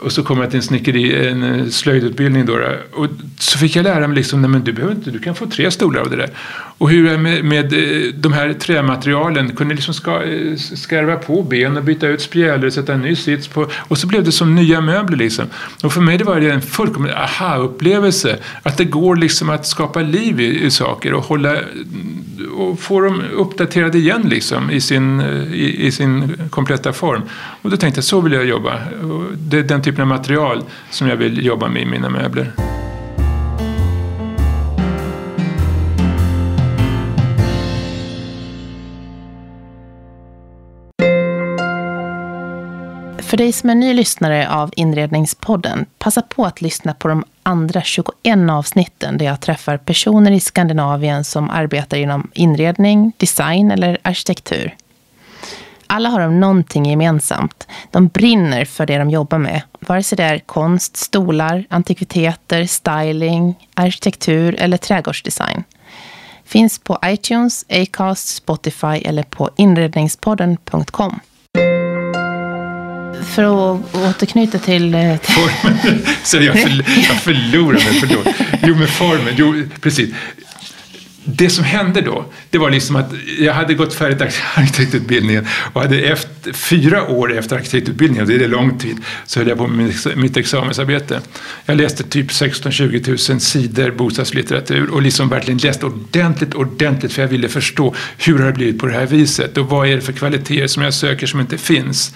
och 0.00 0.12
så 0.12 0.22
kom 0.22 0.40
jag 0.40 0.50
till 0.50 0.56
en 0.56 0.62
snickeri, 0.62 1.28
en 1.28 1.42
eh, 1.42 1.66
slöjdutbildning 1.66 2.46
då. 2.46 2.58
Och 2.92 3.06
så 3.38 3.58
fick 3.58 3.76
jag 3.76 3.82
lära 3.82 4.06
mig 4.08 4.16
liksom, 4.16 4.42
nej 4.42 4.50
men 4.50 4.64
du 4.64 4.72
behöver 4.72 4.94
inte, 4.94 5.10
du 5.10 5.18
kan 5.18 5.34
få 5.34 5.46
tre 5.46 5.70
stolar 5.70 6.00
av 6.00 6.10
det 6.10 6.16
där. 6.16 6.30
Och 6.78 6.90
hur 6.90 7.10
jag 7.10 7.20
med, 7.20 7.44
med 7.44 7.72
eh, 7.72 8.12
de 8.14 8.32
här 8.32 8.52
trämaterialen 8.52 9.56
kunde 9.56 9.74
liksom 9.74 9.94
ska, 9.94 10.22
eh, 10.22 10.56
skarva 10.56 11.16
på 11.16 11.42
ben 11.42 11.76
och 11.76 11.84
byta 11.84 12.06
ut 12.06 12.20
spjälor, 12.20 12.66
och 12.66 12.72
sätta 12.72 12.94
en 12.94 13.02
ny 13.02 13.16
sits 13.16 13.48
på. 13.48 13.70
Och 13.74 13.98
så 13.98 14.06
blev 14.06 14.24
det 14.24 14.32
som 14.32 14.54
nya 14.54 14.80
möbler 14.80 15.16
liksom. 15.16 15.44
Och 15.82 15.92
för 15.92 16.00
mig 16.00 16.18
det 16.18 16.24
var 16.24 16.40
det 16.40 16.50
en 16.50 16.62
fullkomlig 16.62 17.12
aha-upplevelse. 17.12 18.38
Att 18.62 18.76
det 18.78 18.84
går 18.84 19.16
liksom 19.16 19.50
att 19.50 19.66
skapa 19.66 20.02
liv 20.02 20.40
i, 20.40 20.64
i 20.64 20.70
saker 20.70 21.14
och 21.14 21.24
hålla 21.24 21.56
och 22.56 22.80
få 22.80 23.00
dem 23.00 23.22
uppdaterade 23.34 23.98
igen 23.98 24.22
liksom 24.22 24.70
i 24.70 24.80
sin, 24.80 25.20
eh, 25.20 25.54
i, 25.54 25.86
i, 25.86 25.92
sin 25.92 26.36
kompletta 26.50 26.92
form. 26.92 27.22
Och 27.62 27.70
då 27.70 27.76
tänkte 27.76 27.98
jag 27.98 28.04
så 28.04 28.20
vill 28.20 28.32
jag 28.32 28.46
jobba. 28.46 28.80
Det 29.36 29.58
är 29.58 29.62
den 29.62 29.82
typen 29.82 30.02
av 30.02 30.08
material 30.08 30.62
som 30.90 31.08
jag 31.08 31.16
vill 31.16 31.46
jobba 31.46 31.68
med 31.68 31.82
i 31.82 31.86
mina 31.86 32.08
möbler. 32.08 32.75
För 43.26 43.36
dig 43.36 43.52
som 43.52 43.70
är 43.70 43.74
ny 43.74 43.94
lyssnare 43.94 44.48
av 44.50 44.70
Inredningspodden, 44.76 45.86
passa 45.98 46.22
på 46.22 46.44
att 46.44 46.60
lyssna 46.60 46.94
på 46.94 47.08
de 47.08 47.24
andra 47.42 47.82
21 47.82 48.10
avsnitten 48.50 49.18
där 49.18 49.26
jag 49.26 49.40
träffar 49.40 49.76
personer 49.76 50.30
i 50.30 50.40
Skandinavien 50.40 51.24
som 51.24 51.50
arbetar 51.50 51.96
inom 51.96 52.30
inredning, 52.34 53.12
design 53.16 53.70
eller 53.70 53.98
arkitektur. 54.02 54.76
Alla 55.86 56.08
har 56.08 56.20
de 56.20 56.40
någonting 56.40 56.86
gemensamt. 56.86 57.66
De 57.90 58.08
brinner 58.08 58.64
för 58.64 58.86
det 58.86 58.98
de 58.98 59.10
jobbar 59.10 59.38
med. 59.38 59.62
Vare 59.80 60.02
sig 60.02 60.16
det 60.16 60.24
är 60.24 60.38
konst, 60.38 60.96
stolar, 60.96 61.64
antikviteter, 61.70 62.64
styling, 62.64 63.68
arkitektur 63.74 64.56
eller 64.58 64.76
trädgårdsdesign. 64.76 65.64
Finns 66.44 66.78
på 66.78 66.98
iTunes, 67.04 67.64
Acast, 67.68 68.28
Spotify 68.28 68.86
eller 68.86 69.22
på 69.22 69.50
inredningspodden.com 69.56 71.20
för 73.26 73.42
att 73.42 73.94
återknyta 73.94 74.58
till... 74.58 74.94
Eh, 74.94 75.16
formen. 75.22 76.02
Så 76.22 76.36
jag, 76.36 76.58
förl 76.58 76.84
jag 77.08 77.20
förlorar 77.22 77.72
mig, 77.72 78.00
förlåt. 78.00 78.26
Jo, 78.62 78.74
men 78.74 78.88
formen. 78.88 79.34
Jo, 79.36 79.62
precis. 79.80 80.10
Det 81.28 81.50
som 81.50 81.64
hände 81.64 82.00
då, 82.00 82.24
det 82.50 82.58
var 82.58 82.70
liksom 82.70 82.96
att 82.96 83.12
jag 83.38 83.54
hade 83.54 83.74
gått 83.74 83.94
färdigt 83.94 84.20
arkitektutbildningen 84.54 85.46
och 85.72 85.80
hade 85.80 86.00
efter, 86.00 86.52
fyra 86.52 87.08
år 87.08 87.38
efter 87.38 87.56
arkitektutbildningen, 87.56 88.22
och 88.22 88.28
det 88.28 88.44
är 88.44 88.48
lång 88.48 88.78
tid, 88.78 88.96
så 89.26 89.40
höll 89.40 89.48
jag 89.48 89.58
på 89.58 89.66
med 89.66 89.94
mitt 90.16 90.36
examensarbete. 90.36 91.20
Jag 91.64 91.76
läste 91.76 92.02
typ 92.02 92.30
16-20 92.30 93.30
000 93.30 93.40
sidor 93.40 93.90
bostadslitteratur 93.90 94.90
och 94.90 95.02
liksom 95.02 95.28
verkligen 95.28 95.58
läste 95.58 95.86
ordentligt, 95.86 96.54
ordentligt 96.54 97.12
för 97.12 97.22
jag 97.22 97.28
ville 97.28 97.48
förstå 97.48 97.94
hur 98.18 98.38
har 98.38 98.46
det 98.46 98.52
blivit 98.52 98.78
på 98.78 98.86
det 98.86 98.92
här 98.92 99.06
viset 99.06 99.58
och 99.58 99.66
vad 99.68 99.88
är 99.88 99.94
det 99.94 100.02
för 100.02 100.12
kvaliteter 100.12 100.66
som 100.66 100.82
jag 100.82 100.94
söker 100.94 101.26
som 101.26 101.40
inte 101.40 101.58
finns 101.58 102.12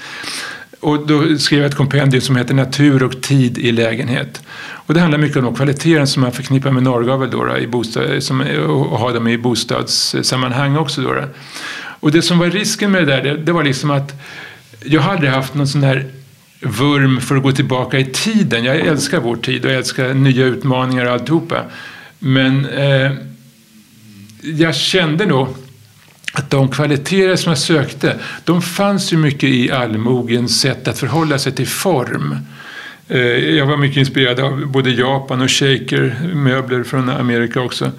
och 0.80 1.06
då 1.06 1.38
skrev 1.38 1.60
jag 1.60 1.68
ett 1.68 1.76
kompendium 1.76 2.20
som 2.20 2.36
heter 2.36 2.54
Natur 2.54 3.02
och 3.02 3.22
tid 3.22 3.58
i 3.58 3.72
lägenhet. 3.72 4.42
Och 4.72 4.94
det 4.94 5.00
handlar 5.00 5.18
mycket 5.18 5.36
om 5.36 5.44
de 5.44 5.54
kvaliteter 5.54 6.04
som 6.04 6.22
man 6.22 6.32
förknippar 6.32 6.70
med 6.70 6.82
norrgavel 6.82 7.30
då, 7.30 7.44
då, 7.44 7.58
i 7.58 7.66
bostad, 7.66 8.22
som, 8.22 8.40
och 8.68 8.98
har 8.98 9.14
dem 9.14 9.28
i 9.28 9.38
bostadssammanhang 9.38 10.76
också. 10.76 11.00
Då, 11.00 11.12
då. 11.12 11.24
Och 12.00 12.12
det 12.12 12.22
som 12.22 12.38
var 12.38 12.50
risken 12.50 12.90
med 12.90 13.06
det 13.06 13.16
där, 13.16 13.22
det, 13.22 13.36
det 13.36 13.52
var 13.52 13.64
liksom 13.64 13.90
att 13.90 14.22
jag 14.84 15.00
hade 15.00 15.30
haft 15.30 15.54
någon 15.54 15.68
sån 15.68 15.82
här 15.82 16.06
vurm 16.60 17.20
för 17.20 17.36
att 17.36 17.42
gå 17.42 17.52
tillbaka 17.52 17.98
i 17.98 18.04
tiden. 18.04 18.64
Jag 18.64 18.76
älskar 18.76 19.20
vår 19.20 19.36
tid 19.36 19.64
och 19.64 19.70
jag 19.70 19.78
älskar 19.78 20.14
nya 20.14 20.44
utmaningar 20.44 21.06
och 21.06 21.12
alltihopa. 21.12 21.64
Men 22.18 22.66
eh, 22.66 23.12
jag 24.42 24.74
kände 24.74 25.26
nog 25.26 25.48
att 26.32 26.50
de 26.50 26.70
kvaliteter 26.70 27.36
som 27.36 27.50
jag 27.50 27.58
sökte, 27.58 28.16
de 28.44 28.62
fanns 28.62 29.12
ju 29.12 29.16
mycket 29.16 29.50
i 29.50 29.70
allmogens 29.70 30.60
sätt 30.60 30.88
att 30.88 30.98
förhålla 30.98 31.38
sig 31.38 31.52
till 31.52 31.66
form. 31.66 32.36
Eh, 33.08 33.20
jag 33.56 33.66
var 33.66 33.76
mycket 33.76 33.96
inspirerad 33.96 34.40
av 34.40 34.66
både 34.66 34.90
Japan 34.90 35.40
och 35.40 35.50
shaker, 35.50 36.16
möbler 36.34 36.82
från 36.82 37.08
Amerika 37.08 37.60
också. 37.60 37.92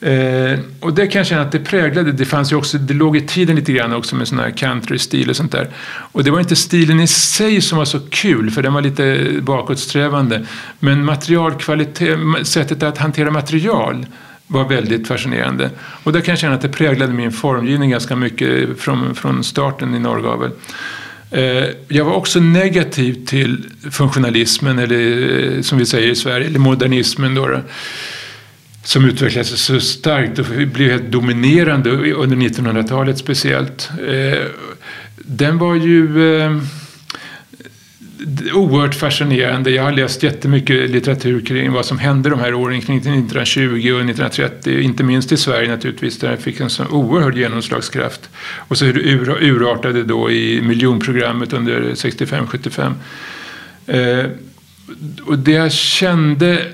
Eh, 0.00 0.58
och 0.80 0.94
det 0.94 1.06
kan 1.06 1.18
jag 1.18 1.26
känna 1.26 1.42
att 1.42 1.52
det 1.52 1.58
präglade, 1.58 2.12
det 2.12 2.24
fanns 2.24 2.52
ju 2.52 2.56
också, 2.56 2.78
det 2.78 2.94
låg 2.94 3.16
i 3.16 3.20
tiden 3.20 3.56
lite 3.56 3.72
grann 3.72 3.92
också 3.92 4.16
med 4.16 4.28
sån 4.28 4.38
här 4.38 4.50
country-stil 4.50 5.30
och 5.30 5.36
sånt 5.36 5.52
där. 5.52 5.68
Och 5.86 6.24
det 6.24 6.30
var 6.30 6.40
inte 6.40 6.56
stilen 6.56 7.00
i 7.00 7.06
sig 7.06 7.60
som 7.60 7.78
var 7.78 7.84
så 7.84 8.00
kul, 8.00 8.50
för 8.50 8.62
den 8.62 8.72
var 8.72 8.82
lite 8.82 9.28
bakåtsträvande. 9.42 10.46
Men 10.78 11.04
materialkvalitet, 11.04 12.18
sättet 12.42 12.82
att 12.82 12.98
hantera 12.98 13.30
material 13.30 14.06
var 14.50 14.68
väldigt 14.68 15.08
fascinerande. 15.08 15.70
Och 16.02 16.12
där 16.12 16.20
kan 16.20 16.32
jag 16.32 16.38
känna 16.38 16.54
att 16.54 16.60
det 16.60 16.68
präglade 16.68 17.12
min 17.12 17.32
formgivning 17.32 17.90
ganska 17.90 18.16
mycket 18.16 18.78
från, 18.78 19.14
från 19.14 19.44
starten 19.44 19.94
i 19.94 19.98
Norrgavel. 19.98 20.50
Eh, 21.30 21.64
jag 21.88 22.04
var 22.04 22.12
också 22.12 22.40
negativ 22.40 23.26
till 23.26 23.64
funktionalismen, 23.90 24.78
eller 24.78 25.56
eh, 25.56 25.62
som 25.62 25.78
vi 25.78 25.86
säger 25.86 26.08
i 26.08 26.14
Sverige, 26.14 26.46
eller 26.46 26.58
modernismen. 26.58 27.34
Då, 27.34 27.60
som 28.84 29.04
utvecklades 29.04 29.60
så 29.60 29.80
starkt 29.80 30.38
och 30.38 30.46
blev 30.46 30.90
helt 30.90 31.12
dominerande 31.12 31.90
under 31.90 32.36
1900-talet 32.36 33.18
speciellt. 33.18 33.90
Eh, 34.08 34.42
den 35.16 35.58
var 35.58 35.74
ju 35.74 36.08
oerhört 38.54 38.94
fascinerande. 38.94 39.70
Jag 39.70 39.82
har 39.82 39.92
läst 39.92 40.22
jättemycket 40.22 40.90
litteratur 40.90 41.40
kring 41.40 41.72
vad 41.72 41.86
som 41.86 41.98
hände 41.98 42.30
de 42.30 42.38
här 42.38 42.54
åren 42.54 42.80
kring 42.80 42.96
1920 42.96 43.60
och 43.62 43.76
1930. 43.76 44.80
Inte 44.80 45.02
minst 45.02 45.32
i 45.32 45.36
Sverige 45.36 45.68
naturligtvis, 45.68 46.18
där 46.18 46.30
det 46.30 46.36
fick 46.36 46.60
en 46.60 46.70
sån 46.70 46.86
oerhörd 46.86 47.36
genomslagskraft. 47.36 48.30
Och 48.68 48.78
så 48.78 48.84
hur 48.84 48.94
det 48.94 49.46
urartade 49.46 50.04
då 50.04 50.30
i 50.30 50.62
miljonprogrammet 50.62 51.52
under 51.52 51.80
65-75. 51.80 52.94
Eh, 53.86 54.30
och 55.26 55.38
det 55.38 55.52
jag 55.52 55.72
kände 55.72 56.66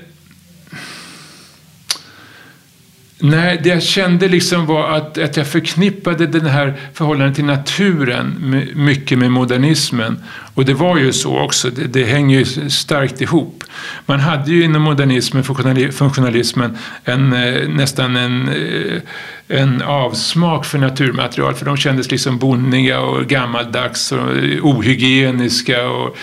Nej, 3.19 3.59
det 3.63 3.69
jag 3.69 3.83
kände 3.83 4.27
liksom 4.27 4.65
var 4.65 4.89
att, 4.89 5.17
att 5.17 5.37
jag 5.37 5.47
förknippade 5.47 6.27
den 6.27 6.45
här 6.45 6.79
förhållandet 6.93 7.35
till 7.35 7.45
naturen 7.45 8.55
mycket 8.75 9.17
med 9.17 9.31
modernismen. 9.31 10.23
Och 10.53 10.65
det 10.65 10.73
var 10.73 10.97
ju 10.97 11.13
så 11.13 11.39
också, 11.39 11.69
det, 11.69 11.83
det 11.83 12.03
hänger 12.03 12.39
ju 12.39 12.69
starkt 12.69 13.21
ihop. 13.21 13.63
Man 14.05 14.19
hade 14.19 14.51
ju 14.51 14.63
inom 14.63 14.81
modernismen, 14.81 15.43
funktionalismen, 15.91 16.77
en, 17.03 17.33
eh, 17.33 17.69
nästan 17.69 18.15
en, 18.15 18.49
eh, 18.49 19.01
en 19.47 19.81
avsmak 19.81 20.65
för 20.65 20.77
naturmaterial. 20.77 21.53
För 21.53 21.65
de 21.65 21.77
kändes 21.77 22.11
liksom 22.11 22.37
bonniga 22.37 22.99
och 22.99 23.25
gammaldags 23.25 24.11
och 24.11 24.37
eh, 24.37 24.65
ohygieniska. 24.65 25.89
Och, 25.89 26.17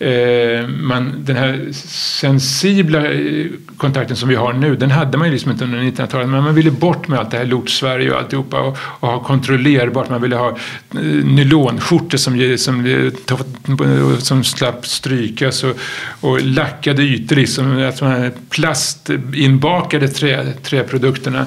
Eh, 0.00 0.66
man, 0.66 1.24
den 1.24 1.36
här 1.36 1.68
sensibla 1.72 3.12
eh, 3.12 3.46
kontakten 3.76 4.16
som 4.16 4.28
vi 4.28 4.34
har 4.34 4.52
nu, 4.52 4.76
den 4.76 4.90
hade 4.90 5.18
man 5.18 5.26
ju 5.26 5.32
liksom 5.32 5.52
inte 5.52 5.64
under 5.64 5.78
1900-talet. 5.78 6.28
Men 6.28 6.44
man 6.44 6.54
ville 6.54 6.70
bort 6.70 7.08
med 7.08 7.18
allt 7.18 7.30
det 7.30 7.38
här 7.38 7.44
Lort-Sverige 7.44 8.10
och 8.10 8.18
alltihopa 8.18 8.60
och, 8.60 8.78
och 8.80 9.08
ha 9.08 9.22
kontrollerbart. 9.22 10.10
Man 10.10 10.22
ville 10.22 10.36
ha 10.36 10.48
eh, 10.48 11.00
nylonskjortor 11.24 12.18
som, 12.18 12.58
som, 12.58 12.86
eh, 12.86 14.18
som 14.18 14.44
slapp 14.44 14.86
strykas 14.86 15.64
och, 15.64 15.76
och 16.20 16.42
lackade 16.42 17.02
ytor, 17.02 17.36
liksom, 17.36 17.82
alltså 17.86 18.30
plastinbakade 18.50 20.08
trä, 20.08 20.52
träprodukterna. 20.62 21.46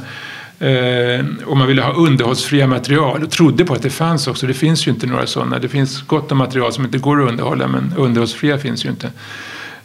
Eh, 0.62 1.26
och 1.46 1.58
man 1.58 1.68
ville 1.68 1.82
ha 1.82 1.94
underhållsfria 1.94 2.68
material 2.68 3.24
och 3.24 3.32
trodde 3.32 3.66
på 3.66 3.74
att 3.74 3.82
det 3.82 3.90
fanns 3.90 4.28
också. 4.28 4.48
Det 4.48 4.54
finns 4.54 4.88
ju 4.88 4.92
inte 4.92 5.08
några 5.08 5.28
sådana. 5.28 5.60
Det 5.60 5.70
finns 5.70 6.02
gott 6.02 6.32
om 6.32 6.38
material 6.38 6.74
som 6.74 6.86
inte 6.86 6.98
går 6.98 7.24
att 7.24 7.30
underhålla 7.32 7.68
men 7.68 7.94
underhållsfria 7.98 8.58
finns 8.58 8.86
ju 8.86 8.90
inte. 8.90 9.10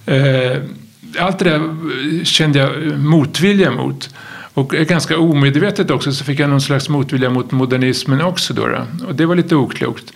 Eh, 0.06 0.56
allt 1.18 1.38
det 1.38 1.44
där 1.44 2.24
kände 2.24 2.58
jag 2.58 2.98
motvilja 2.98 3.70
mot. 3.70 4.10
Och 4.54 4.68
ganska 4.68 5.18
omedvetet 5.18 5.90
också 5.90 6.12
så 6.12 6.24
fick 6.24 6.40
jag 6.40 6.50
någon 6.50 6.60
slags 6.60 6.88
motvilja 6.88 7.30
mot 7.30 7.52
modernismen 7.52 8.20
också. 8.20 8.54
Då, 8.54 8.66
då. 8.66 9.06
Och 9.06 9.14
det 9.14 9.26
var 9.26 9.34
lite 9.34 9.56
oklokt. 9.56 10.12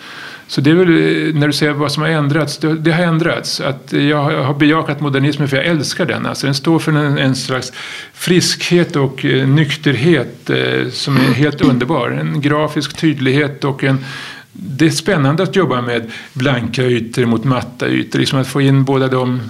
Så 0.51 0.61
det 0.61 0.71
är 0.71 0.75
väl 0.75 0.89
eh, 0.89 1.35
när 1.35 1.47
du 1.47 1.53
säger 1.53 1.73
vad 1.73 1.93
som 1.93 2.03
har 2.03 2.11
ändrats. 2.11 2.59
Det, 2.59 2.75
det 2.75 2.93
har 2.93 3.03
ändrats. 3.03 3.61
Att 3.61 3.93
jag 3.93 4.45
har 4.45 4.55
bejakat 4.55 5.01
modernismen 5.01 5.49
för 5.49 5.57
jag 5.57 5.67
älskar 5.67 6.07
den. 6.07 6.27
Alltså 6.27 6.47
den 6.47 6.55
står 6.55 6.79
för 6.79 6.93
en, 6.93 7.19
en 7.19 7.37
slags 7.37 7.73
friskhet 8.13 8.97
och 8.97 9.25
eh, 9.25 9.49
nykterhet 9.49 10.51
eh, 10.51 10.89
som 10.93 11.17
är 11.17 11.33
helt 11.33 11.61
underbar. 11.71 12.11
En 12.11 12.41
grafisk 12.41 12.97
tydlighet 12.97 13.65
och 13.65 13.85
en 13.85 14.05
det 14.53 14.87
är 14.87 14.91
spännande 14.91 15.43
att 15.43 15.57
jobba 15.57 15.83
med 15.83 16.11
blanka 16.33 16.83
ytor 16.83 17.25
mot 17.25 17.45
matta 17.45 17.89
ytor. 17.89 18.19
Liksom 18.19 18.39
att 18.39 18.49
få 18.49 18.61
in 18.61 18.85
båda 18.85 19.09
de, 19.09 19.41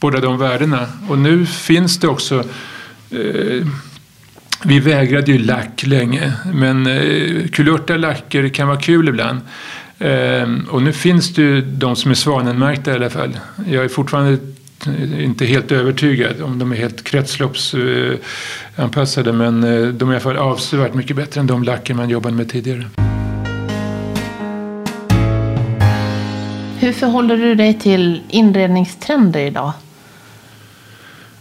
båda 0.00 0.20
de 0.20 0.38
värdena. 0.38 0.86
Och 1.08 1.18
nu 1.18 1.46
finns 1.46 1.98
det 2.00 2.08
också 2.08 2.44
eh, 3.10 3.66
vi 4.64 4.80
vägrade 4.80 5.32
ju 5.32 5.38
lack 5.38 5.82
länge, 5.86 6.32
men 6.54 6.86
eh, 6.86 7.48
kulörta 7.48 7.96
lacker 7.96 8.48
kan 8.48 8.68
vara 8.68 8.80
kul 8.80 9.08
ibland. 9.08 9.40
Ehm, 10.00 10.66
och 10.70 10.82
nu 10.82 10.92
finns 10.92 11.34
det 11.34 11.42
ju 11.42 11.60
de 11.60 11.96
som 11.96 12.10
är 12.10 12.14
svanenmärkta 12.14 12.90
i 12.90 12.94
alla 12.94 13.10
fall. 13.10 13.38
Jag 13.66 13.84
är 13.84 13.88
fortfarande 13.88 14.38
inte 15.18 15.46
helt 15.46 15.72
övertygad 15.72 16.42
om 16.42 16.58
de 16.58 16.72
är 16.72 16.76
helt 16.76 17.04
kretsloppsanpassade 17.04 19.32
men 19.32 19.64
eh, 19.64 19.86
de 19.88 20.08
är 20.08 20.12
i 20.12 20.16
alla 20.16 20.20
fall 20.20 20.36
avsevärt 20.36 20.94
mycket 20.94 21.16
bättre 21.16 21.40
än 21.40 21.46
de 21.46 21.62
lacker 21.62 21.94
man 21.94 22.10
jobbade 22.10 22.36
med 22.36 22.50
tidigare. 22.50 22.86
Hur 26.78 26.92
förhåller 26.92 27.36
du 27.36 27.54
dig 27.54 27.78
till 27.78 28.22
inredningstrender 28.28 29.40
idag? 29.40 29.72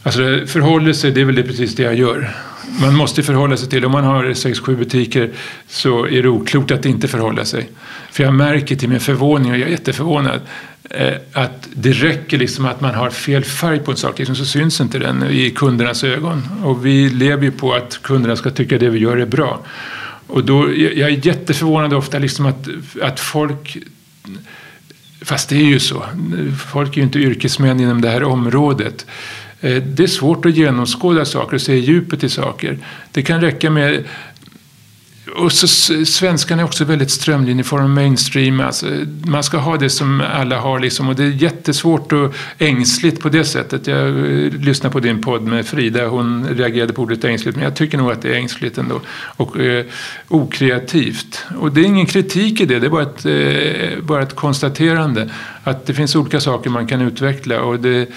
Alltså 0.03 0.19
förhåller 0.47 0.93
sig, 0.93 1.11
det 1.11 1.21
är 1.21 1.25
väl 1.25 1.35
det 1.35 1.43
precis 1.43 1.75
det 1.75 1.83
jag 1.83 1.95
gör 1.95 2.35
man 2.81 2.95
måste 2.95 3.23
förhålla 3.23 3.57
sig 3.57 3.69
till, 3.69 3.85
om 3.85 3.91
man 3.91 4.03
har 4.03 4.25
6-7 4.25 4.75
butiker 4.75 5.29
så 5.67 6.07
är 6.07 6.23
det 6.23 6.29
oklokt 6.29 6.71
att 6.71 6.85
inte 6.85 7.07
förhålla 7.07 7.45
sig. 7.45 7.69
För 8.11 8.23
jag 8.23 8.33
märker 8.33 8.75
till 8.75 8.89
min 8.89 8.99
förvåning, 8.99 9.51
och 9.51 9.57
jag 9.57 9.67
är 9.67 9.71
jätteförvånad, 9.71 10.41
eh, 10.89 11.13
att 11.33 11.67
det 11.73 11.91
räcker 11.91 12.37
liksom 12.37 12.65
att 12.65 12.81
man 12.81 12.95
har 12.95 13.09
fel 13.09 13.43
färg 13.43 13.79
på 13.79 13.91
en 13.91 13.97
sak, 13.97 14.19
liksom 14.19 14.35
så 14.35 14.45
syns 14.45 14.81
inte 14.81 14.99
den 14.99 15.23
i 15.23 15.49
kundernas 15.49 16.03
ögon. 16.03 16.43
Och 16.63 16.85
vi 16.85 17.09
lever 17.09 17.43
ju 17.43 17.51
på 17.51 17.73
att 17.73 17.99
kunderna 18.01 18.35
ska 18.35 18.49
tycka 18.49 18.77
det 18.77 18.89
vi 18.89 18.99
gör 18.99 19.17
är 19.17 19.25
bra. 19.25 19.59
Och 20.27 20.43
då, 20.43 20.73
jag 20.77 21.09
är 21.09 21.27
jätteförvånad 21.27 21.93
ofta 21.93 22.19
liksom 22.19 22.45
att, 22.45 22.67
att 23.01 23.19
folk 23.19 23.77
Fast 25.21 25.49
det 25.49 25.55
är 25.55 25.65
ju 25.65 25.79
så. 25.79 26.03
Folk 26.71 26.93
är 26.93 26.97
ju 26.97 27.03
inte 27.03 27.19
yrkesmän 27.19 27.79
inom 27.79 28.01
det 28.01 28.09
här 28.09 28.23
området. 28.23 29.05
Eh, 29.61 29.83
det 29.83 30.03
är 30.03 30.07
svårt 30.07 30.45
att 30.45 30.55
genomskåda 30.55 31.25
saker 31.25 31.55
och 31.55 31.61
se 31.61 31.77
djupet 31.77 32.23
i 32.23 32.29
saker. 32.29 32.77
Det 33.11 33.21
kan 33.21 33.41
räcka 33.41 33.69
med 33.69 34.05
och 35.35 35.51
så, 35.51 35.67
svenskan 36.05 36.59
är 36.59 36.63
också 36.63 36.85
väldigt 36.85 37.11
strömlinjeform, 37.11 37.93
mainstream. 37.93 38.59
Alltså, 38.59 38.85
man 39.25 39.43
ska 39.43 39.57
ha 39.57 39.77
det 39.77 39.89
som 39.89 40.21
alla 40.33 40.59
har 40.59 40.79
liksom, 40.79 41.09
och 41.09 41.15
det 41.15 41.23
är 41.23 41.27
jättesvårt 41.27 42.11
och 42.11 42.35
ängsligt 42.57 43.21
på 43.21 43.29
det 43.29 43.43
sättet. 43.43 43.87
Jag 43.87 44.07
eh, 44.07 44.51
lyssnade 44.51 44.93
på 44.93 44.99
din 44.99 45.21
podd 45.21 45.41
med 45.43 45.65
Frida, 45.65 46.07
hon 46.07 46.47
reagerade 46.47 46.93
på 46.93 47.01
ordet 47.01 47.23
ängsligt, 47.23 47.55
men 47.55 47.65
jag 47.65 47.75
tycker 47.75 47.97
nog 47.97 48.11
att 48.11 48.21
det 48.21 48.29
är 48.29 48.35
ängsligt 48.35 48.77
ändå. 48.77 49.01
Och 49.37 49.59
eh, 49.59 49.85
okreativt. 50.27 51.45
Och 51.59 51.71
det 51.71 51.81
är 51.81 51.85
ingen 51.85 52.05
kritik 52.05 52.61
i 52.61 52.65
det, 52.65 52.79
det 52.79 52.85
är 52.85 52.89
bara 52.89 53.03
ett, 53.03 53.25
eh, 53.25 54.03
bara 54.03 54.23
ett 54.23 54.35
konstaterande. 54.35 55.29
Att 55.63 55.85
det 55.85 55.93
finns 55.93 56.15
olika 56.15 56.39
saker 56.39 56.69
man 56.69 56.87
kan 56.87 57.01
utveckla. 57.01 57.61
och 57.61 57.79
det 57.79 58.09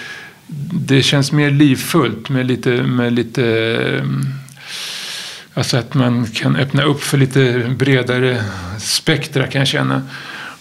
det 0.72 1.02
känns 1.02 1.32
mer 1.32 1.50
livfullt 1.50 2.28
med 2.28 2.46
lite, 2.46 2.70
med 2.82 3.12
lite 3.12 3.44
eh, 3.98 4.04
Alltså 5.54 5.76
att 5.76 5.94
man 5.94 6.26
kan 6.26 6.56
öppna 6.56 6.82
upp 6.82 7.02
för 7.02 7.18
lite 7.18 7.74
bredare 7.78 8.44
spektra 8.78 9.46
kan 9.46 9.58
jag 9.58 9.68
känna. 9.68 10.02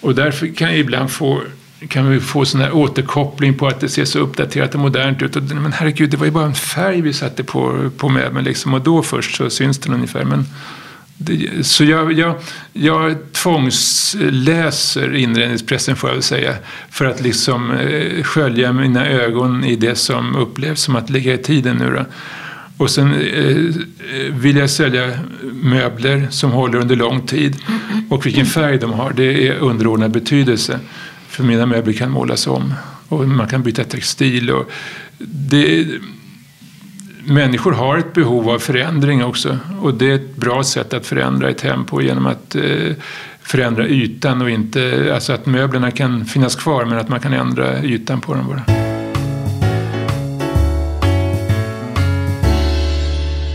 Och 0.01 0.15
därför 0.15 0.55
kan 0.55 0.69
jag 0.69 0.77
ibland 0.77 1.11
få 1.11 1.41
kan 1.89 2.09
vi 2.09 2.19
få 2.19 2.45
sån 2.45 2.61
här 2.61 2.75
återkoppling 2.75 3.53
på 3.53 3.67
att 3.67 3.79
det 3.79 3.89
ser 3.89 4.05
så 4.05 4.19
uppdaterat 4.19 4.73
och 4.73 4.79
modernt 4.79 5.21
ut. 5.21 5.35
Och, 5.35 5.43
men 5.43 5.73
herregud, 5.73 6.09
det 6.09 6.17
var 6.17 6.25
ju 6.25 6.31
bara 6.31 6.45
en 6.45 6.55
färg 6.55 7.01
vi 7.01 7.13
satte 7.13 7.43
på, 7.43 7.89
på 7.97 8.09
möbeln 8.09 8.45
liksom. 8.45 8.73
Och 8.73 8.81
då 8.81 9.03
först 9.03 9.35
så 9.35 9.49
syns 9.49 9.77
den 9.79 9.93
ungefär. 9.93 10.25
Men 10.25 10.45
så 11.61 11.83
jag, 11.83 12.13
jag, 12.13 12.35
jag 12.73 13.15
tvångsläser 13.31 15.15
inredningspressen 15.15 15.95
får 15.95 16.09
jag 16.09 16.15
väl 16.15 16.23
säga. 16.23 16.55
För 16.89 17.05
att 17.05 17.21
liksom 17.21 17.71
eh, 17.71 18.23
skölja 18.23 18.73
mina 18.73 19.07
ögon 19.07 19.63
i 19.63 19.75
det 19.75 19.95
som 19.95 20.35
upplevs 20.35 20.81
som 20.81 20.95
att 20.95 21.09
ligga 21.09 21.33
i 21.33 21.37
tiden 21.37 21.77
nu 21.77 21.91
då. 21.95 22.05
Och 22.77 22.89
sen 22.89 23.13
eh, 23.13 23.55
vill 24.31 24.57
jag 24.57 24.69
sälja 24.69 25.19
möbler 25.53 26.27
som 26.29 26.51
håller 26.51 26.79
under 26.79 26.95
lång 26.95 27.21
tid. 27.27 27.55
Och 28.09 28.25
vilken 28.25 28.45
färg 28.45 28.77
de 28.77 28.93
har, 28.93 29.13
det 29.13 29.47
är 29.47 29.55
underordnad 29.57 30.11
betydelse. 30.11 30.79
För 31.27 31.43
mina 31.43 31.65
möbler 31.65 31.93
kan 31.93 32.11
målas 32.11 32.47
om. 32.47 32.73
Och 33.07 33.27
man 33.27 33.47
kan 33.47 33.63
byta 33.63 33.83
textil. 33.83 34.51
Och 34.51 34.71
det, 35.17 35.87
människor 37.25 37.71
har 37.71 37.97
ett 37.97 38.13
behov 38.13 38.49
av 38.49 38.59
förändring 38.59 39.23
också. 39.23 39.57
Och 39.81 39.93
det 39.93 40.11
är 40.11 40.15
ett 40.15 40.35
bra 40.35 40.63
sätt 40.63 40.93
att 40.93 41.05
förändra 41.05 41.49
ett 41.49 41.61
hem 41.61 41.85
på 41.85 42.01
genom 42.01 42.25
att 42.25 42.55
eh, 42.55 42.95
förändra 43.41 43.87
ytan 43.87 44.41
och 44.41 44.49
inte, 44.49 45.11
alltså 45.13 45.33
att 45.33 45.45
möblerna 45.45 45.91
kan 45.91 46.25
finnas 46.25 46.55
kvar 46.55 46.85
men 46.85 46.97
att 46.97 47.09
man 47.09 47.19
kan 47.19 47.33
ändra 47.33 47.83
ytan 47.83 48.21
på 48.21 48.33
dem 48.33 48.47
bara. 48.47 48.63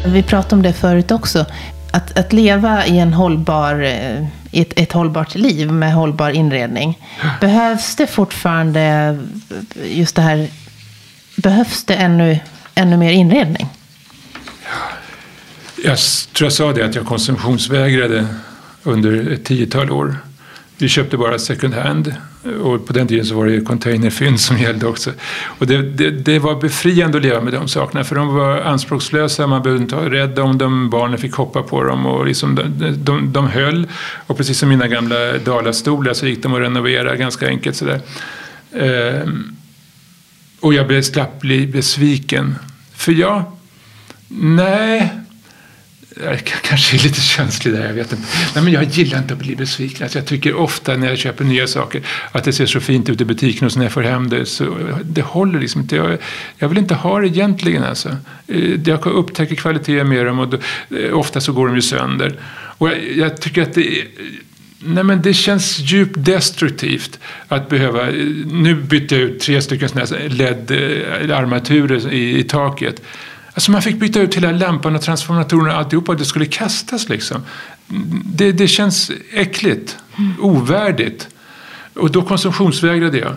Vi 0.06 0.22
pratade 0.22 0.54
om 0.54 0.62
det 0.62 0.72
förut 0.72 1.10
också. 1.10 1.46
Att, 1.90 2.18
att 2.18 2.32
leva 2.32 2.86
i 2.86 2.98
en 2.98 3.12
hållbar, 3.12 3.82
eh, 3.82 4.26
I 4.50 4.60
ett, 4.60 4.72
ett 4.76 4.92
hållbart 4.92 5.34
liv 5.34 5.72
med 5.72 5.94
hållbar 5.94 6.30
inredning. 6.30 6.98
Behövs 7.40 7.96
det 7.96 8.06
fortfarande 8.06 9.18
just 9.84 10.16
det 10.16 10.22
här, 10.22 10.48
behövs 11.36 11.84
det 11.84 11.94
ännu 11.94 12.38
ännu 12.76 12.96
mer 12.96 13.10
inredning? 13.10 13.66
Jag 15.84 15.98
tror 16.32 16.46
jag 16.46 16.52
sa 16.52 16.72
det 16.72 16.84
att 16.84 16.94
jag 16.94 17.06
konsumtionsvägrade 17.06 18.26
under 18.82 19.32
ett 19.32 19.44
tiotal 19.44 19.90
år. 19.90 20.16
Vi 20.78 20.88
köpte 20.88 21.16
bara 21.16 21.38
second 21.38 21.74
hand 21.74 22.14
och 22.62 22.86
på 22.86 22.92
den 22.92 23.06
tiden 23.06 23.26
så 23.26 23.34
var 23.34 23.46
det 23.46 23.60
containerfynd 23.60 24.40
som 24.40 24.58
gällde 24.62 24.86
också. 24.86 25.10
Och 25.44 25.66
det, 25.66 25.82
det, 25.82 26.10
det, 26.10 26.38
var 26.38 26.60
befriande 26.60 27.18
att 27.18 27.24
leva 27.24 27.40
med 27.40 27.52
de 27.52 27.68
sakerna 27.68 28.04
för 28.04 28.14
de 28.14 28.34
var 28.34 28.60
anspråkslösa, 28.60 29.46
man 29.46 29.62
behövde 29.62 29.82
inte 29.82 29.96
vara 29.96 30.10
rädd 30.10 30.38
om 30.38 30.58
dem, 30.58 30.90
barnen 30.90 31.18
fick 31.18 31.34
hoppa 31.34 31.62
på 31.62 31.84
dem 31.84 32.06
och 32.06 32.26
liksom 32.26 32.54
de, 32.54 32.94
de, 33.04 33.32
de 33.32 33.46
höll. 33.46 33.86
Och 34.26 34.36
precis 34.36 34.58
som 34.58 34.68
mina 34.68 34.88
gamla 34.88 35.38
dalastolar 35.38 36.12
så 36.12 36.26
gick 36.26 36.42
de 36.42 36.54
att 36.54 36.60
renovera 36.60 37.16
ganska 37.16 37.48
enkelt 37.48 37.76
sådär. 37.76 38.00
Ehm, 38.72 39.55
och 40.66 40.74
jag 40.74 40.86
blev 40.86 41.02
slapp 41.02 41.40
bli 41.40 41.66
besviken. 41.66 42.54
För 42.94 43.12
jag, 43.12 43.44
nej, 44.28 45.10
jag 46.24 46.44
kanske 46.44 46.96
är 46.96 47.02
lite 47.02 47.20
känslig 47.20 47.74
där, 47.74 47.86
jag 47.86 47.94
vet 47.94 48.12
inte. 48.12 48.24
Nej, 48.54 48.64
men 48.64 48.72
jag 48.72 48.84
gillar 48.84 49.18
inte 49.18 49.34
att 49.34 49.40
bli 49.40 49.56
besviken. 49.56 50.02
Alltså 50.02 50.18
jag 50.18 50.26
tycker 50.26 50.54
ofta 50.54 50.96
när 50.96 51.08
jag 51.08 51.18
köper 51.18 51.44
nya 51.44 51.66
saker 51.66 52.02
att 52.32 52.44
det 52.44 52.52
ser 52.52 52.66
så 52.66 52.80
fint 52.80 53.08
ut 53.08 53.20
i 53.20 53.24
butiken 53.24 53.66
och 53.66 53.72
så 53.72 53.78
när 53.78 53.86
jag 53.86 53.92
får 53.92 54.02
hem 54.02 54.28
det 54.28 54.46
så 54.46 54.76
det 55.04 55.22
håller 55.22 55.60
liksom 55.60 55.80
inte. 55.80 55.96
Jag, 55.96 56.18
jag 56.58 56.68
vill 56.68 56.78
inte 56.78 56.94
ha 56.94 57.20
det 57.20 57.26
egentligen 57.26 57.84
alltså. 57.84 58.16
Eh, 58.46 58.80
jag 58.84 59.06
upptäcker 59.06 59.54
kvaliteter 59.54 60.04
med 60.04 60.26
dem 60.26 60.38
och 60.38 60.48
då, 60.48 60.58
eh, 60.96 61.18
ofta 61.18 61.40
så 61.40 61.52
går 61.52 61.66
de 61.66 61.76
ju 61.76 61.82
sönder. 61.82 62.38
Och 62.78 62.88
jag, 62.88 63.12
jag 63.16 63.40
tycker 63.40 63.62
att 63.62 63.74
det 63.74 64.04
Nej, 64.78 65.04
men 65.04 65.22
det 65.22 65.34
känns 65.34 65.78
djupt 65.78 66.14
destruktivt 66.16 67.18
att 67.48 67.68
behöva... 67.68 68.04
Nu 68.46 68.74
bytte 68.74 69.16
jag 69.16 69.24
ut 69.24 69.40
tre 69.40 69.62
stycken 69.62 69.88
LED-armaturer 70.28 72.06
eh, 72.06 72.12
i, 72.12 72.38
i 72.38 72.42
taket. 72.42 73.02
Alltså 73.54 73.70
man 73.70 73.82
fick 73.82 73.96
byta 73.96 74.20
ut 74.20 74.36
hela 74.36 74.52
lampan 74.52 74.96
och 74.96 75.02
transformatorerna 75.02 75.72
och 75.72 75.78
alltihopa 75.78 76.14
det 76.14 76.24
skulle 76.24 76.46
kastas 76.46 77.08
liksom. 77.08 77.42
Det, 78.24 78.52
det 78.52 78.68
känns 78.68 79.10
äckligt, 79.32 79.96
ovärdigt. 80.38 81.28
Och 81.94 82.10
då 82.10 82.22
konsumtionsvägrade 82.22 83.18
jag. 83.18 83.34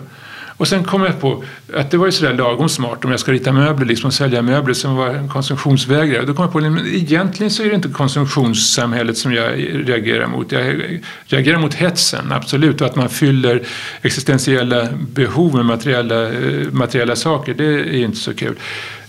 Och 0.60 0.68
sen 0.68 0.84
kom 0.84 1.02
jag 1.02 1.20
på 1.20 1.44
att 1.74 1.90
det 1.90 1.96
var 1.96 2.06
ju 2.06 2.12
sådär 2.12 2.34
lagom 2.34 2.68
smart 2.68 3.04
om 3.04 3.10
jag 3.10 3.20
ska 3.20 3.32
rita 3.32 3.52
möbler 3.52 3.86
liksom, 3.86 4.08
och 4.08 4.14
sälja 4.14 4.42
möbler 4.42 4.74
som 4.74 4.96
var 4.96 5.08
en 5.08 5.28
konsumtionsvägrare. 5.28 6.24
Då 6.24 6.34
kom 6.34 6.42
jag 6.42 6.52
på 6.52 6.58
att 6.58 6.86
egentligen 6.86 7.50
så 7.50 7.62
är 7.62 7.68
det 7.68 7.74
inte 7.74 7.88
konsumtionssamhället 7.88 9.18
som 9.18 9.32
jag 9.32 9.52
reagerar 9.88 10.26
mot. 10.26 10.52
Jag 10.52 11.00
reagerar 11.24 11.58
mot 11.58 11.74
hetsen, 11.74 12.32
absolut. 12.32 12.80
Och 12.80 12.86
att 12.86 12.96
man 12.96 13.08
fyller 13.08 13.62
existentiella 14.02 14.88
behov 14.92 15.54
med 15.54 15.64
materiella, 15.64 16.28
eh, 16.28 16.72
materiella 16.72 17.16
saker, 17.16 17.54
det 17.54 17.64
är 17.64 18.04
inte 18.04 18.18
så 18.18 18.34
kul. 18.34 18.56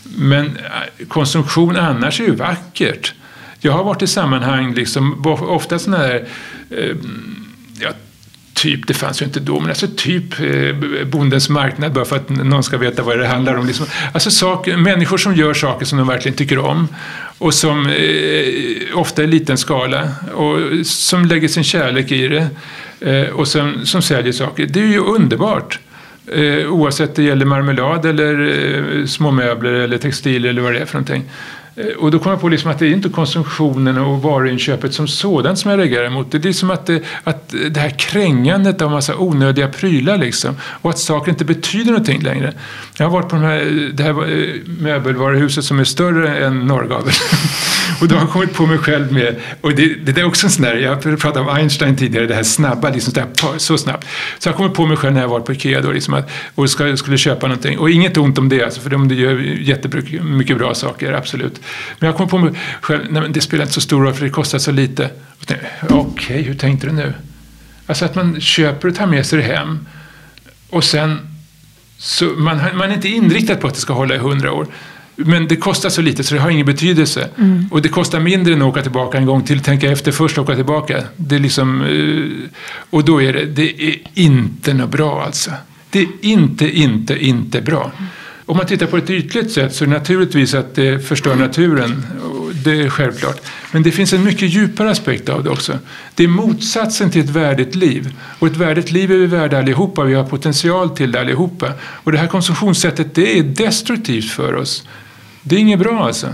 Men 0.03 0.45
eh, 0.45 1.07
konsumtion 1.07 1.75
annars 1.75 2.21
är 2.21 2.25
ju 2.25 2.35
vackert. 2.35 3.13
Jag 3.59 3.71
har 3.71 3.83
varit 3.83 4.01
i 4.01 4.07
sammanhang, 4.07 4.73
liksom, 4.73 5.25
ofta 5.25 5.79
sådana 5.79 6.03
här 6.03 6.27
eh, 6.69 6.95
ja, 7.79 7.91
typ, 8.61 8.87
det 8.87 8.93
fanns 8.93 9.21
ju 9.21 9.25
inte 9.25 9.39
då, 9.39 9.59
men 9.59 9.69
alltså 9.69 9.87
typ 9.97 10.39
eh, 10.39 11.05
Bondens 11.05 11.49
marknad 11.49 11.93
bara 11.93 12.05
för 12.05 12.15
att 12.15 12.29
någon 12.29 12.63
ska 12.63 12.77
veta 12.77 13.03
vad 13.03 13.19
det 13.19 13.27
handlar 13.27 13.55
om. 13.55 13.67
Liksom. 13.67 13.85
Alltså 14.13 14.31
saker, 14.31 14.77
människor 14.77 15.17
som 15.17 15.35
gör 15.35 15.53
saker 15.53 15.85
som 15.85 15.97
de 15.97 16.07
verkligen 16.07 16.37
tycker 16.37 16.57
om 16.57 16.87
och 17.37 17.53
som 17.53 17.87
eh, 17.89 18.99
ofta 18.99 19.23
i 19.23 19.27
liten 19.27 19.57
skala 19.57 20.09
och 20.33 20.85
som 20.85 21.25
lägger 21.25 21.47
sin 21.47 21.63
kärlek 21.63 22.11
i 22.11 22.27
det 22.27 22.47
eh, 23.11 23.29
och 23.29 23.47
som, 23.47 23.85
som 23.85 24.01
säljer 24.01 24.33
saker. 24.33 24.65
Det 24.65 24.79
är 24.79 24.87
ju 24.87 24.99
underbart. 24.99 25.79
Eh, 26.27 26.73
oavsett 26.73 27.15
det 27.15 27.23
gäller 27.23 27.45
marmelad 27.45 28.05
eller 28.05 28.33
eh, 28.99 29.05
små 29.05 29.31
möbler 29.31 29.71
eller 29.73 29.97
textilier, 29.97 30.49
eller 30.49 30.61
vad 30.61 30.73
det 30.73 30.79
är 30.79 30.85
för 30.85 30.93
någonting. 30.93 31.23
Eh, 31.75 31.85
och 31.85 32.11
då 32.11 32.19
kom 32.19 32.31
jag 32.31 32.41
på 32.41 32.49
liksom 32.49 32.71
att 32.71 32.79
det 32.79 32.85
är 32.85 32.91
inte 32.91 33.09
konsumtionen 33.09 33.97
och 33.97 34.21
varuinköpet 34.21 34.93
som 34.93 35.07
sådant 35.07 35.59
som 35.59 35.71
jag 35.71 35.79
reagerar 35.79 36.05
emot. 36.05 36.31
Det 36.31 36.45
är 36.45 36.53
som 36.53 36.71
att 36.71 36.85
det, 36.85 37.03
att 37.23 37.53
det 37.69 37.79
här 37.79 37.89
krängandet 37.89 38.81
av 38.81 38.91
massa 38.91 39.17
onödiga 39.17 39.67
prylar 39.67 40.17
liksom. 40.17 40.55
Och 40.63 40.89
att 40.89 40.99
saker 40.99 41.31
inte 41.31 41.45
betyder 41.45 41.91
någonting 41.91 42.21
längre. 42.21 42.53
Jag 42.97 43.05
har 43.05 43.11
varit 43.11 43.29
på 43.29 43.35
de 43.35 43.45
här, 43.45 43.59
eh, 43.59 43.93
det 43.93 44.03
här 44.03 44.13
möbelvaruhuset 44.81 45.63
som 45.63 45.79
är 45.79 45.83
större 45.83 46.45
än 46.45 46.59
Norrgavel. 46.59 47.13
och 48.01 48.07
då 48.07 48.15
har 48.15 48.21
jag 48.21 48.29
kommit 48.29 48.53
på 48.53 48.65
mig 48.65 48.77
själv 48.77 49.13
med, 49.13 49.35
och 49.61 49.75
det, 49.75 49.95
det 49.95 50.21
är 50.21 50.25
också 50.25 50.47
en 50.47 50.51
sån 50.51 50.63
där, 50.63 50.75
jag 50.75 51.01
pratade 51.01 51.39
om 51.39 51.49
Einstein 51.49 51.95
tidigare, 51.95 52.27
det 52.27 52.35
här 52.35 52.43
snabba, 52.43 52.89
liksom 52.89 53.13
där, 53.13 53.27
så 53.57 53.77
snabbt. 53.77 54.07
Så 54.39 54.49
jag 54.49 54.53
har 54.53 54.57
kommit 54.57 54.73
på 54.73 54.85
mig 54.85 54.97
själv 54.97 55.13
när 55.13 55.21
jag 55.21 55.27
var 55.27 55.39
på 55.39 55.53
Ikea 55.53 55.81
då, 55.81 55.91
liksom 55.91 56.13
att, 56.13 56.29
och 56.55 56.69
ska, 56.69 56.97
skulle 56.97 57.17
köpa 57.17 57.47
någonting. 57.47 57.79
Och 57.79 57.89
inget 57.89 58.17
ont 58.17 58.37
om 58.37 58.49
det, 58.49 58.63
alltså, 58.63 58.81
för 58.81 58.89
de 58.89 59.09
gör 59.09 59.39
jättemycket 59.39 60.57
bra 60.57 60.73
saker, 60.73 61.13
absolut. 61.13 61.61
Men 61.99 62.07
jag 62.07 62.17
kom 62.17 62.29
på 62.29 62.37
mig 62.37 62.53
själv, 62.81 63.01
nej 63.09 63.21
men 63.21 63.33
det 63.33 63.41
spelar 63.41 63.63
inte 63.63 63.73
så 63.73 63.81
stor 63.81 64.03
roll 64.03 64.13
för 64.13 64.25
det 64.25 64.31
kostar 64.31 64.59
så 64.59 64.71
lite. 64.71 65.09
Okej, 65.81 65.99
okay, 65.99 66.41
hur 66.41 66.55
tänkte 66.55 66.87
du 66.87 66.93
nu? 66.93 67.13
Alltså 67.85 68.05
att 68.05 68.15
man 68.15 68.41
köper 68.41 68.87
och 68.87 68.95
tar 68.95 69.05
med 69.07 69.25
sig 69.25 69.39
det 69.39 69.45
hem 69.45 69.87
och 70.69 70.83
sen 70.83 71.19
så 71.97 72.25
man, 72.25 72.57
man 72.73 72.91
är 72.91 72.93
inte 72.93 73.09
inriktad 73.09 73.55
på 73.55 73.67
att 73.67 73.73
det 73.73 73.79
ska 73.79 73.93
hålla 73.93 74.15
i 74.15 74.17
hundra 74.17 74.51
år. 74.51 74.67
Men 75.15 75.47
det 75.47 75.55
kostar 75.55 75.89
så 75.89 76.01
lite 76.01 76.23
så 76.23 76.35
det 76.35 76.41
har 76.41 76.49
ingen 76.49 76.65
betydelse. 76.65 77.29
Mm. 77.37 77.65
Och 77.71 77.81
det 77.81 77.89
kostar 77.89 78.19
mindre 78.19 78.53
än 78.53 78.61
att 78.61 78.67
åka 78.67 78.81
tillbaka 78.81 79.17
en 79.17 79.25
gång 79.25 79.43
till. 79.43 79.59
Tänka 79.59 79.91
efter 79.91 80.11
först 80.11 80.37
och 80.37 80.43
åka 80.43 80.55
tillbaka. 80.55 81.03
Det 81.15 81.35
är 81.35 81.39
liksom, 81.39 81.81
eh, 81.81 82.49
och 82.89 83.05
då 83.05 83.21
är 83.21 83.33
det, 83.33 83.45
det 83.45 83.83
är 83.83 83.95
inte 84.13 84.73
något 84.73 84.89
bra 84.89 85.23
alltså. 85.23 85.51
Det 85.89 85.99
är 85.99 86.07
inte, 86.21 86.77
inte, 86.79 87.25
inte 87.25 87.61
bra. 87.61 87.91
Om 88.45 88.57
man 88.57 88.65
tittar 88.65 88.85
på 88.85 88.97
ett 88.97 89.09
ytligt 89.09 89.51
sätt 89.51 89.75
så 89.75 89.83
är 89.83 89.87
det 89.87 89.93
naturligtvis 89.93 90.53
att 90.53 90.75
det 90.75 91.07
förstör 91.07 91.35
naturen. 91.35 92.05
Det 92.63 92.81
är 92.81 92.89
självklart. 92.89 93.41
Men 93.71 93.83
det 93.83 93.91
finns 93.91 94.13
en 94.13 94.23
mycket 94.23 94.49
djupare 94.49 94.91
aspekt 94.91 95.29
av 95.29 95.43
det 95.43 95.49
också. 95.49 95.79
Det 96.15 96.23
är 96.23 96.27
motsatsen 96.27 97.11
till 97.11 97.21
ett 97.21 97.29
värdigt 97.29 97.75
liv. 97.75 98.15
Och 98.39 98.47
ett 98.47 98.57
värdigt 98.57 98.91
liv 98.91 99.11
är 99.11 99.17
vi 99.17 99.25
värda 99.25 99.57
allihopa. 99.57 100.03
Vi 100.03 100.13
har 100.13 100.23
potential 100.23 100.89
till 100.89 101.11
det 101.11 101.19
allihopa. 101.19 101.73
Och 101.81 102.11
det 102.11 102.17
här 102.17 102.27
konsumtionssättet 102.27 103.15
det 103.15 103.39
är 103.39 103.43
destruktivt 103.43 104.31
för 104.31 104.55
oss. 104.55 104.87
Det 105.41 105.55
är 105.55 105.59
inget 105.59 105.79
bra 105.79 106.05
alltså. 106.05 106.33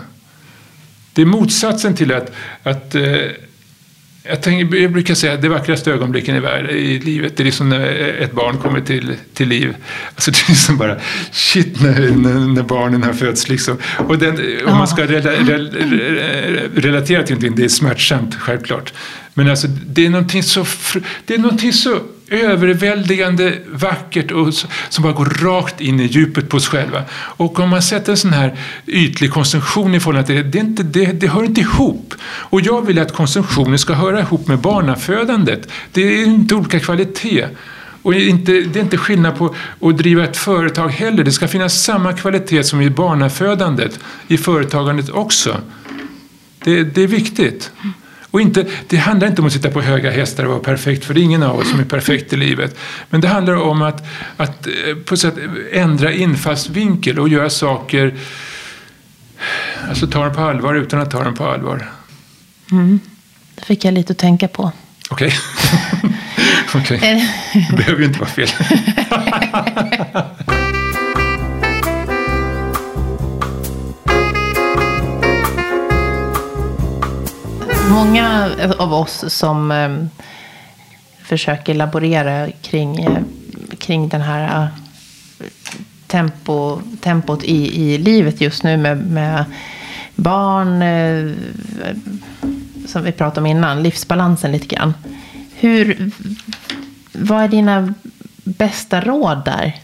Det 1.14 1.22
är 1.22 1.26
motsatsen 1.26 1.96
till 1.96 2.14
att, 2.14 2.32
att 2.64 2.96
eh, 2.96 3.04
jag, 4.30 4.42
tänker, 4.42 4.78
jag 4.78 4.92
brukar 4.92 5.16
säga 5.16 5.34
att 5.34 5.42
det 5.42 5.50
vackraste 5.50 5.92
ögonblicken 5.92 6.36
i, 6.36 6.40
världen, 6.40 6.70
i 6.70 7.00
livet, 7.00 7.38
det 7.38 7.44
är 7.44 7.46
liksom 7.46 7.70
när 7.70 7.88
ett 8.22 8.32
barn 8.32 8.58
kommer 8.58 8.82
till, 8.82 9.16
till 9.34 9.48
liv. 9.48 9.76
Alltså 10.16 10.32
det 10.32 10.38
är 10.38 10.50
liksom 10.50 10.78
bara 10.78 10.98
shit 11.32 11.82
när, 11.82 12.12
när, 12.48 12.64
barnen 12.64 13.04
har 13.04 13.14
fötts. 13.14 13.50
Liksom. 13.50 13.78
Och 13.98 14.18
den, 14.18 14.40
om 14.66 14.78
man 14.78 14.88
ska 14.88 15.06
rela, 15.06 15.32
rel, 15.32 15.70
relatera 16.76 17.24
till 17.24 17.36
någonting, 17.36 17.56
det 17.56 17.64
är 17.64 17.70
smärtsamt 17.70 18.36
självklart. 18.36 18.94
Men 19.34 19.50
alltså, 19.50 19.68
det 19.68 20.06
är 20.06 20.10
någonting 20.10 20.44
så, 20.44 20.66
det 21.26 21.34
är 21.34 21.38
någonting 21.38 21.74
så 21.74 22.00
överväldigande 22.30 23.54
vackert 23.68 24.32
och 24.32 24.54
som 24.90 25.04
bara 25.04 25.14
går 25.14 25.26
rakt 25.26 25.82
in 25.82 26.00
i 26.00 26.06
djupet 26.06 26.50
på 26.50 26.58
oss 26.58 26.68
själva. 26.68 27.04
Och 27.14 27.60
om 27.60 27.70
man 27.70 27.82
sätter 27.82 28.12
en 28.12 28.18
sån 28.18 28.34
här 28.34 28.58
ytlig 28.88 29.32
konsumtion 29.32 29.96
i 29.96 30.00
förhållande 30.00 30.28
till 30.28 30.36
det, 30.36 30.44
det, 30.44 30.60
inte, 30.60 30.84
det, 30.84 31.06
det 31.06 31.28
hör 31.28 31.44
inte 31.44 31.62
ihop. 31.62 32.14
Och 32.24 32.62
jag 32.62 32.86
vill 32.86 33.00
att 33.00 33.14
konsumtionen 33.14 33.80
ska 33.80 33.94
höra 33.94 34.20
ihop 34.20 34.48
med 34.48 34.60
barnafödandet. 34.60 35.70
Det 35.92 36.02
är 36.02 36.26
inte 36.26 36.56
olika 36.56 36.80
kvalitet. 36.80 37.48
Och 38.02 38.14
inte, 38.14 38.52
det 38.52 38.80
är 38.80 38.84
inte 38.84 38.98
skillnad 38.98 39.38
på 39.38 39.56
att 39.82 39.98
driva 39.98 40.24
ett 40.24 40.38
företag 40.38 40.90
heller. 40.90 41.24
Det 41.24 41.32
ska 41.32 41.48
finnas 41.48 41.84
samma 41.84 42.14
kvalitet 42.14 42.64
som 42.64 42.82
i 42.82 42.90
barnafödandet, 42.90 44.00
i 44.28 44.38
företagandet 44.38 45.10
också. 45.10 45.58
Det, 46.64 46.84
det 46.84 47.02
är 47.02 47.08
viktigt. 47.08 47.72
Och 48.32 48.42
inte, 48.42 48.66
det 48.88 48.98
handlar 48.98 49.28
inte 49.28 49.42
om 49.42 49.48
att 49.48 49.54
sitta 49.54 49.72
på 49.72 49.82
höga 49.82 50.12
hästar 50.12 50.44
och 50.44 50.52
vara 50.52 50.60
perfekt, 50.60 51.06
för 51.06 51.14
det 51.14 51.20
är 51.20 51.24
ingen 51.24 51.44
av 51.44 51.60
oss 51.60 51.70
som 51.70 51.80
är 51.80 51.86
perfekt 51.86 52.34
i 52.34 52.38
livet. 52.38 52.78
Men 53.10 53.22
det 53.22 53.28
handlar 53.28 53.56
om 53.56 53.82
att, 53.82 54.08
att 54.38 54.68
eh, 54.68 54.96
på 55.06 55.18
sätt 55.18 55.34
ändra 55.72 56.14
infallsvinkel 56.14 57.20
och 57.20 57.30
göra 57.30 57.50
saker, 57.50 58.16
alltså 59.90 60.08
ta 60.08 60.24
dem 60.24 60.34
på 60.34 60.42
allvar 60.42 60.76
utan 60.76 61.00
att 61.00 61.12
ta 61.12 61.24
dem 61.24 61.36
på 61.36 61.46
allvar. 61.46 61.92
Mm. 62.72 63.00
Det 63.56 63.66
fick 63.66 63.86
jag 63.86 63.94
lite 63.94 64.12
att 64.12 64.18
tänka 64.18 64.48
på. 64.48 64.72
Okej. 65.10 65.34
Okay. 66.76 66.98
okay. 66.98 67.28
det 67.70 67.78
behöver 67.78 68.00
ju 68.00 68.06
inte 68.06 68.20
vara 68.20 68.30
fel. 68.30 68.48
Många 77.90 78.50
av 78.78 78.94
oss 78.94 79.26
som 79.28 79.72
eh, 79.72 79.90
försöker 81.24 81.74
laborera 81.74 82.48
kring, 82.62 82.98
eh, 82.98 83.22
kring 83.78 84.10
den 84.10 84.22
här 84.22 84.64
eh, 84.64 84.68
tempo, 86.08 86.82
tempot 87.02 87.44
i, 87.44 87.82
i 87.82 87.98
livet 87.98 88.42
just 88.42 88.64
nu 88.64 88.78
med, 88.78 88.98
med 88.98 89.46
barn, 90.16 90.82
eh, 90.82 91.34
som 92.88 93.04
vi 93.04 93.12
pratade 93.12 93.40
om 93.42 93.46
innan, 93.46 93.84
livsbalansen 93.84 94.52
lite 94.52 94.76
grann. 94.76 94.94
Hur, 95.56 96.12
vad 97.12 97.44
är 97.44 97.48
dina 97.48 97.94
bästa 98.44 99.02
råd 99.02 99.46
där 99.46 99.76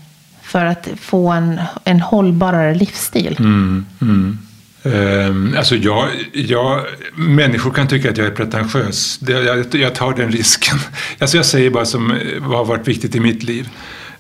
för 0.42 0.66
att 0.66 0.88
få 0.98 1.30
en, 1.32 1.62
en 1.84 2.02
hållbarare 2.02 2.76
livsstil? 2.76 3.36
Mm, 3.40 3.86
mm. 4.02 4.38
Um, 4.86 5.56
alltså 5.58 5.76
jag, 5.76 6.10
jag, 6.34 6.86
människor 7.16 7.72
kan 7.72 7.88
tycka 7.88 8.10
att 8.10 8.18
jag 8.18 8.28
är 8.28 8.32
pretentiös. 8.32 9.20
Jag, 9.28 9.66
jag 9.76 9.96
tar 9.96 10.14
den 10.14 10.32
risken. 10.32 10.78
Alltså 11.20 11.38
jag 11.38 11.46
säger 11.46 11.70
bara 11.70 11.86
som 11.86 12.12
eh, 12.12 12.18
vad 12.40 12.58
har 12.58 12.66
varit 12.66 12.88
viktigt 12.88 13.16
i 13.16 13.20
mitt 13.20 13.44
liv. 13.44 13.70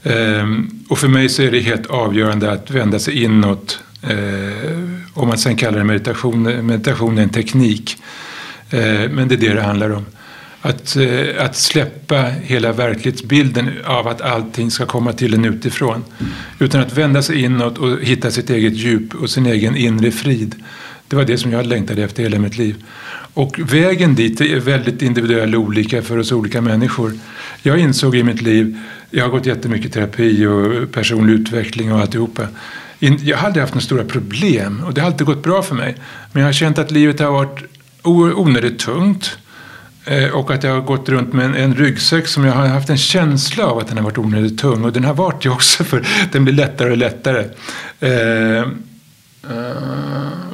Um, 0.03 0.86
och 0.89 0.97
för 0.97 1.07
mig 1.07 1.30
så 1.30 1.41
är 1.41 1.51
det 1.51 1.59
helt 1.59 1.86
avgörande 1.86 2.51
att 2.51 2.72
vända 2.72 2.99
sig 2.99 3.24
inåt. 3.24 3.80
Uh, 4.11 4.89
om 5.14 5.28
man 5.28 5.38
sen 5.38 5.55
kallar 5.55 5.78
det 5.78 5.84
meditation, 5.84 6.43
meditation 6.43 7.18
är 7.18 7.24
en 7.24 7.30
teknik. 7.30 7.97
Uh, 8.74 9.09
men 9.09 9.28
det 9.28 9.36
är 9.36 9.39
det 9.39 9.53
det 9.53 9.61
handlar 9.61 9.89
om. 9.89 10.05
Att, 10.66 10.95
eh, 10.95 11.45
att 11.45 11.55
släppa 11.55 12.22
hela 12.22 12.72
verklighetsbilden 12.72 13.70
av 13.86 14.07
att 14.07 14.22
allting 14.22 14.72
ska 14.72 14.86
komma 14.86 15.14
till 15.14 15.34
en 15.34 15.45
utifrån. 15.45 16.03
Utan 16.59 16.82
att 16.82 16.97
vända 16.97 17.22
sig 17.22 17.41
inåt 17.41 17.78
och 17.78 17.99
hitta 18.01 18.32
sitt 18.32 18.49
eget 18.49 18.74
djup 18.74 19.16
och 19.16 19.30
sin 19.30 19.45
egen 19.45 19.76
inre 19.76 20.11
frid. 20.11 20.55
Det 21.07 21.16
var 21.16 21.26
det 21.26 21.38
som 21.38 21.51
jag 21.51 21.66
längtade 21.66 22.03
efter 22.03 22.24
hela 22.24 22.39
mitt 22.39 22.57
liv. 22.57 22.76
Och 23.34 23.59
vägen 23.74 24.16
dit 24.16 24.41
är 24.41 24.59
väldigt 24.59 25.01
individuell 25.01 25.55
och 25.55 25.61
olika 25.61 26.01
för 26.01 26.18
oss 26.18 26.32
olika 26.32 26.61
människor. 26.61 27.14
Jag 27.61 27.80
insåg 27.80 28.16
i 28.16 28.24
mitt 28.24 28.41
liv, 28.41 28.80
jag 29.09 29.24
har 29.24 29.30
gått 29.30 29.45
jättemycket 29.45 29.93
terapi 29.93 30.45
och 30.45 30.91
personlig 30.91 31.34
utveckling 31.34 31.93
och 31.93 31.99
alltihopa. 31.99 32.47
Jag 32.99 33.38
har 33.38 33.47
aldrig 33.47 33.61
haft 33.61 33.74
några 33.74 33.86
stora 33.86 34.03
problem 34.03 34.84
och 34.86 34.93
det 34.93 35.01
har 35.01 35.07
alltid 35.07 35.28
gått 35.28 35.43
bra 35.43 35.64
för 35.64 35.76
mig. 35.76 35.95
Men 36.32 36.41
jag 36.41 36.47
har 36.47 36.53
känt 36.53 36.78
att 36.78 36.91
livet 36.91 37.20
har 37.20 37.32
varit 37.32 37.64
onödigt 38.03 38.80
tungt. 38.80 39.38
Eh, 40.06 40.30
och 40.30 40.51
att 40.51 40.64
jag 40.64 40.72
har 40.74 40.82
gått 40.82 41.10
runt 41.10 41.34
med 41.34 41.45
en, 41.45 41.56
en 41.56 41.76
ryggsäck 41.76 42.28
som 42.28 42.45
jag 42.45 42.54
har 42.54 42.68
haft 42.68 42.89
en 42.89 42.97
känsla 42.97 43.66
av 43.66 43.78
att 43.78 43.88
den 43.88 43.97
har 43.97 44.04
varit 44.04 44.18
onödigt 44.18 44.60
tung. 44.60 44.84
Och 44.84 44.93
den 44.93 45.04
har 45.04 45.14
varit 45.14 45.43
det 45.43 45.49
också 45.49 45.84
för 45.84 46.06
den 46.32 46.43
blir 46.43 46.54
lättare 46.54 46.91
och 46.91 46.97
lättare. 46.97 47.45
Eh, 47.99 48.58
eh, 48.58 48.66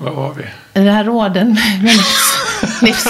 vad 0.02 0.14
var 0.14 0.34
vi? 0.34 0.44
Det 0.74 0.92
här 0.92 1.04
råden 1.04 1.58
med 1.84 1.94
livs... 1.94 2.36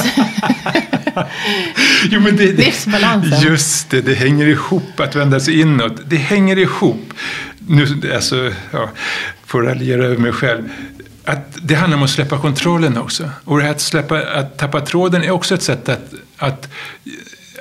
jo, 2.10 2.20
men 2.20 2.36
det, 2.36 2.46
det, 2.46 2.66
Livsbalansen. 2.66 3.42
Just 3.42 3.90
det, 3.90 4.02
det 4.02 4.14
hänger 4.14 4.48
ihop 4.48 5.00
att 5.00 5.16
vända 5.16 5.40
sig 5.40 5.60
inåt. 5.62 6.02
Det 6.06 6.18
hänger 6.18 6.58
ihop. 6.58 7.14
Nu, 7.68 8.12
alltså, 8.16 8.52
ja, 8.72 8.90
får 9.46 9.62
raljera 9.62 10.06
över 10.06 10.18
mig 10.18 10.32
själv 10.32 10.70
att 11.30 11.58
det 11.62 11.76
handlar 11.76 11.98
om 11.98 12.04
att 12.04 12.10
släppa 12.10 12.38
kontrollen 12.38 12.98
också. 12.98 13.30
Och 13.46 13.58
det 13.58 13.64
här 13.64 13.72
att, 13.72 13.82
släppa, 13.82 14.22
att 14.22 14.58
tappa 14.58 14.82
tråden 14.82 15.24
är 15.24 15.32
också 15.32 15.56
ett 15.56 15.64
sätt 15.64 15.90
att, 15.90 16.14
att, 16.38 16.70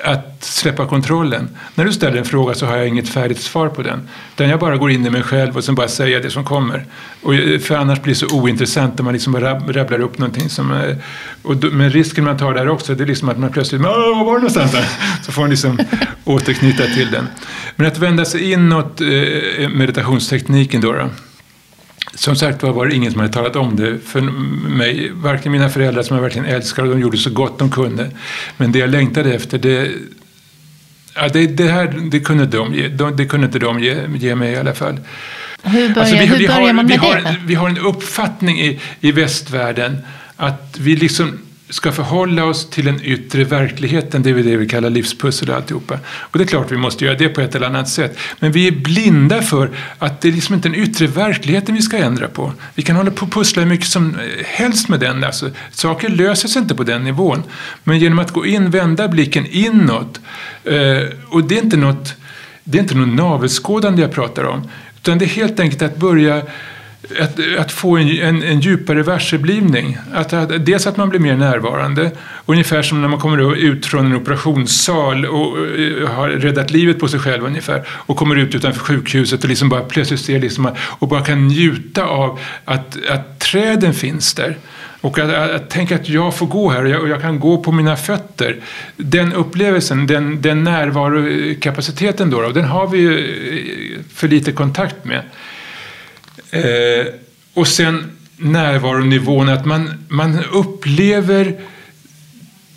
att 0.03 0.43
släppa 0.43 0.85
kontrollen. 0.85 1.49
När 1.75 1.85
du 1.85 1.93
ställer 1.93 2.17
en 2.17 2.25
fråga 2.25 2.53
så 2.53 2.65
har 2.65 2.77
jag 2.77 2.87
inget 2.87 3.09
färdigt 3.09 3.41
svar 3.41 3.69
på 3.69 3.81
den. 3.81 4.09
Utan 4.35 4.49
jag 4.49 4.59
bara 4.59 4.77
går 4.77 4.91
in 4.91 5.05
i 5.05 5.09
mig 5.09 5.23
själv 5.23 5.57
och 5.57 5.63
sen 5.63 5.75
bara 5.75 5.87
säger 5.87 6.21
det 6.21 6.29
som 6.29 6.45
kommer. 6.45 6.85
Och 7.23 7.33
för 7.61 7.75
annars 7.75 8.01
blir 8.01 8.13
det 8.13 8.19
så 8.19 8.35
ointressant 8.35 8.99
om 8.99 9.05
man 9.05 9.13
liksom 9.13 9.33
bara 9.33 9.59
rabblar 9.59 9.99
upp 9.99 10.17
någonting. 10.17 10.49
Som, 10.49 10.71
eh, 10.71 10.95
och 11.41 11.57
då, 11.57 11.67
men 11.71 11.89
risken 11.89 12.23
man 12.23 12.37
tar 12.37 12.53
där 12.53 12.69
också, 12.69 12.95
det 12.95 13.03
är 13.03 13.07
liksom 13.07 13.29
att 13.29 13.37
man 13.37 13.51
plötsligt, 13.51 13.81
var 13.81 14.25
var 14.25 14.33
det 14.33 14.39
någonstans? 14.39 14.71
Där? 14.71 14.89
Så 15.25 15.31
får 15.31 15.41
man 15.41 15.49
liksom 15.49 15.79
återknyta 16.25 16.83
till 16.83 17.11
den. 17.11 17.27
Men 17.75 17.87
att 17.87 17.97
vända 17.97 18.25
sig 18.25 18.51
inåt, 18.51 19.01
eh, 19.01 19.69
meditationstekniken 19.69 20.81
då. 20.81 20.91
då 20.93 21.09
som 22.13 22.35
sagt 22.35 22.63
var 22.63 22.71
var 22.71 22.87
det 22.87 22.95
ingen 22.95 23.11
som 23.11 23.21
hade 23.21 23.33
talat 23.33 23.55
om 23.55 23.75
det 23.75 23.99
för 24.05 24.21
mig. 24.21 25.11
Varken 25.13 25.51
mina 25.51 25.69
föräldrar 25.69 26.03
som 26.03 26.15
jag 26.15 26.23
verkligen 26.23 26.47
älskar 26.47 26.83
och 26.83 26.89
de 26.89 26.99
gjorde 26.99 27.17
så 27.17 27.29
gott 27.29 27.59
de 27.59 27.71
kunde. 27.71 28.11
Men 28.57 28.71
det 28.71 28.79
jag 28.79 28.89
längtade 28.89 29.33
efter 29.33 29.57
det 29.57 29.91
Ja, 31.15 31.29
det, 31.29 31.47
det, 31.47 31.67
här 31.67 32.09
det 32.11 32.19
kunde, 32.19 32.45
de 32.45 32.73
ge, 32.73 32.87
det 32.87 33.25
kunde 33.25 33.45
inte 33.45 33.59
de 33.59 33.79
ge, 33.79 34.07
ge 34.15 34.35
mig 34.35 34.51
i 34.51 34.55
alla 34.55 34.73
fall. 34.73 34.99
Hur 35.63 35.89
börjar, 35.89 35.99
alltså 35.99 36.15
vi, 36.15 36.25
hur 36.25 36.37
vi 36.37 36.47
börjar 36.47 36.61
har, 36.61 36.73
man 36.73 36.85
med 36.85 36.99
vi 36.99 37.07
det? 37.07 37.27
Har, 37.27 37.35
vi 37.45 37.55
har 37.55 37.69
en 37.69 37.77
uppfattning 37.77 38.61
i, 38.61 38.79
i 38.99 39.11
västvärlden 39.11 39.97
att 40.35 40.77
vi 40.79 40.95
liksom 40.95 41.39
ska 41.69 41.91
förhålla 41.91 42.43
oss 42.43 42.69
till 42.69 42.85
den 42.85 42.99
yttre 43.03 43.43
verkligheten, 43.43 44.23
det 44.23 44.29
är 44.29 44.33
det 44.33 44.57
vi 44.57 44.67
kallar 44.67 44.89
livspussel 44.89 45.49
och 45.49 45.55
alltihopa. 45.55 45.99
Och 46.05 46.37
det 46.37 46.43
är 46.43 46.47
klart 46.47 46.71
vi 46.71 46.77
måste 46.77 47.05
göra 47.05 47.17
det 47.17 47.29
på 47.29 47.41
ett 47.41 47.55
eller 47.55 47.67
annat 47.67 47.89
sätt. 47.89 48.17
Men 48.39 48.51
vi 48.51 48.67
är 48.67 48.71
blinda 48.71 49.41
för 49.41 49.69
att 49.97 50.21
det 50.21 50.27
är 50.27 50.31
liksom 50.31 50.55
inte 50.55 50.69
den 50.69 50.79
yttre 50.79 51.07
verkligheten 51.07 51.75
vi 51.75 51.81
ska 51.81 51.97
ändra 51.97 52.27
på. 52.27 52.53
Vi 52.75 52.83
kan 52.83 52.95
hålla 52.95 53.11
på 53.11 53.25
och 53.25 53.31
pussla 53.31 53.61
hur 53.61 53.69
mycket 53.69 53.87
som 53.87 54.15
eh, 54.15 54.45
helst 54.45 54.89
med 54.89 54.99
den. 54.99 55.23
Alltså, 55.23 55.49
saker 55.71 56.09
löser 56.09 56.47
sig 56.47 56.61
inte 56.61 56.75
på 56.75 56.83
den 56.83 57.03
nivån. 57.03 57.43
Men 57.83 57.99
genom 57.99 58.19
att 58.19 58.31
gå 58.31 58.45
in, 58.45 58.71
vända 58.71 59.07
blicken 59.07 59.45
inåt. 59.45 60.19
Eh, 60.63 60.75
och 61.29 61.43
det 61.43 61.57
är 61.57 61.63
inte 61.63 61.77
något, 61.77 62.13
det 62.63 62.77
är 62.77 62.81
inte 62.81 62.95
något 62.95 63.15
navelskådande 63.15 64.01
jag 64.01 64.11
pratar 64.11 64.43
om. 64.43 64.69
Utan 64.97 65.17
det 65.17 65.25
är 65.25 65.29
helt 65.29 65.59
enkelt 65.59 65.81
att 65.81 65.97
börja 65.97 66.41
att, 67.19 67.39
att 67.57 67.71
få 67.71 67.97
en, 67.97 68.09
en, 68.09 68.43
en 68.43 68.59
djupare 68.59 69.03
varseblivning. 69.03 69.97
Att, 70.13 70.33
att, 70.33 70.65
dels 70.65 70.87
att 70.87 70.97
man 70.97 71.09
blir 71.09 71.19
mer 71.19 71.35
närvarande, 71.35 72.11
ungefär 72.45 72.81
som 72.81 73.01
när 73.01 73.07
man 73.07 73.19
kommer 73.19 73.55
ut 73.55 73.85
från 73.85 74.05
en 74.05 74.15
operationssal 74.15 75.25
och 75.25 75.49
och 75.49 75.57
har 76.09 76.29
räddat 76.29 76.71
livet 76.71 76.99
på 76.99 77.07
sig 77.07 77.19
själv 77.19 77.45
ungefär 77.45 77.87
och 77.89 78.17
kommer 78.17 78.35
ut 78.35 78.55
utanför 78.55 78.79
sjukhuset 78.79 79.43
och 79.43 79.49
liksom 79.49 79.69
bara 79.69 79.81
plötsligt 79.81 80.19
ser 80.19 80.39
liksom, 80.39 80.71
och 80.77 81.07
bara 81.07 81.21
kan 81.21 81.47
njuta 81.47 82.03
av 82.03 82.39
att, 82.65 82.97
att 83.09 83.39
träden 83.39 83.93
finns 83.93 84.33
där. 84.33 84.57
Och 85.01 85.19
att, 85.19 85.29
att, 85.29 85.51
att 85.51 85.69
tänka 85.69 85.95
att 85.95 86.09
jag 86.09 86.35
får 86.35 86.47
gå 86.47 86.69
här 86.69 86.83
och 86.83 86.89
jag, 86.89 87.01
och 87.01 87.09
jag, 87.09 87.21
kan 87.21 87.39
gå 87.39 87.57
på 87.57 87.71
mina 87.71 87.95
fötter. 87.95 88.57
Den 88.97 89.33
upplevelsen, 89.33 90.07
den, 90.07 90.41
den 90.41 90.63
närvarokapaciteten 90.63 92.29
då, 92.29 92.41
då, 92.41 92.49
den 92.49 92.65
har 92.65 92.87
vi 92.87 92.97
ju 92.97 93.17
eh, 93.17 93.99
för 94.13 94.27
lite 94.27 94.51
kontakt 94.51 95.05
med. 95.05 95.21
Eh, 96.51 97.05
och 97.53 97.67
sen 97.67 98.11
närvaronivån, 98.37 99.49
att 99.49 99.65
man, 99.65 100.05
man 100.07 100.39
upplever, 100.51 101.55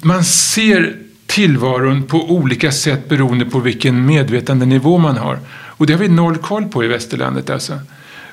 man 0.00 0.24
ser 0.24 0.96
tillvaron 1.26 2.02
på 2.02 2.30
olika 2.30 2.72
sätt 2.72 3.08
beroende 3.08 3.44
på 3.44 3.58
vilken 3.58 4.06
medvetandenivå 4.06 4.98
man 4.98 5.16
har. 5.16 5.38
Och 5.50 5.86
det 5.86 5.92
har 5.92 6.00
vi 6.00 6.08
noll 6.08 6.36
koll 6.36 6.64
på 6.64 6.84
i 6.84 6.86
västerlandet 6.86 7.50
alltså. 7.50 7.78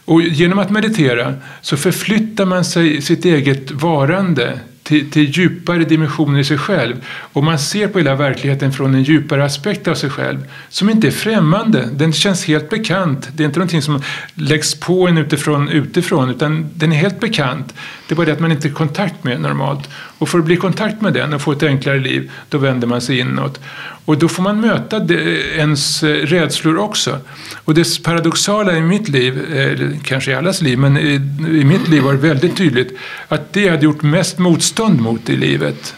Och 0.05 0.21
genom 0.21 0.59
att 0.59 0.69
meditera 0.69 1.33
så 1.61 1.77
förflyttar 1.77 2.45
man 2.45 2.65
sig 2.65 3.01
sitt 3.01 3.25
eget 3.25 3.71
varande 3.71 4.59
till, 4.89 5.11
till 5.11 5.29
djupare 5.29 5.83
dimensioner 5.83 6.39
i 6.39 6.43
sig 6.43 6.57
själv. 6.57 6.95
Och 7.33 7.43
man 7.43 7.59
ser 7.59 7.87
på 7.87 7.97
hela 7.97 8.15
verkligheten 8.15 8.73
från 8.73 8.95
en 8.95 9.03
djupare 9.03 9.45
aspekt 9.45 9.87
av 9.87 9.95
sig 9.95 10.09
själv. 10.09 10.45
Som 10.69 10.89
inte 10.89 11.07
är 11.07 11.11
främmande, 11.11 11.89
den 11.93 12.13
känns 12.13 12.45
helt 12.45 12.69
bekant. 12.69 13.29
Det 13.33 13.43
är 13.43 13.45
inte 13.45 13.59
någonting 13.59 13.81
som 13.81 14.01
läggs 14.33 14.79
på 14.79 15.07
en 15.07 15.17
utifrån, 15.17 15.69
utifrån 15.69 16.29
utan 16.29 16.69
den 16.73 16.91
är 16.91 16.95
helt 16.95 17.19
bekant. 17.19 17.73
Det 18.07 18.13
är 18.13 18.15
bara 18.15 18.25
det 18.25 18.31
att 18.31 18.39
man 18.39 18.51
inte 18.51 18.67
är 18.67 18.69
i 18.69 18.73
kontakt 18.73 19.23
med 19.23 19.41
normalt. 19.41 19.89
Och 20.19 20.29
för 20.29 20.39
att 20.39 20.45
bli 20.45 20.55
i 20.55 20.57
kontakt 20.57 21.01
med 21.01 21.13
den 21.13 21.33
och 21.33 21.41
få 21.41 21.51
ett 21.51 21.63
enklare 21.63 21.99
liv, 21.99 22.31
då 22.49 22.57
vänder 22.57 22.87
man 22.87 23.01
sig 23.01 23.19
inåt. 23.19 23.59
Och 24.05 24.17
då 24.17 24.27
får 24.27 24.43
man 24.43 24.61
möta 24.61 25.13
ens 25.55 26.03
eh, 26.03 26.07
rädslor 26.07 26.77
också. 26.77 27.19
Och 27.65 27.73
det 27.73 28.03
paradoxala 28.03 28.77
i 28.77 28.81
mitt 28.81 29.09
liv, 29.09 29.53
eh, 29.53 29.89
kanske 30.03 30.31
i 30.31 30.33
allas 30.33 30.61
liv, 30.61 30.79
men 30.79 30.97
i, 30.97 31.13
i 31.61 31.65
mitt 31.65 31.87
liv 31.87 32.03
var 32.03 32.13
det 32.13 32.19
väldigt 32.19 32.57
tydligt 32.57 32.97
att 33.27 33.53
det 33.53 33.61
jag 33.61 33.71
hade 33.71 33.83
gjort 33.83 34.01
mest 34.01 34.37
motstånd 34.37 35.01
mot 35.01 35.29
i 35.29 35.37
livet, 35.37 35.95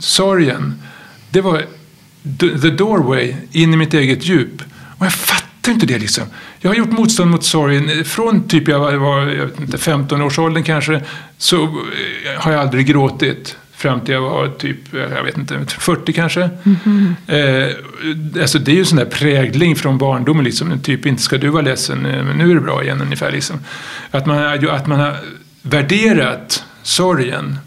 sorgen, 0.00 0.82
det 1.30 1.40
var 1.40 1.62
the 2.38 2.70
doorway 2.70 3.34
in 3.52 3.74
i 3.74 3.76
mitt 3.76 3.94
eget 3.94 4.26
djup. 4.26 4.62
Och 4.98 5.06
jag 5.06 5.12
fattar 5.66 5.72
inte 5.72 5.86
det 5.86 5.98
liksom. 5.98 6.24
Jag 6.60 6.70
har 6.70 6.74
gjort 6.74 6.92
motstånd 6.92 7.30
mot 7.30 7.44
sorgen 7.44 8.04
från 8.04 8.48
typ 8.48 8.68
jag 8.68 8.98
var, 8.98 9.20
jag 9.20 9.46
vet 9.46 9.60
inte, 9.60 9.78
15 9.78 10.22
års 10.22 10.38
åldern 10.38 10.62
kanske, 10.62 11.02
så 11.38 11.78
har 12.38 12.52
jag 12.52 12.60
aldrig 12.60 12.86
gråtit 12.86 13.56
fram 13.72 14.00
till 14.00 14.14
jag 14.14 14.20
var 14.20 14.48
typ, 14.48 14.78
jag 14.92 15.24
vet 15.24 15.38
inte, 15.38 15.64
40 15.66 16.12
kanske. 16.12 16.40
Mm 16.42 16.76
-hmm. 16.84 18.34
eh, 18.36 18.42
alltså 18.42 18.58
det 18.58 18.70
är 18.70 18.76
ju 18.76 18.84
sån 18.84 18.98
där 18.98 19.04
prägling 19.04 19.76
från 19.76 19.98
barndomen, 19.98 20.44
liksom, 20.44 20.80
typ 20.80 21.06
inte 21.06 21.22
ska 21.22 21.38
du 21.38 21.48
vara 21.48 21.62
ledsen, 21.62 22.06
eh, 22.06 22.24
men 22.24 22.38
nu 22.38 22.50
är 22.50 22.54
det 22.54 22.60
bra 22.60 22.82
igen 22.82 23.00
ungefär. 23.02 23.32
Liksom. 23.32 23.56
Att, 24.10 24.26
man, 24.26 24.68
att 24.68 24.86
man 24.86 25.00
har 25.00 25.16
värderat 25.62 26.64
sorgen. 26.82 27.58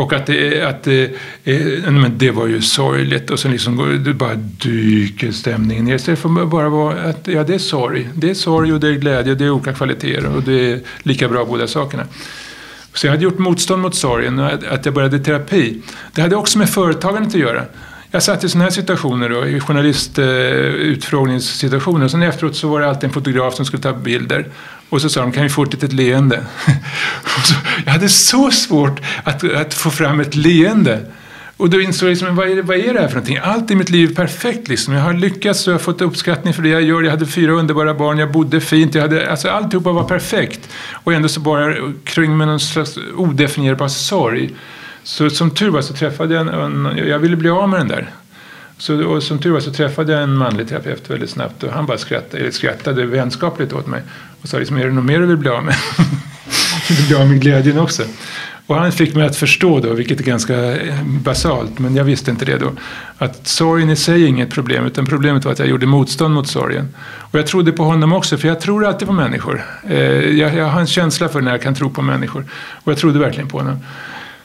Och 0.00 0.12
att 0.12 0.26
det, 0.26 0.62
att 0.62 0.82
det, 0.82 1.04
eh, 1.44 1.90
men 1.90 2.18
det 2.18 2.30
var 2.30 2.46
ju 2.46 2.62
sorgligt 2.62 3.30
och 3.30 3.38
sen 3.38 3.50
liksom 3.50 4.02
det 4.04 4.14
bara 4.14 4.34
dyker 4.34 5.32
stämningen 5.32 5.84
ner. 5.84 5.94
Istället 5.94 6.20
för 6.20 6.46
bara 6.46 6.68
vara 6.68 7.02
att 7.02 7.28
ja, 7.28 7.44
det 7.44 7.54
är 7.54 7.58
sorg. 7.58 8.08
Det 8.14 8.30
är 8.30 8.34
sorg 8.34 8.72
och 8.72 8.80
det 8.80 8.88
är 8.88 8.92
glädje, 8.92 9.34
det 9.34 9.44
är 9.44 9.50
olika 9.50 9.72
kvaliteter 9.72 10.36
och 10.36 10.42
det 10.42 10.72
är 10.72 10.80
lika 11.02 11.28
bra 11.28 11.44
båda 11.44 11.66
sakerna. 11.66 12.04
Så 12.94 13.06
jag 13.06 13.12
hade 13.12 13.24
gjort 13.24 13.38
motstånd 13.38 13.82
mot 13.82 13.94
sorgen 13.94 14.38
och 14.38 14.46
att 14.46 14.84
jag 14.84 14.94
började 14.94 15.18
terapi. 15.18 15.82
Det 16.14 16.22
hade 16.22 16.36
också 16.36 16.58
med 16.58 16.70
företagandet 16.70 17.34
att 17.34 17.40
göra. 17.40 17.64
Jag 18.10 18.22
satt 18.22 18.44
i 18.44 18.48
sådana 18.48 18.64
här 18.64 18.70
situationer, 18.70 19.28
då, 19.28 19.46
i 19.46 19.60
journalistutfrågningssituationer. 19.60 22.04
Eh, 22.04 22.08
sen 22.08 22.22
efteråt 22.22 22.56
så 22.56 22.68
var 22.68 22.80
det 22.80 22.88
alltid 22.88 23.04
en 23.04 23.10
fotograf 23.10 23.54
som 23.54 23.64
skulle 23.64 23.82
ta 23.82 23.92
bilder. 23.92 24.46
Och 24.90 25.02
så 25.02 25.08
sa 25.08 25.20
de, 25.20 25.32
kan 25.32 25.42
vi 25.42 25.48
få 25.48 25.62
ett 25.62 25.72
litet 25.72 25.92
leende? 25.92 26.46
så, 27.44 27.54
jag 27.84 27.92
hade 27.92 28.08
så 28.08 28.50
svårt 28.50 29.00
att, 29.24 29.54
att 29.54 29.74
få 29.74 29.90
fram 29.90 30.20
ett 30.20 30.34
leende. 30.34 31.06
Och 31.56 31.70
då 31.70 31.80
insåg 31.80 32.08
jag, 32.08 32.10
liksom, 32.10 32.36
vad, 32.36 32.50
är, 32.50 32.56
det, 32.56 32.62
vad 32.62 32.76
är 32.76 32.94
det 32.94 33.00
här 33.00 33.08
för 33.08 33.14
någonting? 33.14 33.38
Allt 33.42 33.70
i 33.70 33.74
mitt 33.74 33.90
liv 33.90 34.10
är 34.10 34.14
perfekt. 34.14 34.68
Liksom. 34.68 34.94
Jag 34.94 35.02
har 35.02 35.14
lyckats 35.14 35.66
och 35.66 35.72
jag 35.72 35.78
har 35.78 35.82
fått 35.82 36.00
uppskattning 36.00 36.54
för 36.54 36.62
det 36.62 36.68
jag 36.68 36.82
gör. 36.82 37.02
Jag 37.02 37.10
hade 37.10 37.26
fyra 37.26 37.52
underbara 37.52 37.94
barn, 37.94 38.18
jag 38.18 38.32
bodde 38.32 38.60
fint. 38.60 38.94
Jag 38.94 39.02
hade, 39.02 39.30
alltså, 39.30 39.48
alltihopa 39.48 39.92
var 39.92 40.04
perfekt. 40.04 40.68
Och 40.92 41.12
ändå 41.12 41.28
så 41.28 41.40
bara 41.40 41.74
kring 42.04 42.36
med 42.36 42.48
någon 42.48 42.60
slags 42.60 42.98
odefinierbar 43.16 43.88
sorg. 43.88 44.50
Så 45.02 45.30
som 45.30 45.50
tur 45.50 45.70
var 45.70 45.82
så 45.82 45.94
träffade 45.94 46.34
jag 46.34 46.46
en, 46.46 46.86
en 46.86 47.08
jag 47.08 47.18
ville 47.18 47.36
bli 47.36 47.50
av 47.50 47.68
med 47.68 47.80
den 47.80 47.88
där. 47.88 48.10
Så, 48.80 49.04
och 49.04 49.22
som 49.22 49.38
tur 49.38 49.50
var 49.50 49.60
så 49.60 49.72
träffade 49.72 50.12
jag 50.12 50.22
en 50.22 50.36
manlig 50.36 50.68
terapeut 50.68 51.10
väldigt 51.10 51.30
snabbt 51.30 51.62
och 51.62 51.72
han 51.72 51.86
bara 51.86 51.98
skrattade, 51.98 52.38
eller 52.38 52.50
skrattade 52.50 53.06
vänskapligt 53.06 53.72
åt 53.72 53.86
mig 53.86 54.02
och 54.42 54.48
sa 54.48 54.58
liksom, 54.58 54.76
är 54.76 54.84
det 54.84 54.92
något 54.92 55.04
mer 55.04 55.20
du 55.20 55.26
vill 55.26 55.36
bli 55.36 55.50
av 55.50 55.64
med? 55.64 55.74
du 56.88 56.94
vill 56.94 57.06
bli 57.06 57.16
av 57.16 57.28
med 57.28 57.40
glädjen 57.40 57.78
också. 57.78 58.02
Och 58.66 58.76
han 58.76 58.92
fick 58.92 59.14
mig 59.14 59.26
att 59.26 59.36
förstå 59.36 59.80
då, 59.80 59.94
vilket 59.94 60.20
är 60.20 60.24
ganska 60.24 60.76
eh, 60.76 61.04
basalt, 61.04 61.78
men 61.78 61.96
jag 61.96 62.04
visste 62.04 62.30
inte 62.30 62.44
det 62.44 62.58
då, 62.58 62.72
att 63.18 63.46
sorgen 63.46 63.90
i 63.90 63.96
sig 63.96 64.22
är 64.22 64.26
inget 64.26 64.50
problem, 64.50 64.86
utan 64.86 65.06
problemet 65.06 65.44
var 65.44 65.52
att 65.52 65.58
jag 65.58 65.68
gjorde 65.68 65.86
motstånd 65.86 66.34
mot 66.34 66.48
sorgen. 66.48 66.88
Och 67.02 67.38
jag 67.38 67.46
trodde 67.46 67.72
på 67.72 67.84
honom 67.84 68.12
också, 68.12 68.38
för 68.38 68.48
jag 68.48 68.60
tror 68.60 68.86
alltid 68.86 69.08
på 69.08 69.14
människor. 69.14 69.64
Eh, 69.88 69.98
jag, 70.38 70.54
jag 70.54 70.66
har 70.66 70.80
en 70.80 70.86
känsla 70.86 71.28
för 71.28 71.40
när 71.40 71.50
jag 71.50 71.62
kan 71.62 71.74
tro 71.74 71.90
på 71.90 72.02
människor. 72.02 72.44
Och 72.84 72.92
jag 72.92 72.98
trodde 72.98 73.18
verkligen 73.18 73.48
på 73.48 73.58
honom. 73.58 73.76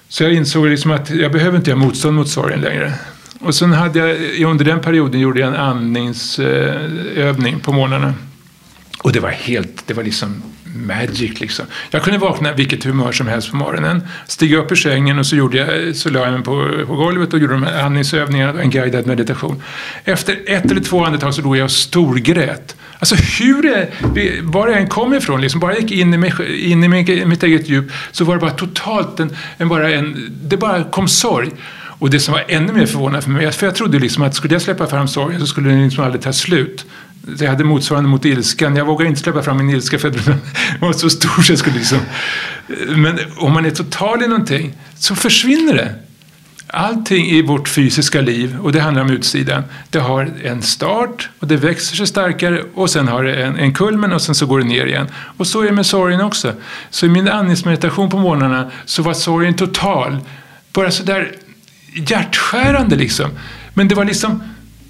Så 0.09 0.23
jag 0.23 0.33
insåg 0.33 0.65
liksom 0.65 0.91
att 0.91 1.09
jag 1.09 1.31
behöver 1.31 1.57
inte 1.57 1.69
göra 1.69 1.79
motstånd 1.79 2.15
mot 2.15 2.27
sorgen 2.27 2.61
längre. 2.61 2.93
Och 3.45 3.55
sen 3.55 3.73
hade 3.73 3.99
jag, 3.99 4.17
under 4.49 4.65
den 4.65 4.81
perioden 4.81 5.19
gjorde 5.19 5.39
jag 5.39 5.49
en 5.49 5.55
andningsövning 5.55 7.59
på 7.59 7.71
morgnarna. 7.71 8.13
Och 9.01 9.11
det 9.11 9.19
var 9.19 9.29
helt, 9.29 9.87
det 9.87 9.93
var 9.93 10.03
liksom 10.03 10.43
magic 10.63 11.39
liksom. 11.39 11.65
Jag 11.91 12.03
kunde 12.03 12.19
vakna 12.19 12.53
vilket 12.53 12.83
humör 12.83 13.11
som 13.11 13.27
helst 13.27 13.51
på 13.51 13.55
morgonen, 13.55 14.07
stiga 14.27 14.57
upp 14.57 14.71
ur 14.71 14.75
sängen 14.75 15.19
och 15.19 15.25
så, 15.25 15.35
gjorde 15.35 15.57
jag, 15.57 15.95
så 15.95 16.09
la 16.09 16.19
jag 16.19 16.33
mig 16.33 16.43
på, 16.43 16.71
på 16.87 16.95
golvet 16.95 17.33
och 17.33 17.39
gjorde 17.39 17.53
de 17.53 17.63
här 17.63 17.83
andningsövningarna, 17.83 18.61
en 18.61 18.69
guidad 18.69 19.07
meditation. 19.07 19.61
Efter 20.03 20.37
ett 20.45 20.71
eller 20.71 20.81
två 20.81 21.05
andetag 21.05 21.33
så 21.33 21.41
låg 21.41 21.57
jag 21.57 21.63
och 21.63 21.71
storgrät. 21.71 22.75
Alltså 22.99 23.15
hur 23.15 23.63
det, 23.63 23.87
var 24.43 24.67
jag 24.67 24.77
än 24.77 24.87
kom 24.87 25.13
ifrån, 25.13 25.41
liksom, 25.41 25.59
bara 25.59 25.73
jag 25.73 25.81
gick 25.81 25.91
in 25.91 26.13
i, 26.13 26.17
mig, 26.17 26.33
in 26.71 26.83
i 26.83 26.87
mitt 27.25 27.43
eget 27.43 27.69
djup 27.69 27.91
så 28.11 28.25
var 28.25 28.33
det 28.33 28.41
bara 28.41 28.51
totalt 28.51 29.19
en, 29.19 29.35
en, 29.57 29.69
bara 29.69 29.91
en, 29.91 30.29
det 30.43 30.57
bara 30.57 30.83
kom 30.83 31.07
sorg. 31.07 31.51
Och 31.99 32.09
det 32.09 32.19
som 32.19 32.31
var 32.33 32.43
ännu 32.47 32.73
mer 32.73 32.85
förvånande 32.85 33.21
för 33.21 33.29
mig, 33.29 33.51
för 33.51 33.65
jag 33.65 33.75
trodde 33.75 33.99
liksom 33.99 34.23
att 34.23 34.35
skulle 34.35 34.55
jag 34.55 34.61
släppa 34.61 34.87
fram 34.87 35.07
sorgen 35.07 35.39
så 35.39 35.47
skulle 35.47 35.69
den 35.69 35.83
liksom 35.83 36.03
aldrig 36.03 36.21
ta 36.21 36.33
slut. 36.33 36.85
Jag 37.39 37.49
hade 37.49 37.63
motsvarande 37.63 38.09
mot 38.09 38.25
ilskan. 38.25 38.75
Jag 38.75 38.85
vågade 38.85 39.09
inte 39.09 39.21
släppa 39.21 39.41
fram 39.41 39.57
min 39.57 39.69
ilska 39.69 39.99
för 39.99 40.09
den 40.09 40.35
var 40.79 40.93
så 40.93 41.09
stor 41.09 41.41
så 41.41 41.51
jag 41.51 41.59
skulle 41.59 41.75
liksom... 41.75 41.99
Men 42.95 43.19
om 43.37 43.53
man 43.53 43.65
är 43.65 43.71
total 43.71 44.23
i 44.23 44.27
någonting 44.27 44.73
så 44.95 45.15
försvinner 45.15 45.73
det. 45.73 45.95
Allting 46.67 47.25
i 47.25 47.41
vårt 47.41 47.69
fysiska 47.69 48.21
liv, 48.21 48.57
och 48.61 48.71
det 48.71 48.79
handlar 48.79 49.01
om 49.01 49.09
utsidan, 49.09 49.63
det 49.89 49.99
har 49.99 50.31
en 50.43 50.61
start 50.61 51.29
och 51.39 51.47
det 51.47 51.57
växer 51.57 51.95
sig 51.95 52.07
starkare 52.07 52.63
och 52.73 52.89
sen 52.89 53.07
har 53.07 53.23
det 53.23 53.43
en, 53.43 53.57
en 53.57 53.73
kulmen 53.73 54.13
och 54.13 54.21
sen 54.21 54.35
så 54.35 54.45
går 54.45 54.59
det 54.59 54.65
ner 54.65 54.85
igen. 54.85 55.07
Och 55.37 55.47
så 55.47 55.61
är 55.61 55.65
det 55.65 55.71
med 55.71 55.85
sorgen 55.85 56.21
också. 56.21 56.53
Så 56.89 57.05
i 57.05 57.09
min 57.09 57.27
andningsmeditation 57.27 58.09
på 58.09 58.17
morgnarna 58.17 58.71
så 58.85 59.01
var 59.01 59.13
sorgen 59.13 59.53
total. 59.53 60.17
Bara 60.73 60.91
sådär 60.91 61.31
hjärtskärande 61.95 62.95
liksom. 62.95 63.29
Men 63.73 63.87
det 63.87 63.95
var 63.95 64.05
liksom 64.05 64.43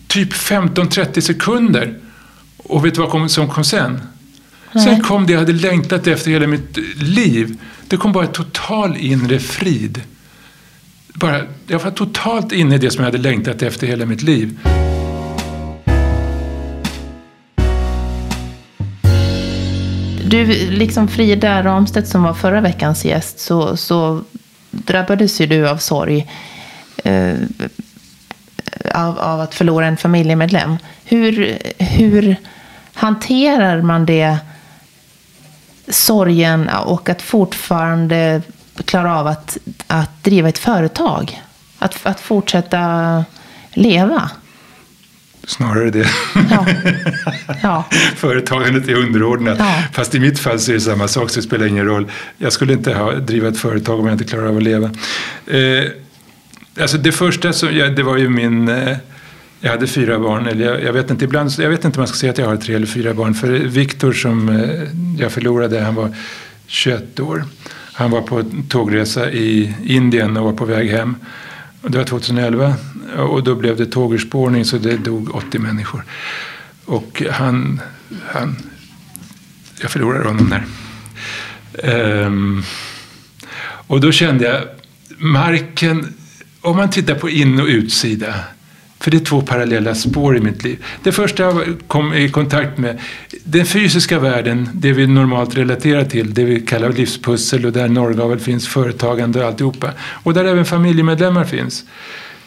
typ 0.08 0.34
15-30 0.34 1.22
sekunder. 1.22 2.00
Och 2.58 2.86
vet 2.86 2.96
du 2.96 3.02
vad 3.02 3.10
kom, 3.10 3.30
som 3.30 3.50
kom 3.50 3.64
sen? 3.64 4.02
Nej. 4.72 4.84
Sen 4.84 5.02
kom 5.02 5.26
det 5.26 5.34
jag 5.34 5.40
hade 5.40 5.54
längtat 5.54 6.08
efter 6.08 6.32
hela 6.32 6.48
mitt 6.48 6.78
liv. 6.96 7.58
Det 7.88 7.98
kom 7.98 8.12
bara 8.12 8.28
total 8.28 8.98
inre 8.98 9.40
frid. 9.40 10.02
Bara, 11.14 11.42
jag 11.68 11.80
var 11.80 11.92
totalt 11.92 12.52
inne 12.52 12.76
i 12.76 12.78
det 12.78 12.92
som 12.92 13.04
jag 13.04 13.12
hade 13.12 13.24
längtat 13.24 13.62
efter 13.62 13.88
hela 13.88 14.06
mitt 14.06 14.22
liv. 14.22 14.60
Du, 20.30 20.46
liksom 20.72 21.08
Frida 21.08 21.64
Ramstedt 21.64 22.08
som 22.08 22.24
var 22.24 22.34
förra 22.34 22.62
veckans 22.62 23.06
gäst, 23.06 23.40
så, 23.40 23.78
så 23.78 24.24
drabbades 24.72 25.42
ju 25.42 25.46
du 25.46 25.70
av 25.70 25.78
sorg 25.78 26.28
eh, 27.04 27.36
av, 28.94 29.20
av, 29.20 29.42
att 29.42 29.56
förlora 29.56 29.88
en 29.88 29.98
familjemedlem. 29.98 30.78
Hur, 31.06 31.58
hur 31.80 32.36
hanterar 32.94 33.82
man 33.82 34.06
det, 34.06 34.38
sorgen 35.88 36.70
och 36.70 37.10
att 37.10 37.22
fortfarande 37.22 38.42
klara 38.86 39.20
av 39.20 39.28
att, 39.28 39.58
att 39.88 40.24
driva 40.24 40.50
ett 40.50 40.58
företag? 40.58 41.42
Att, 41.80 42.06
att 42.06 42.20
fortsätta 42.20 43.24
leva? 43.74 44.30
Snarare 45.48 45.90
det. 45.90 46.08
Ja. 46.50 46.66
Ja. 47.62 47.84
Företagandet 48.16 48.88
är 48.88 48.94
underordnat. 48.94 49.60
Ja. 49.60 49.84
Fast 49.94 50.16
i 50.16 50.20
mitt 50.20 50.40
fall 50.40 50.60
så 50.60 50.72
är 50.72 50.76
det 50.76 50.82
samma 50.82 51.08
sak, 51.08 51.30
så 51.30 51.36
det 51.36 51.46
spelar 51.46 51.66
ingen 51.66 51.86
roll. 51.86 52.12
Jag 52.38 52.54
skulle 52.54 52.74
inte 52.74 52.94
ha, 52.94 53.12
driva 53.12 53.48
ett 53.48 53.58
företag 53.58 54.00
om 54.00 54.06
jag 54.06 54.14
inte 54.14 54.24
klarar 54.24 54.46
av 54.46 54.58
att 54.58 54.64
leva. 54.64 54.90
Eh, 55.48 55.84
Alltså 56.80 56.98
det 56.98 57.12
första, 57.12 57.54
som, 57.54 57.76
ja, 57.76 57.90
det 57.90 58.04
var 58.04 58.18
ju 58.18 58.30
min... 58.30 58.68
Eh, 58.68 58.98
jag 59.60 59.72
hade 59.72 59.88
fyra 59.88 60.20
barn, 60.20 60.48
eller 60.48 60.66
jag, 60.66 60.84
jag, 60.84 60.94
vet 60.94 61.12
inte, 61.12 61.26
ibland, 61.26 61.52
jag 61.58 61.70
vet 61.70 61.86
inte 61.86 61.98
om 61.98 62.02
man 62.02 62.08
ska 62.08 62.18
säga 62.18 62.32
att 62.32 62.38
jag 62.38 62.48
har 62.48 62.58
tre 62.58 62.76
eller 62.76 62.86
fyra 62.86 63.14
barn. 63.14 63.34
För 63.34 63.50
Viktor 63.50 64.14
som 64.14 64.50
eh, 64.50 64.90
jag 65.20 65.32
förlorade, 65.32 65.82
han 65.82 65.96
var 65.96 66.16
21 66.68 67.20
år. 67.20 67.46
Han 67.94 68.12
var 68.12 68.22
på 68.22 68.44
tågresa 68.70 69.32
i 69.32 69.76
Indien 69.86 70.38
och 70.38 70.46
var 70.46 70.54
på 70.54 70.66
väg 70.66 70.90
hem. 70.90 71.16
Det 71.82 71.98
var 71.98 72.06
2011 72.06 72.74
och 73.18 73.44
då 73.44 73.56
blev 73.56 73.78
det 73.78 73.86
tågurspårning 73.86 74.66
så 74.66 74.78
det 74.78 74.98
dog 74.98 75.36
80 75.36 75.60
människor. 75.60 76.04
Och 76.86 77.24
han, 77.32 77.82
han 78.26 78.56
jag 79.82 79.92
förlorade 79.92 80.28
honom 80.28 80.50
där. 80.50 80.66
Um, 82.26 82.64
och 83.88 84.02
då 84.02 84.12
kände 84.12 84.46
jag 84.46 84.64
marken 85.18 86.14
om 86.66 86.78
man 86.78 86.90
tittar 86.90 87.16
på 87.16 87.30
in 87.30 87.60
och 87.60 87.68
utsida, 87.68 88.36
för 89.00 89.12
det 89.12 89.18
är 89.18 89.26
två 89.26 89.42
parallella 89.42 89.96
spår 89.96 90.38
i 90.38 90.40
mitt 90.40 90.64
liv. 90.64 90.86
Det 91.04 91.12
första 91.12 91.44
jag 91.44 91.64
kom 91.88 92.14
i 92.14 92.30
kontakt 92.30 92.78
med, 92.78 93.00
den 93.44 93.66
fysiska 93.66 94.20
världen, 94.20 94.70
det 94.74 94.92
vi 94.92 95.08
normalt 95.08 95.58
relaterar 95.58 96.06
till, 96.06 96.34
det 96.34 96.44
vi 96.44 96.62
kallar 96.62 96.90
livspussel 96.90 97.66
och 97.66 97.72
där 97.72 97.88
Norrgavel 97.88 98.40
finns, 98.40 98.68
företagande 98.68 99.40
och 99.40 99.48
alltihopa. 99.48 99.92
Och 100.00 100.34
där 100.34 100.46
även 100.46 100.66
familjemedlemmar 100.66 101.44
finns. 101.44 101.84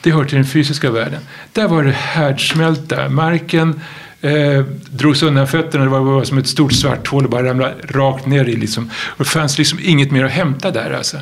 Det 0.01 0.11
hör 0.11 0.25
till 0.25 0.37
den 0.37 0.47
fysiska 0.47 0.91
världen. 0.91 1.21
Där 1.53 1.69
var 1.69 1.85
det 1.85 1.91
härdsmälta. 1.93 3.09
Marken 3.09 3.81
eh, 4.21 4.65
drogs 4.91 5.23
undan 5.23 5.47
fötterna. 5.47 5.85
Det 5.85 5.91
var 5.91 6.25
som 6.25 6.39
ett 6.39 6.49
stort 6.49 6.73
svart 6.73 7.07
hål 7.07 7.25
och 7.25 7.31
bara 7.31 7.49
ramlade 7.49 7.75
rakt 7.89 8.27
ner 8.27 8.45
i. 8.45 8.57
Liksom. 8.57 8.91
Och 9.07 9.25
det 9.25 9.31
fanns 9.31 9.59
liksom 9.59 9.79
inget 9.83 10.11
mer 10.11 10.25
att 10.25 10.31
hämta 10.31 10.71
där. 10.71 10.91
Alltså. 10.91 11.17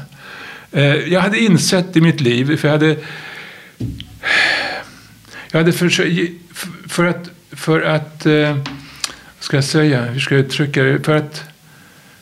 Eh, 0.77 1.13
jag 1.13 1.21
hade 1.21 1.39
insett 1.39 1.97
i 1.97 2.01
mitt 2.01 2.21
liv, 2.21 2.57
för 2.57 2.69
jag 2.69 2.73
hade, 2.73 2.97
jag 5.51 5.59
hade 5.59 5.73
försökt, 5.73 6.33
för 6.87 7.05
att, 7.05 7.31
för 7.53 7.81
att, 7.81 8.27
eh, 8.27 8.57
vad 8.57 9.41
ska 9.41 9.57
jag 9.57 9.65
säga, 9.65 10.05
hur 10.05 10.21
ska 10.21 10.35
jag 10.35 10.45
uttrycka 10.45 10.83
det, 10.83 11.05
för 11.05 11.17
att, 11.17 11.45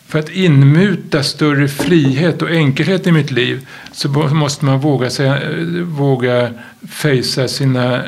för 0.06 0.18
att 0.18 0.28
inmuta 0.28 1.22
större 1.22 1.68
frihet 1.68 2.42
och 2.42 2.50
enkelhet 2.50 3.06
i 3.06 3.12
mitt 3.12 3.30
liv 3.30 3.66
så 3.92 4.08
måste 4.08 4.64
man 4.64 4.80
våga, 4.80 5.10
säga, 5.10 5.40
eh, 5.42 5.58
våga 5.82 6.52
fejsa 6.88 7.48
sina, 7.48 8.02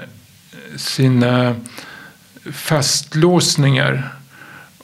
sina 0.77 1.55
fastlåsningar. 2.53 4.16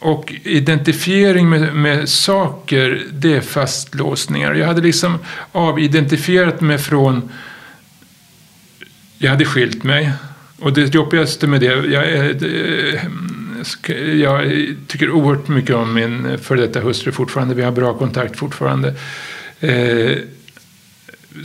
Och 0.03 0.35
identifiering 0.45 1.49
med, 1.49 1.75
med, 1.75 2.09
saker, 2.09 3.07
det 3.13 3.35
är 3.35 3.41
fastlåsningar. 3.41 4.55
Jag 4.55 4.67
hade 4.67 4.81
liksom 4.81 5.19
avidentifierat 5.53 6.61
mig 6.61 6.79
från... 6.79 7.31
Jag 9.19 9.31
hade 9.31 9.45
skilt 9.45 9.85
mig. 9.85 10.13
Och 10.59 10.73
det 10.73 10.95
jobbigaste 10.95 11.47
med 11.47 11.61
det, 11.61 11.67
jag, 11.67 12.13
eh, 12.13 12.27
eh, 13.87 14.21
jag 14.21 14.53
tycker 14.87 15.11
oerhört 15.11 15.49
mycket 15.49 15.77
om 15.77 15.95
min 15.95 16.39
före 16.39 16.61
detta 16.61 16.81
hustru 16.81 17.13
fortfarande. 17.13 17.55
Vi 17.55 17.63
har 17.63 17.73
bra 17.73 17.95
kontakt 17.95 18.37
fortfarande. 18.37 18.95
Eh, 19.61 20.17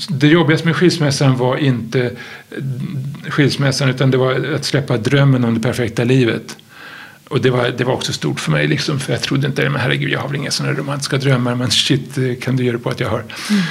det 0.10 0.28
jobbigaste 0.28 0.68
med 0.68 0.76
skilsmässan 0.76 1.38
var 1.38 1.58
inte 1.58 2.12
skilsmässan 3.30 3.90
utan 3.90 4.12
det 4.12 4.18
var 4.18 4.54
att 4.56 4.66
släppa 4.66 4.98
drömmen 4.98 5.44
om 5.44 5.54
det 5.54 5.60
perfekta 5.60 6.04
livet. 6.04 6.58
Och 7.30 7.42
det 7.42 7.50
var, 7.50 7.68
det 7.78 7.84
var 7.84 7.94
också 7.94 8.14
stort 8.14 8.40
för 8.40 8.52
mig, 8.52 8.68
liksom, 8.68 9.00
för 9.00 9.14
jag 9.14 9.22
trodde 9.22 9.48
inte, 9.48 9.70
men 9.70 9.82
herregud, 9.82 10.12
jag 10.12 10.20
har 10.20 10.28
väl 10.28 10.38
inga 10.38 10.52
sådana 10.52 10.78
romantiska 10.78 11.18
drömmar, 11.18 11.56
men 11.56 11.72
shit, 11.72 12.18
eh, 12.18 12.24
kan 12.42 12.56
du 12.56 12.64
göra 12.64 12.78
på 12.78 12.90
att 12.90 13.00
jag 13.00 13.10
har. 13.10 13.24
Mm. 13.50 13.64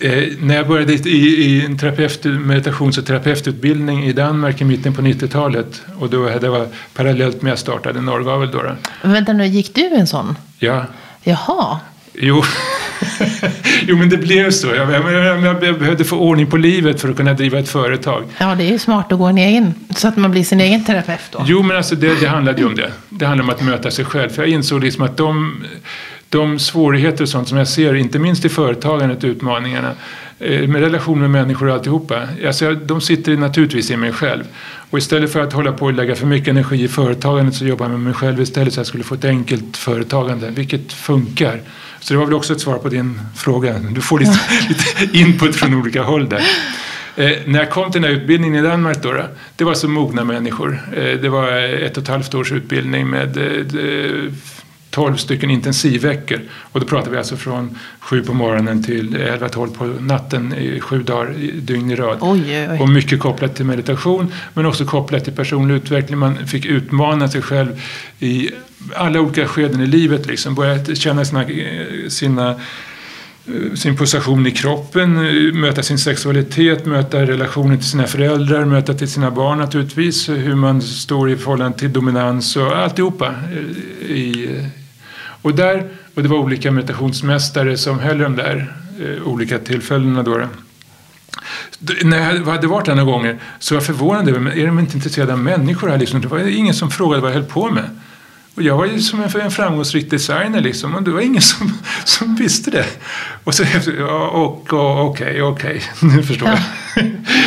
Eh, 0.00 0.32
när 0.40 0.54
jag 0.54 0.68
började 0.68 0.92
i, 0.92 1.44
i 1.44 1.64
en 1.64 1.78
terapeut, 1.78 2.24
meditations 2.24 2.98
och 2.98 3.06
terapeututbildning 3.06 4.04
i 4.04 4.12
Danmark 4.12 4.60
i 4.60 4.64
mitten 4.64 4.94
på 4.94 5.02
90-talet, 5.02 5.82
och 5.98 6.10
då, 6.10 6.28
det 6.38 6.48
var 6.48 6.68
parallellt 6.94 7.42
med 7.42 7.52
att 7.52 7.58
jag 7.58 7.58
startade 7.58 8.00
Norrgavel. 8.00 8.50
Då, 8.50 8.62
då. 8.62 8.76
Vänta 9.08 9.32
nu, 9.32 9.46
gick 9.46 9.74
du 9.74 9.86
en 9.86 10.06
sån? 10.06 10.36
Ja. 10.58 10.84
Jaha. 11.22 11.80
Jo. 12.14 12.44
jo, 13.86 13.96
men 13.96 14.08
det 14.08 14.16
blev 14.16 14.50
så. 14.50 14.66
Jag, 14.66 14.92
jag, 14.92 15.42
jag, 15.44 15.78
behövde 15.78 16.04
få 16.04 16.16
ordning 16.16 16.46
på 16.46 16.56
livet 16.56 17.00
för 17.00 17.08
att 17.08 17.16
kunna 17.16 17.32
driva 17.32 17.58
ett 17.58 17.68
företag. 17.68 18.24
Ja, 18.38 18.54
det 18.54 18.64
är 18.64 18.70
ju 18.70 18.78
smart 18.78 19.12
att 19.12 19.18
gå 19.18 19.24
en 19.24 19.38
egen, 19.38 19.74
så 19.96 20.08
att 20.08 20.16
man 20.16 20.30
blir 20.30 20.44
sin 20.44 20.60
egen 20.60 20.84
terapeut 20.84 21.20
då. 21.30 21.44
Jo, 21.46 21.62
men 21.62 21.76
alltså 21.76 21.94
det, 21.94 22.20
det 22.20 22.26
handlade 22.26 22.60
ju 22.60 22.66
om 22.66 22.74
det. 22.76 22.92
Det 23.08 23.26
handlade 23.26 23.52
om 23.52 23.56
att 23.56 23.62
möta 23.62 23.90
sig 23.90 24.04
själv. 24.04 24.28
För 24.28 24.42
jag 24.42 24.50
insåg 24.50 24.84
liksom 24.84 25.04
att 25.04 25.16
de, 25.16 25.64
de 26.28 26.58
svårigheter 26.58 27.22
och 27.22 27.28
sånt 27.28 27.48
som 27.48 27.58
jag 27.58 27.68
ser, 27.68 27.94
inte 27.94 28.18
minst 28.18 28.44
i 28.44 28.48
företagandet, 28.48 29.24
utmaningarna, 29.24 29.92
eh, 30.38 30.68
med 30.68 30.80
relation 30.80 31.20
med 31.20 31.30
människor 31.30 31.68
och 31.68 31.74
alltihopa. 31.74 32.28
Alltså, 32.46 32.74
de 32.74 33.00
sitter 33.00 33.36
naturligtvis 33.36 33.90
i 33.90 33.96
mig 33.96 34.12
själv. 34.12 34.44
Och 34.92 34.98
istället 34.98 35.32
för 35.32 35.40
att 35.40 35.52
hålla 35.52 35.72
på 35.72 35.84
och 35.84 35.92
lägga 35.92 36.14
för 36.14 36.26
mycket 36.26 36.48
energi 36.48 36.84
i 36.84 36.88
företagandet 36.88 37.54
så 37.54 37.64
jobbar 37.64 37.84
jag 37.84 37.90
med 37.90 38.00
mig 38.00 38.14
själv 38.14 38.40
istället 38.40 38.74
så 38.74 38.80
jag 38.80 38.86
skulle 38.86 39.04
få 39.04 39.14
ett 39.14 39.24
enkelt 39.24 39.76
företagande, 39.76 40.50
vilket 40.50 40.92
funkar 40.92 41.60
Så 42.00 42.14
det 42.14 42.18
var 42.18 42.26
väl 42.26 42.34
också 42.34 42.52
ett 42.52 42.60
svar 42.60 42.78
på 42.78 42.88
din 42.88 43.20
fråga. 43.36 43.78
Du 43.78 44.00
får 44.00 44.20
lite, 44.20 44.38
lite 44.68 45.18
input 45.18 45.56
från 45.56 45.74
olika 45.74 46.02
håll 46.02 46.28
där. 46.28 46.42
Eh, 47.16 47.32
när 47.46 47.58
jag 47.58 47.70
kom 47.70 47.92
till 47.92 48.02
den 48.02 48.10
här 48.10 48.18
utbildningen 48.18 48.64
i 48.64 48.68
Danmark 48.68 49.02
då, 49.02 49.24
det 49.56 49.64
var 49.64 49.74
så 49.74 49.88
mogna 49.88 50.24
människor. 50.24 50.80
Eh, 50.96 51.20
det 51.20 51.28
var 51.28 51.52
ett 51.58 51.96
och 51.96 52.02
ett 52.02 52.08
halvt 52.08 52.34
års 52.34 52.52
utbildning 52.52 53.10
med 53.10 53.36
eh, 53.36 54.32
12 54.92 55.16
stycken 55.16 55.50
intensivveckor. 55.50 56.40
Och 56.52 56.80
då 56.80 56.86
pratar 56.86 57.10
vi 57.10 57.16
alltså 57.16 57.36
från 57.36 57.78
sju 58.00 58.22
på 58.22 58.34
morgonen 58.34 58.82
till 58.82 59.16
11-12 59.16 59.74
på 59.74 59.84
natten 59.84 60.54
i 60.54 60.80
sju 60.80 61.02
dagar 61.02 61.34
dygn 61.60 61.90
i 61.90 61.96
rad. 61.96 62.18
Oj, 62.20 62.68
oj. 62.70 62.80
Och 62.80 62.88
mycket 62.88 63.20
kopplat 63.20 63.56
till 63.56 63.64
meditation 63.64 64.32
men 64.54 64.66
också 64.66 64.84
kopplat 64.84 65.24
till 65.24 65.32
personlig 65.32 65.74
utveckling. 65.74 66.18
Man 66.18 66.46
fick 66.46 66.66
utmana 66.66 67.28
sig 67.28 67.42
själv 67.42 67.80
i 68.18 68.50
alla 68.94 69.20
olika 69.20 69.48
skeden 69.48 69.80
i 69.80 69.86
livet. 69.86 70.26
Liksom. 70.26 70.54
Börja 70.54 70.94
känna 70.94 71.24
sina, 71.24 71.44
sina 72.08 72.50
eh, 72.50 73.74
sin 73.74 73.96
position 73.96 74.46
i 74.46 74.50
kroppen, 74.50 75.14
möta 75.60 75.82
sin 75.82 75.98
sexualitet, 75.98 76.86
möta 76.86 77.22
relationen 77.22 77.78
till 77.78 77.88
sina 77.88 78.06
föräldrar, 78.06 78.64
möta 78.64 78.94
till 78.94 79.08
sina 79.08 79.30
barn 79.30 79.58
naturligtvis, 79.58 80.28
hur 80.28 80.54
man 80.54 80.82
står 80.82 81.30
i 81.30 81.36
förhållande 81.36 81.78
till 81.78 81.92
dominans 81.92 82.56
och 82.56 82.76
alltihopa 82.76 83.26
eh, 83.26 84.10
i, 84.10 84.50
och, 85.42 85.54
där, 85.54 85.88
och 86.14 86.22
det 86.22 86.28
var 86.28 86.38
olika 86.38 86.70
meditationsmästare 86.70 87.76
som 87.76 87.98
höll 87.98 88.18
de 88.18 88.36
där 88.36 88.74
eh, 89.00 89.28
olika 89.28 89.58
tillfällena. 89.58 90.22
Då. 90.22 90.48
När 92.04 92.16
jag 92.16 92.44
hade 92.44 92.66
varit 92.66 92.86
där 92.86 92.94
några 92.94 93.12
gånger 93.12 93.38
så 93.58 93.74
var 93.74 93.80
jag 93.80 93.86
förvånad 93.86 94.28
över, 94.28 94.58
är 94.58 94.66
de 94.66 94.78
inte 94.78 94.96
intresserade 94.96 95.32
av 95.32 95.38
människor 95.38 95.88
här? 95.88 95.98
Liksom? 95.98 96.20
Det 96.20 96.28
var 96.28 96.38
ingen 96.38 96.74
som 96.74 96.90
frågade 96.90 97.22
vad 97.22 97.30
jag 97.30 97.34
höll 97.34 97.44
på 97.44 97.70
med. 97.70 97.84
Och 98.54 98.62
jag 98.62 98.76
var 98.76 98.86
ju 98.86 99.00
som 99.00 99.22
en 99.22 99.50
framgångsrik 99.50 100.10
designer 100.10 100.60
liksom, 100.60 100.94
och 100.94 101.02
det 101.02 101.10
var 101.10 101.20
ingen 101.20 101.42
som, 101.42 101.78
som 102.04 102.34
visste 102.34 102.70
det. 102.70 102.86
Och 103.44 103.54
så 103.54 103.64
ja, 103.98 104.28
och, 104.28 104.72
och, 104.72 105.10
okej, 105.10 105.42
okej, 105.42 105.82
nu 106.00 106.22
förstår 106.22 106.48
jag. 106.48 106.58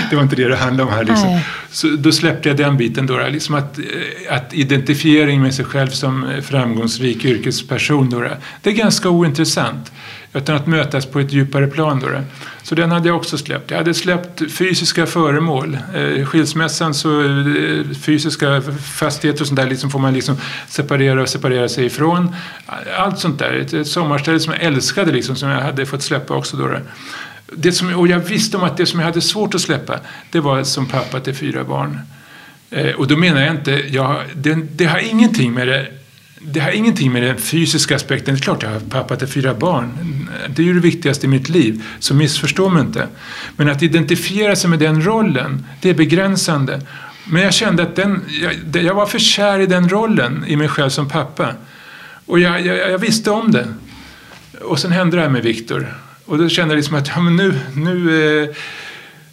det 0.10 0.16
var 0.16 0.24
inte 0.24 0.36
det 0.36 0.48
det 0.48 0.56
handlade 0.56 0.90
om 0.90 0.96
här. 0.96 1.04
Liksom. 1.04 1.40
Så 1.72 1.88
då 1.88 2.12
släppte 2.12 2.50
jag 2.50 2.58
den 2.58 2.78
biten 2.78 3.06
då, 3.06 3.28
liksom 3.28 3.56
att, 3.56 3.78
eh, 3.78 3.86
att 4.30 4.54
identifiering 4.54 5.42
med 5.42 5.56
sig 5.56 5.66
själv 5.66 5.90
som 5.90 6.42
framgångsrik 6.44 7.26
yrkesperson, 7.26 8.10
då, 8.10 8.28
det 8.62 8.70
är 8.70 8.74
ganska 8.74 9.10
ointressant. 9.10 9.92
Utan 10.36 10.56
att 10.56 10.68
mötas 10.68 11.06
på 11.06 11.20
ett 11.20 11.34
djupare 11.34 11.68
plan. 11.68 12.00
Då. 12.00 12.08
Så 12.64 12.76
den 12.76 12.92
hade 12.92 13.08
jag 13.08 13.18
också 13.18 13.38
släppt. 13.38 13.72
Jag 13.72 13.78
hade 13.78 13.94
släppt 13.94 14.52
fysiska 14.52 15.06
föremål. 15.06 15.78
Eh, 15.96 16.26
skilsmässan 16.26 16.94
så 16.94 17.22
eh, 17.22 17.84
fysiska 18.02 18.62
fastigheter 18.94 19.42
och 19.42 19.48
sånt 19.48 19.60
där 19.60 19.70
liksom 19.70 19.92
får 19.92 20.00
man 20.00 20.14
liksom 20.14 20.38
separera 20.68 21.22
och 21.22 21.30
separera 21.30 21.70
sig 21.70 21.86
ifrån. 21.86 22.36
Allt 22.98 23.20
sånt 23.20 23.40
där. 23.40 23.54
Ett, 23.54 23.88
sommarställe 23.88 24.40
som 24.40 24.54
jag 24.54 24.64
älskade 24.64 25.12
liksom, 25.12 25.36
som 25.36 25.50
jag 25.50 25.62
hade 25.62 25.86
fått 25.86 26.04
släppa 26.04 26.36
också. 26.36 26.58
Då. 26.58 26.70
Det 27.52 27.72
som, 27.72 27.96
och 27.96 28.08
jag 28.08 28.20
visste 28.20 28.58
om 28.58 28.64
att 28.64 28.78
det 28.78 28.86
som 28.86 29.00
jag 29.00 29.08
hade 29.08 29.22
svårt 29.22 29.56
att 29.56 29.62
släppa 29.62 30.00
det 30.32 30.40
var 30.40 30.64
som 30.64 30.86
pappa 30.86 31.20
till 31.20 31.36
fyra 31.36 31.64
barn. 31.64 32.00
Eh, 32.70 32.96
och 32.96 33.08
då 33.08 33.18
menar 33.18 33.42
jag 33.42 33.52
inte, 33.52 33.72
jag, 33.72 34.18
det, 34.34 34.54
det 34.54 34.86
har 34.86 35.00
ingenting 35.00 35.54
med 35.54 35.68
det 35.68 35.88
det 36.48 36.60
har 36.60 36.72
ingenting 36.72 37.12
med 37.12 37.24
den 37.24 37.38
fysiska 37.38 37.96
aspekten. 37.96 38.34
Det 38.34 38.40
är 38.40 38.42
klart 38.42 38.64
jag 38.64 38.70
har 38.70 38.80
pappa 38.80 39.16
till 39.16 39.28
fyra 39.28 39.54
barn. 39.54 40.28
Det 40.50 40.62
är 40.62 40.66
ju 40.66 40.74
det 40.74 40.80
viktigaste 40.80 41.26
i 41.26 41.30
mitt 41.30 41.50
liv, 41.50 41.84
så 42.00 42.14
missförstå 42.14 42.70
mig 42.70 42.82
inte. 42.82 43.08
Men 43.56 43.70
att 43.70 43.84
identifiera 43.84 44.56
sig 44.56 44.70
med 44.70 44.80
den 44.80 45.06
rollen, 45.06 45.66
det 45.82 45.90
är 45.90 45.94
begränsande. 45.94 46.82
Men 47.26 47.42
jag 47.42 47.54
kände 47.54 47.84
att 47.84 47.96
den, 47.96 48.22
jag, 48.74 48.84
jag 48.84 48.94
var 48.94 49.06
för 49.06 49.20
kär 49.20 49.60
i 49.60 49.66
den 49.66 49.90
rollen, 49.90 50.46
i 50.48 50.56
mig 50.56 50.68
själv 50.68 50.90
som 50.90 51.10
pappa. 51.10 51.54
Och 52.26 52.40
jag, 52.40 52.66
jag, 52.66 52.78
jag 52.92 52.98
visste 52.98 53.32
om 53.32 53.52
det. 53.52 53.68
Och 54.62 54.80
sen 54.80 54.92
hände 54.92 55.18
det 55.18 55.24
här 55.24 55.30
med 55.30 55.44
Viktor. 55.44 55.94
Och 56.26 56.38
då 56.38 56.50
kände 56.50 56.74
jag 56.74 56.78
liksom 56.78 56.96
att 56.96 57.08
ja, 57.08 57.22
men 57.22 57.36
nu, 57.36 57.60
nu, 57.76 58.50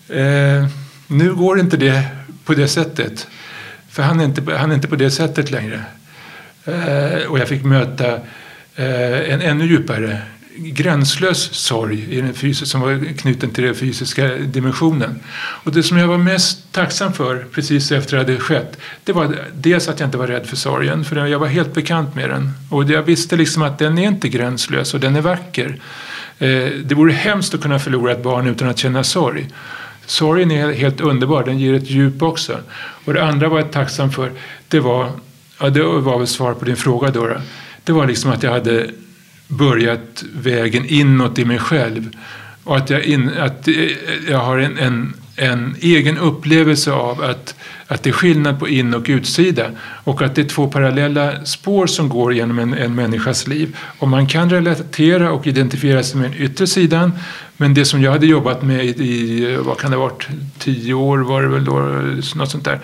eh, 0.09 0.19
eh, 0.19 0.67
nu 1.07 1.35
går 1.35 1.61
inte 1.61 1.77
det 1.77 2.05
på 2.45 2.55
det 2.55 2.69
sättet. 2.69 3.27
För 3.91 4.03
han 4.03 4.21
är 4.21 4.25
inte, 4.25 4.57
han 4.57 4.71
är 4.71 4.75
inte 4.75 4.89
på 4.89 4.97
det 4.97 5.11
sättet 5.11 5.51
längre. 5.51 5.85
Eh, 6.65 7.27
och 7.29 7.39
jag 7.39 7.49
fick 7.49 7.65
möta 7.65 8.13
eh, 8.77 9.33
en 9.33 9.41
ännu 9.41 9.67
djupare 9.67 10.23
gränslös 10.57 11.55
sorg 11.55 12.07
i 12.11 12.21
den 12.21 12.35
fysiska, 12.35 12.67
som 12.67 12.81
var 12.81 13.19
knuten 13.19 13.51
till 13.51 13.65
den 13.65 13.75
fysiska 13.75 14.29
dimensionen. 14.29 15.21
Och 15.37 15.73
det 15.73 15.83
som 15.83 15.99
jag 15.99 16.09
var 16.09 16.19
mest 16.19 16.73
tacksam 16.73 17.13
för 17.13 17.47
precis 17.53 17.93
efter 17.93 18.17
att 18.17 18.27
det 18.27 18.33
hade 18.33 18.45
skett 18.45 18.79
det 19.05 19.13
var 19.13 19.37
dels 19.55 19.89
att 19.89 20.01
jag 20.01 20.07
inte 20.07 20.19
var 20.19 20.27
rädd 20.27 20.47
för 20.47 20.57
sorgen, 20.57 21.05
för 21.05 21.27
jag 21.27 21.39
var 21.39 21.47
helt 21.47 21.75
bekant 21.75 22.15
med 22.15 22.31
den. 22.31 22.51
Och 22.71 22.85
jag 22.85 23.03
visste 23.03 23.37
liksom 23.37 23.63
att 23.63 23.79
den 23.79 23.99
är 23.99 24.09
inte 24.09 24.29
gränslös 24.29 24.95
och 24.95 25.01
den 25.01 25.17
är 25.17 25.21
vacker. 25.21 25.77
Eh, 26.39 26.69
det 26.85 26.95
vore 26.95 27.13
hemskt 27.13 27.55
att 27.55 27.63
kunna 27.63 27.79
förlora 27.79 28.13
ett 28.13 28.23
barn 28.23 28.47
utan 28.47 28.69
att 28.69 28.79
känna 28.79 29.05
sorg. 29.05 29.49
Sorgen 30.07 30.51
är 30.51 30.73
helt 30.73 31.01
underbar, 31.01 31.45
den 31.45 31.59
ger 31.59 31.75
ett 31.75 31.91
djup 31.91 32.23
också. 32.23 32.59
Och 33.05 33.15
det 33.15 33.25
andra 33.25 33.49
var 33.49 33.59
jag 33.59 33.73
tacksam 33.73 34.13
för, 34.13 34.33
det 34.69 34.81
var 34.81 35.11
Ja, 35.63 35.71
det 35.71 35.83
var 35.83 36.19
väl 36.19 36.27
svar 36.27 36.55
på 36.55 36.65
din 36.65 36.77
fråga 36.77 37.11
då. 37.11 37.29
Det 37.85 37.93
var 37.93 38.07
liksom 38.07 38.31
att 38.31 38.43
jag 38.43 38.51
hade 38.51 38.91
börjat 39.49 40.25
vägen 40.35 40.85
inåt 40.87 41.39
i 41.39 41.45
mig 41.45 41.59
själv. 41.59 42.11
Och 42.65 42.77
att 42.77 42.91
jag, 42.91 43.05
in, 43.05 43.31
att 43.39 43.69
eh, 43.69 43.75
jag 44.29 44.39
har 44.39 44.59
en, 44.59 44.79
en, 44.79 45.15
en 45.37 45.77
egen 45.81 46.19
upplevelse 46.19 46.93
av 46.93 47.23
att, 47.23 47.55
att 47.87 48.03
det 48.03 48.11
är 48.11 48.15
skillnad 48.15 48.59
på 48.59 48.69
in 48.69 48.95
och 48.95 49.05
utsida. 49.09 49.67
Och 50.05 50.23
att 50.23 50.35
det 50.35 50.43
är 50.43 50.49
två 50.49 50.69
parallella 50.69 51.45
spår 51.45 51.87
som 51.87 52.09
går 52.09 52.35
genom 52.35 52.59
en, 52.59 52.75
en 52.75 52.95
människas 52.95 53.47
liv. 53.47 53.77
Och 53.99 54.09
man 54.09 54.27
kan 54.27 54.51
relatera 54.51 55.33
och 55.33 55.47
identifiera 55.47 56.03
sig 56.03 56.21
med 56.21 56.31
den 56.31 56.41
yttre 56.41 56.67
sidan. 56.67 57.13
Men 57.57 57.75
det 57.75 57.85
som 57.85 58.03
jag 58.03 58.13
hade 58.13 58.27
jobbat 58.27 58.63
med 58.63 58.85
i, 58.85 58.89
i 58.89 59.57
vad 59.57 59.79
kan 59.79 59.91
det 59.91 59.97
ha 59.97 60.05
varit, 60.05 60.29
tio 60.59 60.95
år 60.95 61.19
var 61.19 61.43
det 61.43 61.49
väl 61.49 61.65
då, 61.65 61.79
något 62.35 62.51
sånt 62.51 62.65
där 62.65 62.81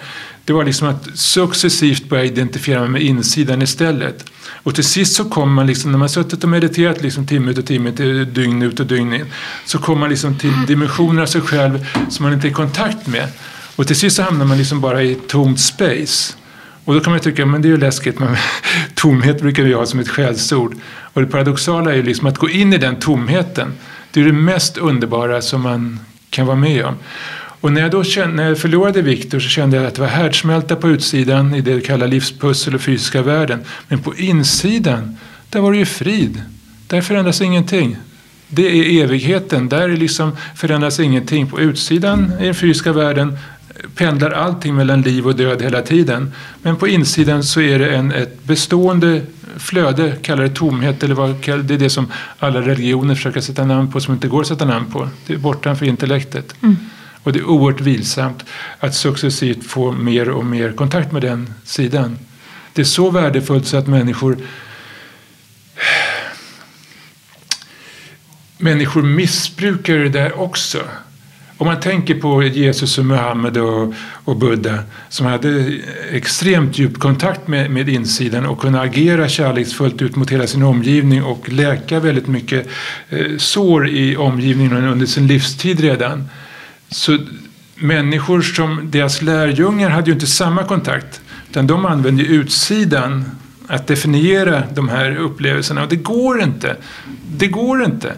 det 0.48 0.54
var 0.54 0.64
liksom 0.64 0.88
att 0.88 1.08
successivt 1.14 2.08
börja 2.08 2.24
identifiera 2.24 2.80
mig 2.80 2.88
med 2.88 3.02
insidan 3.02 3.62
istället. 3.62 4.24
Och 4.62 4.74
till 4.74 4.84
sist 4.84 5.16
så 5.16 5.24
kommer 5.24 5.52
man, 5.52 5.66
liksom, 5.66 5.92
när 5.92 5.98
man 5.98 6.08
suttit 6.08 6.44
och 6.44 6.50
mediterat 6.50 7.02
liksom 7.02 7.26
timme 7.26 7.50
ut 7.50 7.58
och 7.58 7.66
timme, 7.66 7.90
dygn 8.24 8.62
ut 8.62 8.80
och 8.80 8.86
dygn 8.86 9.12
in, 9.12 9.26
så 9.66 9.78
kommer 9.78 10.00
man 10.00 10.10
liksom 10.10 10.38
till 10.38 10.66
dimensioner 10.66 11.22
av 11.22 11.26
sig 11.26 11.40
själv 11.40 11.86
som 12.10 12.24
man 12.24 12.32
inte 12.32 12.46
är 12.46 12.50
i 12.50 12.52
kontakt 12.52 13.06
med. 13.06 13.28
Och 13.76 13.86
till 13.86 13.96
sist 13.96 14.16
så 14.16 14.22
hamnar 14.22 14.44
man 14.44 14.58
liksom 14.58 14.80
bara 14.80 15.02
i 15.02 15.14
tomt 15.14 15.60
space. 15.60 16.34
Och 16.84 16.94
då 16.94 17.00
kan 17.00 17.12
man 17.12 17.20
tycka, 17.20 17.46
men 17.46 17.62
det 17.62 17.68
är 17.68 17.70
ju 17.70 17.76
läskigt, 17.76 18.18
men 18.18 18.36
tomhet 18.94 19.40
brukar 19.40 19.62
vi 19.62 19.72
ha 19.72 19.86
som 19.86 20.00
ett 20.00 20.08
skällsord. 20.08 20.74
Och 21.00 21.20
det 21.20 21.26
paradoxala 21.26 21.90
är 21.90 21.96
ju 21.96 22.02
liksom 22.02 22.26
att 22.26 22.38
gå 22.38 22.48
in 22.48 22.72
i 22.72 22.78
den 22.78 22.96
tomheten. 22.96 23.72
Det 24.10 24.20
är 24.20 24.24
det 24.24 24.32
mest 24.32 24.78
underbara 24.78 25.42
som 25.42 25.62
man 25.62 26.00
kan 26.30 26.46
vara 26.46 26.56
med 26.56 26.84
om. 26.84 26.94
Och 27.60 27.72
när 27.72 27.80
jag, 27.80 27.90
då 27.90 28.04
kände, 28.04 28.36
när 28.36 28.48
jag 28.48 28.58
förlorade 28.58 29.02
Viktor 29.02 29.40
så 29.40 29.48
kände 29.48 29.76
jag 29.76 29.86
att 29.86 29.94
det 29.94 30.00
var 30.00 30.08
härdsmälta 30.08 30.76
på 30.76 30.88
utsidan 30.88 31.54
i 31.54 31.60
det 31.60 31.74
vi 31.74 31.80
kallar 31.80 32.08
livspussel 32.08 32.74
och 32.74 32.80
fysiska 32.80 33.22
världen. 33.22 33.64
Men 33.88 33.98
på 33.98 34.14
insidan, 34.16 35.16
där 35.50 35.60
var 35.60 35.72
det 35.72 35.78
ju 35.78 35.86
frid. 35.86 36.42
Där 36.86 37.00
förändras 37.00 37.40
ingenting. 37.40 37.96
Det 38.48 38.66
är 38.66 39.04
evigheten. 39.04 39.68
Där 39.68 39.88
liksom 39.88 40.36
förändras 40.56 41.00
ingenting. 41.00 41.46
På 41.46 41.60
utsidan 41.60 42.32
i 42.40 42.44
den 42.44 42.54
fysiska 42.54 42.92
världen 42.92 43.38
pendlar 43.94 44.30
allting 44.30 44.74
mellan 44.74 45.02
liv 45.02 45.26
och 45.26 45.36
död 45.36 45.62
hela 45.62 45.82
tiden. 45.82 46.32
Men 46.62 46.76
på 46.76 46.88
insidan 46.88 47.42
så 47.42 47.60
är 47.60 47.78
det 47.78 47.96
en, 47.96 48.12
ett 48.12 48.44
bestående 48.44 49.22
flöde, 49.56 50.16
kallar 50.22 50.42
det 50.42 50.54
tomhet, 50.54 51.02
eller 51.02 51.14
vad, 51.14 51.30
det 51.64 51.74
är 51.74 51.78
det 51.78 51.90
som 51.90 52.12
alla 52.38 52.60
religioner 52.60 53.14
försöker 53.14 53.40
sätta 53.40 53.64
namn 53.64 53.92
på 53.92 54.00
som 54.00 54.14
inte 54.14 54.28
går 54.28 54.40
att 54.40 54.46
sätta 54.46 54.64
namn 54.64 54.86
på. 54.92 55.08
Det 55.26 55.32
är 55.32 55.38
bortanför 55.38 55.86
intellektet. 55.86 56.54
Mm. 56.62 56.76
Och 57.22 57.32
det 57.32 57.38
är 57.38 57.44
oerhört 57.44 57.80
vilsamt 57.80 58.44
att 58.78 58.94
successivt 58.94 59.64
få 59.64 59.92
mer 59.92 60.28
och 60.28 60.46
mer 60.46 60.72
kontakt 60.72 61.12
med 61.12 61.22
den 61.22 61.54
sidan. 61.64 62.18
Det 62.72 62.82
är 62.82 62.84
så 62.84 63.10
värdefullt 63.10 63.66
så 63.66 63.76
att 63.76 63.86
människor 63.86 64.36
människor 68.58 69.02
missbrukar 69.02 69.94
det 69.94 70.08
där 70.08 70.40
också. 70.40 70.78
Om 71.56 71.66
man 71.66 71.80
tänker 71.80 72.14
på 72.14 72.42
Jesus 72.42 72.98
och 72.98 73.04
Muhammed 73.04 73.56
och, 73.56 73.94
och 74.24 74.36
Buddha 74.36 74.78
som 75.08 75.26
hade 75.26 75.78
extremt 76.10 76.78
djup 76.78 76.98
kontakt 76.98 77.48
med, 77.48 77.70
med 77.70 77.88
insidan 77.88 78.46
och 78.46 78.60
kunde 78.60 78.80
agera 78.80 79.28
kärleksfullt 79.28 80.02
ut 80.02 80.16
mot 80.16 80.30
hela 80.30 80.46
sin 80.46 80.62
omgivning 80.62 81.22
och 81.22 81.48
läka 81.48 82.00
väldigt 82.00 82.26
mycket 82.26 82.68
eh, 83.08 83.36
sår 83.38 83.88
i 83.88 84.16
omgivningen 84.16 84.84
under 84.84 85.06
sin 85.06 85.26
livstid 85.26 85.80
redan. 85.80 86.28
Så 86.90 87.18
människor 87.74 88.42
som 88.42 88.90
deras 88.90 89.22
lärjungar 89.22 89.90
hade 89.90 90.06
ju 90.06 90.12
inte 90.12 90.26
samma 90.26 90.64
kontakt. 90.64 91.20
Utan 91.50 91.66
de 91.66 91.86
använde 91.86 92.22
utsidan 92.22 93.24
att 93.66 93.86
definiera 93.86 94.62
de 94.74 94.88
här 94.88 95.16
upplevelserna. 95.16 95.82
Och 95.82 95.88
det 95.88 95.96
går 95.96 96.42
inte. 96.42 96.76
Det 97.36 97.48
går 97.48 97.84
inte. 97.84 98.12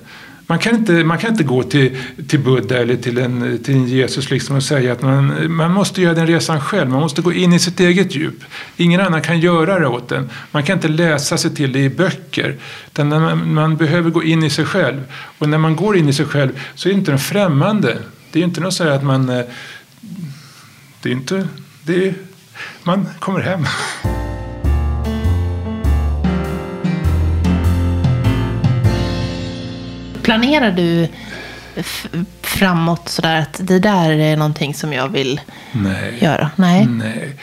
Man 0.50 0.58
kan 0.58 0.74
inte, 0.74 0.92
man 0.92 1.18
kan 1.18 1.30
inte 1.30 1.44
gå 1.44 1.62
till, 1.62 1.96
till 2.28 2.40
Buddha 2.40 2.76
eller 2.76 2.96
till 2.96 3.18
en, 3.18 3.58
till 3.64 3.74
en 3.74 3.86
Jesus 3.86 4.30
liksom 4.30 4.56
och 4.56 4.62
säga 4.62 4.92
att 4.92 5.02
man, 5.02 5.52
man 5.52 5.72
måste 5.72 6.02
göra 6.02 6.14
den 6.14 6.26
resan 6.26 6.60
själv. 6.60 6.90
Man 6.90 7.00
måste 7.00 7.22
gå 7.22 7.32
in 7.32 7.52
i 7.52 7.58
sitt 7.58 7.80
eget 7.80 8.14
djup. 8.14 8.44
Ingen 8.76 9.00
annan 9.00 9.22
kan 9.22 9.40
göra 9.40 9.78
det 9.78 9.86
åt 9.86 10.12
en. 10.12 10.30
Man 10.50 10.62
kan 10.62 10.76
inte 10.76 10.88
läsa 10.88 11.38
sig 11.38 11.54
till 11.54 11.72
det 11.72 11.78
i 11.78 11.90
böcker. 11.90 12.56
Utan 12.86 13.08
man, 13.08 13.54
man 13.54 13.76
behöver 13.76 14.10
gå 14.10 14.22
in 14.24 14.42
i 14.42 14.50
sig 14.50 14.64
själv. 14.64 15.00
Och 15.38 15.48
när 15.48 15.58
man 15.58 15.76
går 15.76 15.96
in 15.96 16.08
i 16.08 16.12
sig 16.12 16.26
själv 16.26 16.60
så 16.74 16.88
är 16.88 16.92
det 16.92 16.98
inte 16.98 17.10
den 17.10 17.18
främmande. 17.18 17.98
Det 18.32 18.40
är 18.40 18.44
inte 18.44 18.60
något 18.60 18.74
så 18.74 18.88
att 18.88 19.02
man... 19.02 19.28
Eh, 19.28 19.44
det 21.02 21.08
är 21.08 21.12
inte... 21.12 21.48
Det 21.84 22.08
är, 22.08 22.14
man 22.82 23.08
kommer 23.18 23.40
hem. 23.40 23.66
Planerar 30.22 30.72
du 30.72 31.08
framåt 32.42 33.08
sådär 33.08 33.40
att 33.40 33.60
det 33.62 33.78
där 33.78 34.10
är 34.10 34.36
någonting 34.36 34.74
som 34.74 34.92
jag 34.92 35.08
vill 35.08 35.40
Nej. 35.72 36.18
göra? 36.20 36.50
Nej. 36.56 36.86
Nej. 36.86 37.36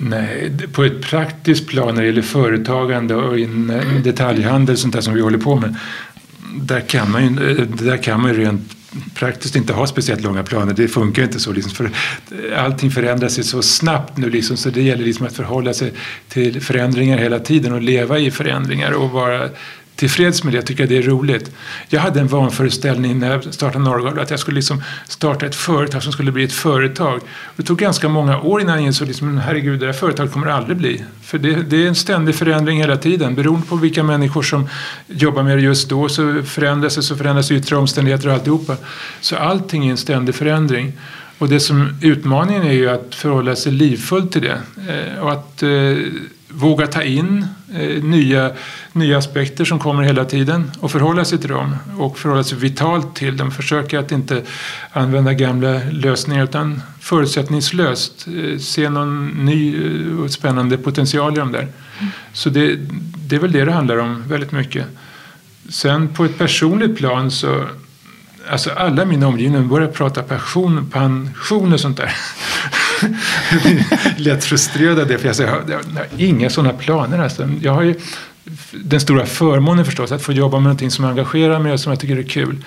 Nej, 0.00 0.52
på 0.72 0.84
ett 0.84 1.02
praktiskt 1.02 1.66
plan 1.66 1.94
när 1.94 2.02
det 2.02 2.06
gäller 2.06 2.22
företagande 2.22 3.14
och 3.14 3.38
in 3.38 3.72
detaljhandel 4.04 4.76
sånt 4.76 4.94
där 4.94 5.00
som 5.00 5.14
vi 5.14 5.20
håller 5.20 5.38
på 5.38 5.56
med. 5.56 5.74
Där 6.54 6.80
kan 6.80 7.10
man 7.10 7.22
ju, 7.24 7.64
där 7.64 7.96
kan 7.96 8.22
man 8.22 8.34
ju 8.34 8.40
rent 8.40 8.77
praktiskt 9.14 9.56
inte 9.56 9.72
ha 9.72 9.86
speciellt 9.86 10.22
långa 10.22 10.42
planer. 10.42 10.74
Det 10.74 10.88
funkar 10.88 11.22
inte 11.22 11.40
så. 11.40 11.52
Liksom, 11.52 11.72
för 11.72 11.90
allting 12.56 12.90
förändras 12.90 13.34
sig 13.34 13.44
så 13.44 13.62
snabbt 13.62 14.16
nu 14.16 14.30
liksom, 14.30 14.56
så 14.56 14.70
det 14.70 14.82
gäller 14.82 15.04
liksom 15.04 15.26
att 15.26 15.36
förhålla 15.36 15.74
sig 15.74 15.92
till 16.28 16.60
förändringar 16.60 17.18
hela 17.18 17.38
tiden 17.38 17.72
och 17.72 17.82
leva 17.82 18.18
i 18.18 18.30
förändringar 18.30 18.92
och 18.92 19.10
vara 19.10 19.48
tillfreds 19.98 20.44
med 20.44 20.52
det, 20.52 20.62
tycker 20.62 20.82
jag 20.82 20.90
det 20.90 20.96
är 20.96 21.02
roligt. 21.02 21.50
Jag 21.88 22.00
hade 22.00 22.20
en 22.20 22.26
vanföreställning 22.26 23.18
när 23.18 23.30
jag 23.30 23.54
startade 23.54 23.84
Norrgård 23.84 24.18
att 24.18 24.30
jag 24.30 24.40
skulle 24.40 24.54
liksom 24.54 24.82
starta 25.08 25.46
ett 25.46 25.54
företag 25.54 26.02
som 26.02 26.12
skulle 26.12 26.32
bli 26.32 26.44
ett 26.44 26.52
företag. 26.52 27.20
Det 27.56 27.62
tog 27.62 27.78
ganska 27.78 28.08
många 28.08 28.40
år 28.40 28.60
innan 28.60 28.76
jag 28.76 28.86
insåg 28.86 29.08
liksom, 29.08 29.38
herregud, 29.38 29.80
det 29.80 29.86
här 29.86 29.92
företaget 29.92 30.32
kommer 30.32 30.46
aldrig 30.46 30.76
bli. 30.76 31.04
För 31.22 31.38
det, 31.38 31.54
det, 31.54 31.84
är 31.84 31.88
en 31.88 31.94
ständig 31.94 32.34
förändring 32.34 32.80
hela 32.80 32.96
tiden. 32.96 33.34
Beroende 33.34 33.66
på 33.66 33.76
vilka 33.76 34.02
människor 34.02 34.42
som 34.42 34.68
jobbar 35.06 35.42
med 35.42 35.58
det 35.58 35.62
just 35.62 35.88
då 35.88 36.08
så 36.08 36.42
förändras 36.42 36.94
det, 36.94 37.02
så 37.02 37.16
förändras 37.16 37.50
yttre 37.50 37.76
omständigheter 37.76 38.28
och 38.28 38.34
alltihopa. 38.34 38.76
Så 39.20 39.36
allting 39.36 39.86
är 39.86 39.90
en 39.90 39.96
ständig 39.96 40.34
förändring. 40.34 40.92
Och 41.38 41.48
det 41.48 41.60
som 41.60 41.98
utmaningen 42.02 42.62
är 42.62 42.72
ju 42.72 42.90
att 42.90 43.14
förhålla 43.14 43.56
sig 43.56 43.72
livfullt 43.72 44.32
till 44.32 44.42
det. 44.42 44.60
Eh, 44.88 45.22
och 45.22 45.32
att 45.32 45.62
eh, 45.62 45.68
våga 46.58 46.86
ta 46.86 47.02
in 47.02 47.46
eh, 47.72 48.02
nya, 48.04 48.50
nya 48.92 49.18
aspekter 49.18 49.64
som 49.64 49.78
kommer 49.78 50.02
hela 50.02 50.24
tiden 50.24 50.70
och 50.80 50.90
förhålla 50.90 51.24
sig 51.24 51.38
till 51.38 51.50
dem 51.50 51.76
och 51.98 52.18
förhålla 52.18 52.44
sig 52.44 52.58
vitalt 52.58 53.16
till 53.16 53.36
dem. 53.36 53.50
Försöka 53.50 54.00
att 54.00 54.12
inte 54.12 54.42
använda 54.92 55.32
gamla 55.32 55.80
lösningar 55.90 56.44
utan 56.44 56.82
förutsättningslöst 57.00 58.26
eh, 58.28 58.58
se 58.58 58.90
någon 58.90 59.28
ny 59.28 59.76
eh, 59.76 60.20
och 60.20 60.30
spännande 60.30 60.78
potential 60.78 61.32
i 61.32 61.36
dem 61.36 61.52
där. 61.52 61.62
Mm. 61.62 62.12
Så 62.32 62.50
det, 62.50 62.76
det 63.28 63.36
är 63.36 63.40
väl 63.40 63.52
det 63.52 63.64
det 63.64 63.72
handlar 63.72 63.96
om 63.96 64.28
väldigt 64.28 64.52
mycket. 64.52 64.86
Sen 65.68 66.08
på 66.08 66.24
ett 66.24 66.38
personligt 66.38 66.96
plan 66.96 67.30
så 67.30 67.64
Alltså 68.50 68.70
alla 68.70 69.04
mina 69.04 69.26
omgivningar 69.26 69.64
börjar 69.64 69.88
prata 69.88 70.22
passion, 70.22 70.90
pension 70.90 71.72
och 71.72 71.80
sånt 71.80 71.96
där. 71.96 72.14
lätt 74.16 74.44
frustrerad 74.44 74.98
av 74.98 75.06
det. 75.06 75.18
För 75.18 75.26
jag, 75.26 75.36
säger, 75.36 75.50
jag, 75.68 75.76
har 75.76 76.06
inga 76.16 76.50
sådana 76.50 76.72
planer. 76.72 77.18
Alltså. 77.18 77.48
Jag 77.62 77.72
har 77.72 77.82
ju 77.82 77.94
den 78.72 79.00
stora 79.00 79.26
förmånen 79.26 79.84
förstås 79.84 80.12
att 80.12 80.22
få 80.22 80.32
jobba 80.32 80.56
med 80.56 80.62
någonting 80.62 80.90
som 80.90 81.04
engagerar 81.04 81.58
mig 81.58 81.72
och 81.72 81.80
som 81.80 81.92
jag 81.92 82.00
tycker 82.00 82.16
är 82.16 82.22
kul. 82.22 82.64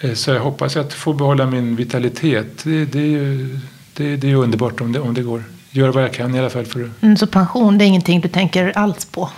Eh, 0.00 0.14
så 0.14 0.30
jag 0.30 0.40
hoppas 0.40 0.76
att 0.76 0.92
få 0.92 1.12
behålla 1.12 1.46
min 1.46 1.76
vitalitet. 1.76 2.64
Det, 2.64 2.84
det, 2.84 2.98
är, 2.98 3.06
ju, 3.06 3.58
det, 3.96 4.16
det 4.16 4.30
är 4.30 4.34
underbart 4.34 4.80
om 4.80 4.92
det, 4.92 5.00
om 5.00 5.14
det 5.14 5.22
går. 5.22 5.44
Gör 5.70 5.88
vad 5.88 6.02
jag 6.02 6.12
kan 6.12 6.34
i 6.34 6.38
alla 6.38 6.50
fall. 6.50 6.64
För 6.64 6.90
mm, 7.00 7.16
så 7.16 7.26
pension, 7.26 7.78
det 7.78 7.84
är 7.84 7.86
ingenting 7.86 8.20
du 8.20 8.28
tänker 8.28 8.78
alls 8.78 9.04
på? 9.04 9.30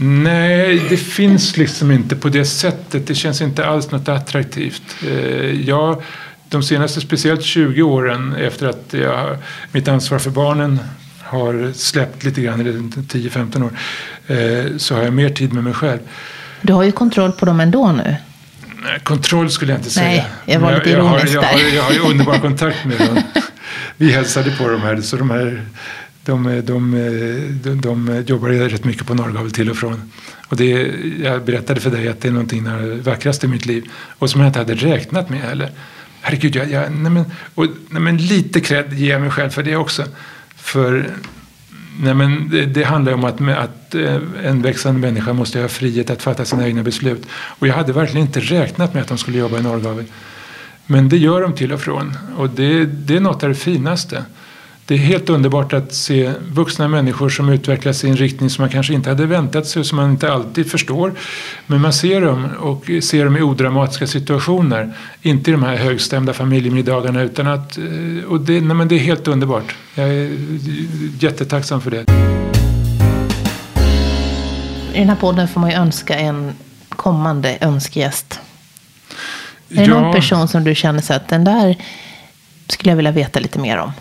Nej, 0.00 0.82
det 0.88 0.96
finns 0.96 1.56
liksom 1.56 1.90
inte 1.90 2.16
på 2.16 2.28
det 2.28 2.44
sättet. 2.44 3.06
Det 3.06 3.14
känns 3.14 3.42
inte 3.42 3.66
alls 3.66 3.90
något 3.90 4.08
attraktivt. 4.08 4.96
Eh, 5.06 5.68
jag 5.68 6.02
de 6.52 6.62
senaste 6.62 7.00
speciellt 7.00 7.42
20 7.42 7.82
åren 7.82 8.34
efter 8.34 8.66
att 8.66 8.86
jag, 8.90 9.36
mitt 9.72 9.88
ansvar 9.88 10.18
för 10.18 10.30
barnen 10.30 10.78
har 11.22 11.72
släppt 11.72 12.24
lite 12.24 12.42
grann, 12.42 12.60
eller 12.60 12.72
10-15 12.72 13.64
år, 13.64 13.70
eh, 14.26 14.76
så 14.76 14.94
har 14.94 15.02
jag 15.02 15.12
mer 15.12 15.30
tid 15.30 15.52
med 15.52 15.64
mig 15.64 15.72
själv. 15.72 15.98
Du 16.60 16.72
har 16.72 16.82
ju 16.82 16.92
kontroll 16.92 17.32
på 17.32 17.46
dem 17.46 17.60
ändå 17.60 17.92
nu. 17.92 18.16
Kontroll 19.02 19.50
skulle 19.50 19.72
jag 19.72 19.78
inte 19.78 19.90
säga. 19.90 20.06
Nej, 20.06 20.26
jag 20.44 20.60
var 20.60 20.74
lite 20.74 20.90
ironisk 20.90 21.34
jag, 21.34 21.44
jag, 21.44 21.60
jag, 21.60 21.74
jag 21.74 21.82
har 21.82 21.92
ju 21.92 21.98
underbar 22.10 22.38
kontakt 22.38 22.84
med 22.84 22.98
dem. 22.98 23.22
Vi 23.96 24.12
hälsade 24.12 24.50
på 24.50 24.68
dem 24.68 24.80
här, 24.80 25.00
så 25.00 25.16
de 25.16 25.30
här 25.30 25.64
de, 26.24 26.62
de, 26.64 26.90
de, 27.62 27.80
de 27.80 28.24
jobbar 28.26 28.48
rätt 28.48 28.84
mycket 28.84 29.06
på 29.06 29.14
Norrgavel 29.14 29.50
till 29.50 29.70
och 29.70 29.76
från. 29.76 30.12
Och 30.48 30.56
det, 30.56 30.92
jag 31.22 31.44
berättade 31.44 31.80
för 31.80 31.90
dig 31.90 32.08
att 32.08 32.20
det 32.20 32.28
är 32.28 32.32
någonting 32.32 32.68
av 32.68 32.82
det 32.82 32.94
vackraste 32.94 33.46
i 33.46 33.48
mitt 33.48 33.66
liv. 33.66 33.84
Och 34.18 34.30
som 34.30 34.40
jag 34.40 34.48
inte 34.48 34.58
hade 34.58 34.74
räknat 34.74 35.30
med 35.30 35.40
heller. 35.40 35.70
Herregud, 36.24 36.56
jag, 36.56 36.70
jag, 36.70 36.92
nej 36.92 37.12
men, 37.12 37.24
och, 37.54 37.66
nej 37.90 38.02
men 38.02 38.16
lite 38.16 38.60
cred 38.60 38.92
ger 38.92 39.12
jag 39.12 39.20
mig 39.20 39.30
själv 39.30 39.50
för 39.50 39.62
det 39.62 39.76
också. 39.76 40.04
För 40.56 41.10
nej 42.00 42.14
men, 42.14 42.48
det, 42.50 42.66
det 42.66 42.84
handlar 42.84 43.12
om 43.12 43.24
att, 43.24 43.40
att 43.40 43.94
eh, 43.94 44.18
en 44.44 44.62
växande 44.62 45.00
människa 45.00 45.32
måste 45.32 45.60
ha 45.60 45.68
frihet 45.68 46.10
att 46.10 46.22
fatta 46.22 46.44
sina 46.44 46.66
egna 46.66 46.82
beslut. 46.82 47.26
Och 47.32 47.66
jag 47.66 47.74
hade 47.74 47.92
verkligen 47.92 48.26
inte 48.26 48.40
räknat 48.40 48.94
med 48.94 49.02
att 49.02 49.08
de 49.08 49.18
skulle 49.18 49.38
jobba 49.38 49.58
i 49.58 49.62
Norrgavel. 49.62 50.04
Men 50.86 51.08
det 51.08 51.16
gör 51.16 51.42
de 51.42 51.52
till 51.52 51.72
och 51.72 51.80
från. 51.80 52.16
Och 52.36 52.50
det, 52.50 52.84
det 52.84 53.16
är 53.16 53.20
något 53.20 53.42
av 53.42 53.48
det 53.48 53.54
finaste. 53.54 54.24
Det 54.92 54.96
är 54.96 55.00
helt 55.00 55.30
underbart 55.30 55.72
att 55.72 55.94
se 55.94 56.32
vuxna 56.48 56.88
människor 56.88 57.28
som 57.28 57.48
utvecklas 57.48 58.04
i 58.04 58.08
en 58.08 58.16
riktning 58.16 58.50
som 58.50 58.62
man 58.62 58.70
kanske 58.70 58.94
inte 58.94 59.08
hade 59.08 59.26
väntat 59.26 59.66
sig 59.66 59.80
och 59.80 59.86
som 59.86 59.96
man 59.96 60.10
inte 60.10 60.32
alltid 60.32 60.70
förstår. 60.70 61.12
Men 61.66 61.80
man 61.80 61.92
ser 61.92 62.20
dem 62.20 62.48
och 62.60 62.90
ser 63.02 63.24
dem 63.24 63.36
i 63.36 63.42
odramatiska 63.42 64.06
situationer. 64.06 64.92
Inte 65.22 65.50
i 65.50 65.52
de 65.52 65.62
här 65.62 65.76
högstämda 65.76 66.32
familjemiddagarna 66.32 67.22
utan 67.22 67.46
att... 67.46 67.78
Eh, 67.78 68.24
och 68.28 68.40
det, 68.40 68.60
nej 68.60 68.76
men 68.76 68.88
det 68.88 68.94
är 68.94 68.98
helt 68.98 69.28
underbart. 69.28 69.74
Jag 69.94 70.08
är 70.08 70.30
jättetacksam 71.20 71.80
för 71.80 71.90
det. 71.90 72.00
I 74.94 74.98
den 74.98 75.08
här 75.08 75.16
podden 75.16 75.48
får 75.48 75.60
man 75.60 75.70
ju 75.70 75.76
önska 75.76 76.14
en 76.18 76.52
kommande 76.88 77.58
önskegäst. 77.60 78.40
Är 79.68 79.76
det 79.76 79.82
ja. 79.82 80.00
någon 80.00 80.14
person 80.14 80.48
som 80.48 80.64
du 80.64 80.74
känner 80.74 81.00
så 81.00 81.14
att 81.14 81.28
den 81.28 81.44
där 81.44 81.76
skulle 82.68 82.90
jag 82.90 82.96
vilja 82.96 83.12
veta 83.12 83.40
lite 83.40 83.58
mer 83.58 83.78
om? 83.78 83.92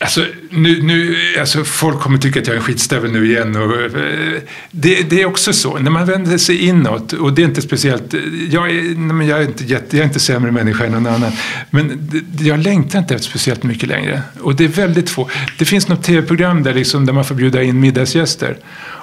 Alltså, 0.00 0.26
nu, 0.50 0.82
nu, 0.82 1.16
alltså 1.40 1.64
folk 1.64 2.00
kommer 2.00 2.18
tycka 2.18 2.40
att 2.40 2.46
jag 2.46 2.54
är 2.54 2.58
en 2.58 2.64
skitstövel 2.64 3.12
nu 3.12 3.26
igen. 3.26 3.56
Och, 3.56 3.80
eh, 3.80 4.40
det, 4.70 5.10
det, 5.10 5.22
är 5.22 5.26
också 5.26 5.52
så, 5.52 5.78
när 5.78 5.90
man 5.90 6.06
vänder 6.06 6.38
sig 6.38 6.66
inåt, 6.66 7.12
och 7.12 7.32
det 7.32 7.42
är 7.42 7.46
inte 7.46 7.62
speciellt, 7.62 8.14
jag 8.50 8.70
är, 8.70 8.98
nej, 8.98 9.28
jag 9.28 9.38
är, 9.38 9.44
inte, 9.44 9.64
jätte, 9.64 9.96
jag 9.96 10.04
är 10.04 10.08
inte 10.08 10.20
sämre 10.20 10.50
människa 10.50 10.84
än 10.86 10.92
någon 10.92 11.06
annan, 11.06 11.32
men 11.70 12.08
det, 12.10 12.44
jag 12.44 12.58
längtar 12.58 12.98
inte 12.98 13.14
efter 13.14 13.28
speciellt 13.28 13.62
mycket 13.62 13.88
längre. 13.88 14.22
Och 14.40 14.56
det 14.56 14.64
är 14.64 14.68
väldigt 14.68 15.10
få. 15.10 15.30
Det 15.58 15.64
finns 15.64 15.88
något 15.88 16.02
tv-program 16.02 16.62
där, 16.62 16.74
liksom, 16.74 17.06
där 17.06 17.12
man 17.12 17.24
får 17.24 17.34
bjuda 17.34 17.62
in 17.62 17.80
middagsgäster. 17.80 18.56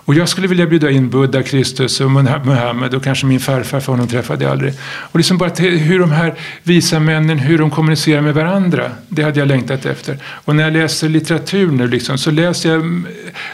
Och 0.08 0.16
jag 0.16 0.30
skulle 0.30 0.48
vilja 0.48 0.66
bjuda 0.66 0.90
in 0.90 1.10
Buddha, 1.10 1.44
Kristus 1.44 2.02
och 2.02 2.12
Muhammed 2.12 2.94
och 2.94 3.04
kanske 3.04 3.26
min 3.26 3.40
farfar, 3.40 3.80
för 3.80 3.92
honom 3.92 4.08
träffade 4.08 4.44
jag 4.44 4.52
aldrig. 4.52 4.74
Och 4.84 5.20
liksom 5.20 5.38
bara 5.38 5.50
hur 5.50 6.00
de 6.00 6.12
här 6.12 6.36
visa 6.64 7.00
männen, 7.00 7.40
hur 7.40 7.58
de 7.58 7.72
kommunicerar 7.72 8.22
med 8.22 8.34
varandra, 8.34 8.92
det 9.10 9.24
hade 9.24 9.40
jag 9.40 9.48
längtat 9.48 9.86
efter. 9.86 10.18
Och 10.26 10.56
när 10.56 10.64
jag 10.64 10.74
läser 10.74 11.10
litteratur 11.10 11.37
litteratur 11.38 11.72
nu 11.72 11.88
liksom, 11.88 12.18
så 12.18 12.32
läser 12.32 12.70
jag 12.70 13.04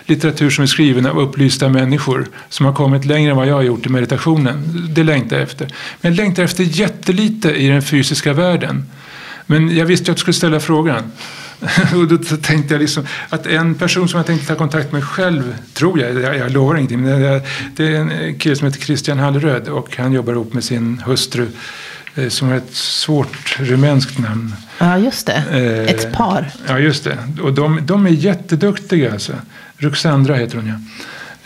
litteratur 0.06 0.50
som 0.50 0.62
är 0.62 0.68
skriven 0.68 1.06
av 1.06 1.20
upplysta 1.20 1.70
människor 1.70 2.28
som 2.50 2.66
har 2.66 2.74
kommit 2.74 3.06
längre 3.06 3.32
än 3.32 3.38
vad 3.38 3.48
jag 3.48 3.56
har 3.56 3.62
gjort 3.62 3.86
i 3.86 3.90
meditationen. 3.90 4.88
Det 4.90 5.04
längtar 5.04 5.36
jag 5.36 5.44
efter. 5.44 5.68
Men 6.02 6.12
jag 6.12 6.18
längtar 6.18 6.44
efter 6.44 6.64
jättelite 6.64 7.52
i 7.52 7.68
den 7.68 7.82
fysiska 7.82 8.34
världen. 8.34 8.86
Men 9.46 9.78
jag 9.78 9.86
visste 9.86 10.12
att 10.12 10.18
du 10.18 10.22
skulle 10.22 10.34
ställa 10.34 10.60
frågan. 10.60 11.12
och 11.96 12.08
då 12.08 12.18
tänkte 12.18 12.74
jag 12.74 12.82
liksom 12.82 13.08
att 13.30 13.48
en 13.48 13.76
person 13.76 14.10
som 14.10 14.18
jag 14.18 14.28
tänkte 14.28 14.48
ta 14.48 14.56
kontakt 14.56 14.92
med 14.92 15.04
själv, 15.04 15.56
tror 15.74 16.00
jag, 16.00 16.22
jag, 16.22 16.38
jag 16.38 16.52
lovar 16.52 16.76
ingenting, 16.76 17.02
men 17.02 17.42
det 17.76 17.88
är 17.88 17.96
en 17.96 18.40
kille 18.40 18.56
som 18.56 18.68
heter 18.68 18.80
Christian 18.80 19.20
Hallröd 19.20 19.68
och 19.68 19.98
han 19.98 20.14
jobbar 20.14 20.34
ihop 20.34 20.54
med 20.54 20.64
sin 20.64 21.02
hustru 21.06 21.44
eh, 21.44 21.50
som 22.30 22.47
har 22.47 22.55
ett 22.55 22.76
svårt 22.76 23.57
rumänskt 23.59 24.20
namn. 24.20 24.55
Ja, 24.80 24.97
just 24.97 25.28
det. 25.28 25.43
Eh, 25.51 25.95
ett 25.95 26.14
par. 26.14 26.51
Ja, 26.68 26.80
just 26.80 27.03
det. 27.03 27.18
Och 27.41 27.53
de, 27.53 27.80
de 27.86 28.05
är 28.05 28.09
jätteduktiga 28.09 29.11
alltså. 29.11 29.34
Ruxandra 29.78 30.36
heter 30.36 30.55
hon 30.55 30.68
ja. 30.68 30.76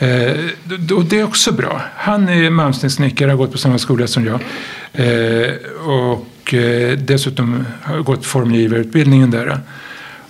Eh, 0.08 0.36
och 0.96 1.06
det 1.06 1.20
är 1.20 1.24
också 1.24 1.52
bra. 1.52 1.82
Han 1.96 2.30
är 2.30 2.50
malmstenssnickare, 2.50 3.30
har 3.30 3.38
gått 3.38 3.52
på 3.52 3.58
samma 3.58 3.78
skola 3.78 4.08
som 4.08 4.26
jag. 4.26 4.40
och 5.86 6.54
dessutom 6.98 7.66
har 7.82 8.00
gått 8.00 8.26
formgivarutbildningen 8.26 9.32
där. 9.32 9.60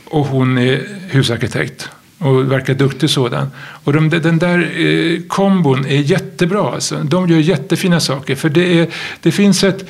Och 0.05 0.25
hon 0.25 0.57
är 0.57 0.81
husarkitekt. 1.09 1.89
och 2.17 2.51
verkar 2.51 2.73
duktig 2.73 3.09
sådan. 3.09 3.51
Och 3.83 3.93
de, 3.93 4.09
den 4.09 4.39
där 4.39 4.79
eh, 4.79 5.19
kombon 5.27 5.85
är 5.85 5.99
jättebra. 5.99 6.71
Alltså. 6.73 6.95
De 7.03 7.29
gör 7.29 7.39
jättefina 7.39 7.99
saker. 7.99 8.35
För 8.35 8.49
det, 8.49 8.79
är, 8.79 8.88
det 9.21 9.31
finns 9.31 9.63
ett, 9.63 9.85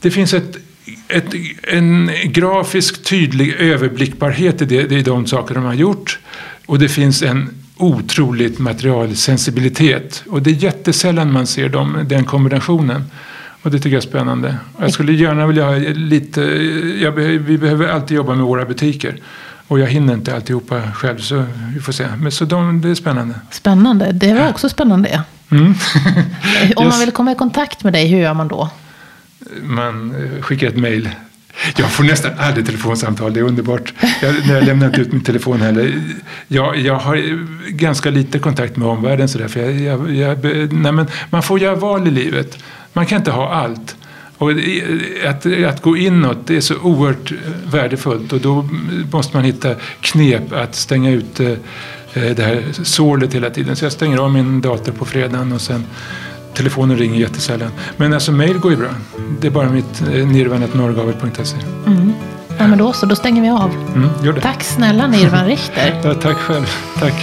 det 0.00 0.10
finns 0.10 0.34
ett 0.34 0.56
ett, 1.08 1.34
en 1.62 2.10
grafisk 2.24 3.04
tydlig 3.04 3.54
överblickbarhet 3.58 4.62
i, 4.62 4.64
det, 4.64 4.92
i 4.92 5.02
de 5.02 5.26
saker 5.26 5.54
de 5.54 5.64
har 5.64 5.74
gjort. 5.74 6.18
Och 6.66 6.78
det 6.78 6.88
finns 6.88 7.22
en 7.22 7.50
otroligt 7.76 8.58
materialsensibilitet. 8.58 10.24
Och 10.28 10.42
det 10.42 10.50
är 10.50 10.54
jättesällan 10.54 11.32
man 11.32 11.46
ser 11.46 11.68
dem, 11.68 12.04
den 12.08 12.24
kombinationen. 12.24 13.04
Och 13.62 13.70
det 13.70 13.78
tycker 13.78 13.90
jag 13.90 14.02
är 14.02 14.08
spännande. 14.08 14.56
Jag 14.78 14.92
skulle 14.92 15.12
gärna 15.12 15.46
vilja 15.46 15.64
ha 15.64 15.76
lite... 15.94 16.40
Jag, 17.00 17.12
vi 17.12 17.58
behöver 17.58 17.88
alltid 17.88 18.16
jobba 18.16 18.34
med 18.34 18.44
våra 18.44 18.64
butiker. 18.64 19.20
Och 19.68 19.78
jag 19.78 19.86
hinner 19.86 20.14
inte 20.14 20.34
alltihopa 20.34 20.82
själv 20.92 21.18
så 21.18 21.44
vi 21.74 21.80
får 21.80 21.92
se. 21.92 22.06
Men 22.16 22.32
så 22.32 22.44
de, 22.44 22.80
det 22.80 22.88
är 22.88 22.94
spännande. 22.94 23.34
Spännande. 23.50 24.12
Det 24.12 24.34
var 24.34 24.48
också 24.48 24.68
spännande. 24.68 25.22
Mm. 25.50 25.74
Om 26.76 26.88
man 26.88 27.00
vill 27.00 27.10
komma 27.10 27.32
i 27.32 27.34
kontakt 27.34 27.84
med 27.84 27.92
dig, 27.92 28.08
hur 28.08 28.18
gör 28.18 28.34
man 28.34 28.48
då? 28.48 28.70
Man 29.62 30.14
eh, 30.14 30.42
skickar 30.42 30.66
ett 30.66 30.76
mejl. 30.76 31.10
Jag 31.76 31.90
får 31.90 32.04
nästan 32.04 32.32
aldrig 32.38 32.66
telefonsamtal, 32.66 33.32
det 33.32 33.40
är 33.40 33.44
underbart. 33.44 33.92
Jag, 34.22 34.34
jag 34.48 34.64
lämnar 34.64 34.86
inte 34.86 35.00
ut 35.00 35.12
min 35.12 35.24
telefon 35.24 35.60
heller. 35.60 36.02
Jag, 36.48 36.76
jag 36.78 36.94
har 36.94 37.16
eh, 37.16 37.36
ganska 37.68 38.10
lite 38.10 38.38
kontakt 38.38 38.76
med 38.76 38.88
omvärlden 38.88 39.28
sådär. 39.28 39.48
För 39.48 39.60
jag, 39.60 39.80
jag, 39.80 40.14
jag, 40.14 40.72
nej 40.72 40.92
men 40.92 41.06
man 41.30 41.42
får 41.42 41.58
göra 41.60 41.74
val 41.74 42.08
i 42.08 42.10
livet. 42.10 42.58
Man 42.92 43.06
kan 43.06 43.18
inte 43.18 43.30
ha 43.30 43.52
allt. 43.54 43.96
Och 44.38 44.50
eh, 44.50 45.30
att, 45.30 45.46
att 45.46 45.82
gå 45.82 45.96
inåt 45.96 46.46
det 46.46 46.56
är 46.56 46.60
så 46.60 46.76
oerhört 46.76 47.32
värdefullt 47.64 48.32
och 48.32 48.40
då 48.40 48.60
mm, 48.60 49.06
måste 49.12 49.36
man 49.36 49.44
hitta 49.44 49.74
knep 50.00 50.52
att 50.52 50.74
stänga 50.74 51.10
ut 51.10 51.40
det 52.14 52.42
här 52.42 52.62
sålet 52.72 53.34
hela 53.34 53.50
tiden. 53.50 53.76
Så 53.76 53.84
jag 53.84 53.92
stänger 53.92 54.18
av 54.18 54.32
min 54.32 54.60
dator 54.60 54.92
på 54.92 55.04
fredagen 55.04 55.52
och 55.52 55.60
sen 55.60 55.84
telefonen 56.54 56.96
ringer 56.96 57.20
jättesällan. 57.20 57.70
Men 57.96 58.12
alltså 58.14 58.32
mail 58.32 58.58
går 58.58 58.70
ju 58.70 58.76
bra. 58.76 58.90
Det 59.40 59.46
är 59.46 59.50
bara 59.50 59.68
mitt 59.70 60.02
eh. 60.14 60.26
Mm. 61.86 62.12
Ja 62.58 62.66
men 62.66 62.78
då 62.78 62.92
så, 62.92 63.06
då 63.06 63.16
stänger 63.16 63.42
vi 63.42 63.48
av. 63.48 63.70
Mm, 63.94 64.08
Tack 64.40 64.62
snälla 64.62 65.06
Nirvan 65.06 65.46
Richter. 65.46 66.00
ja, 66.04 66.14
tack 66.14 66.36
själv. 66.36 66.66
Tack. 66.98 67.14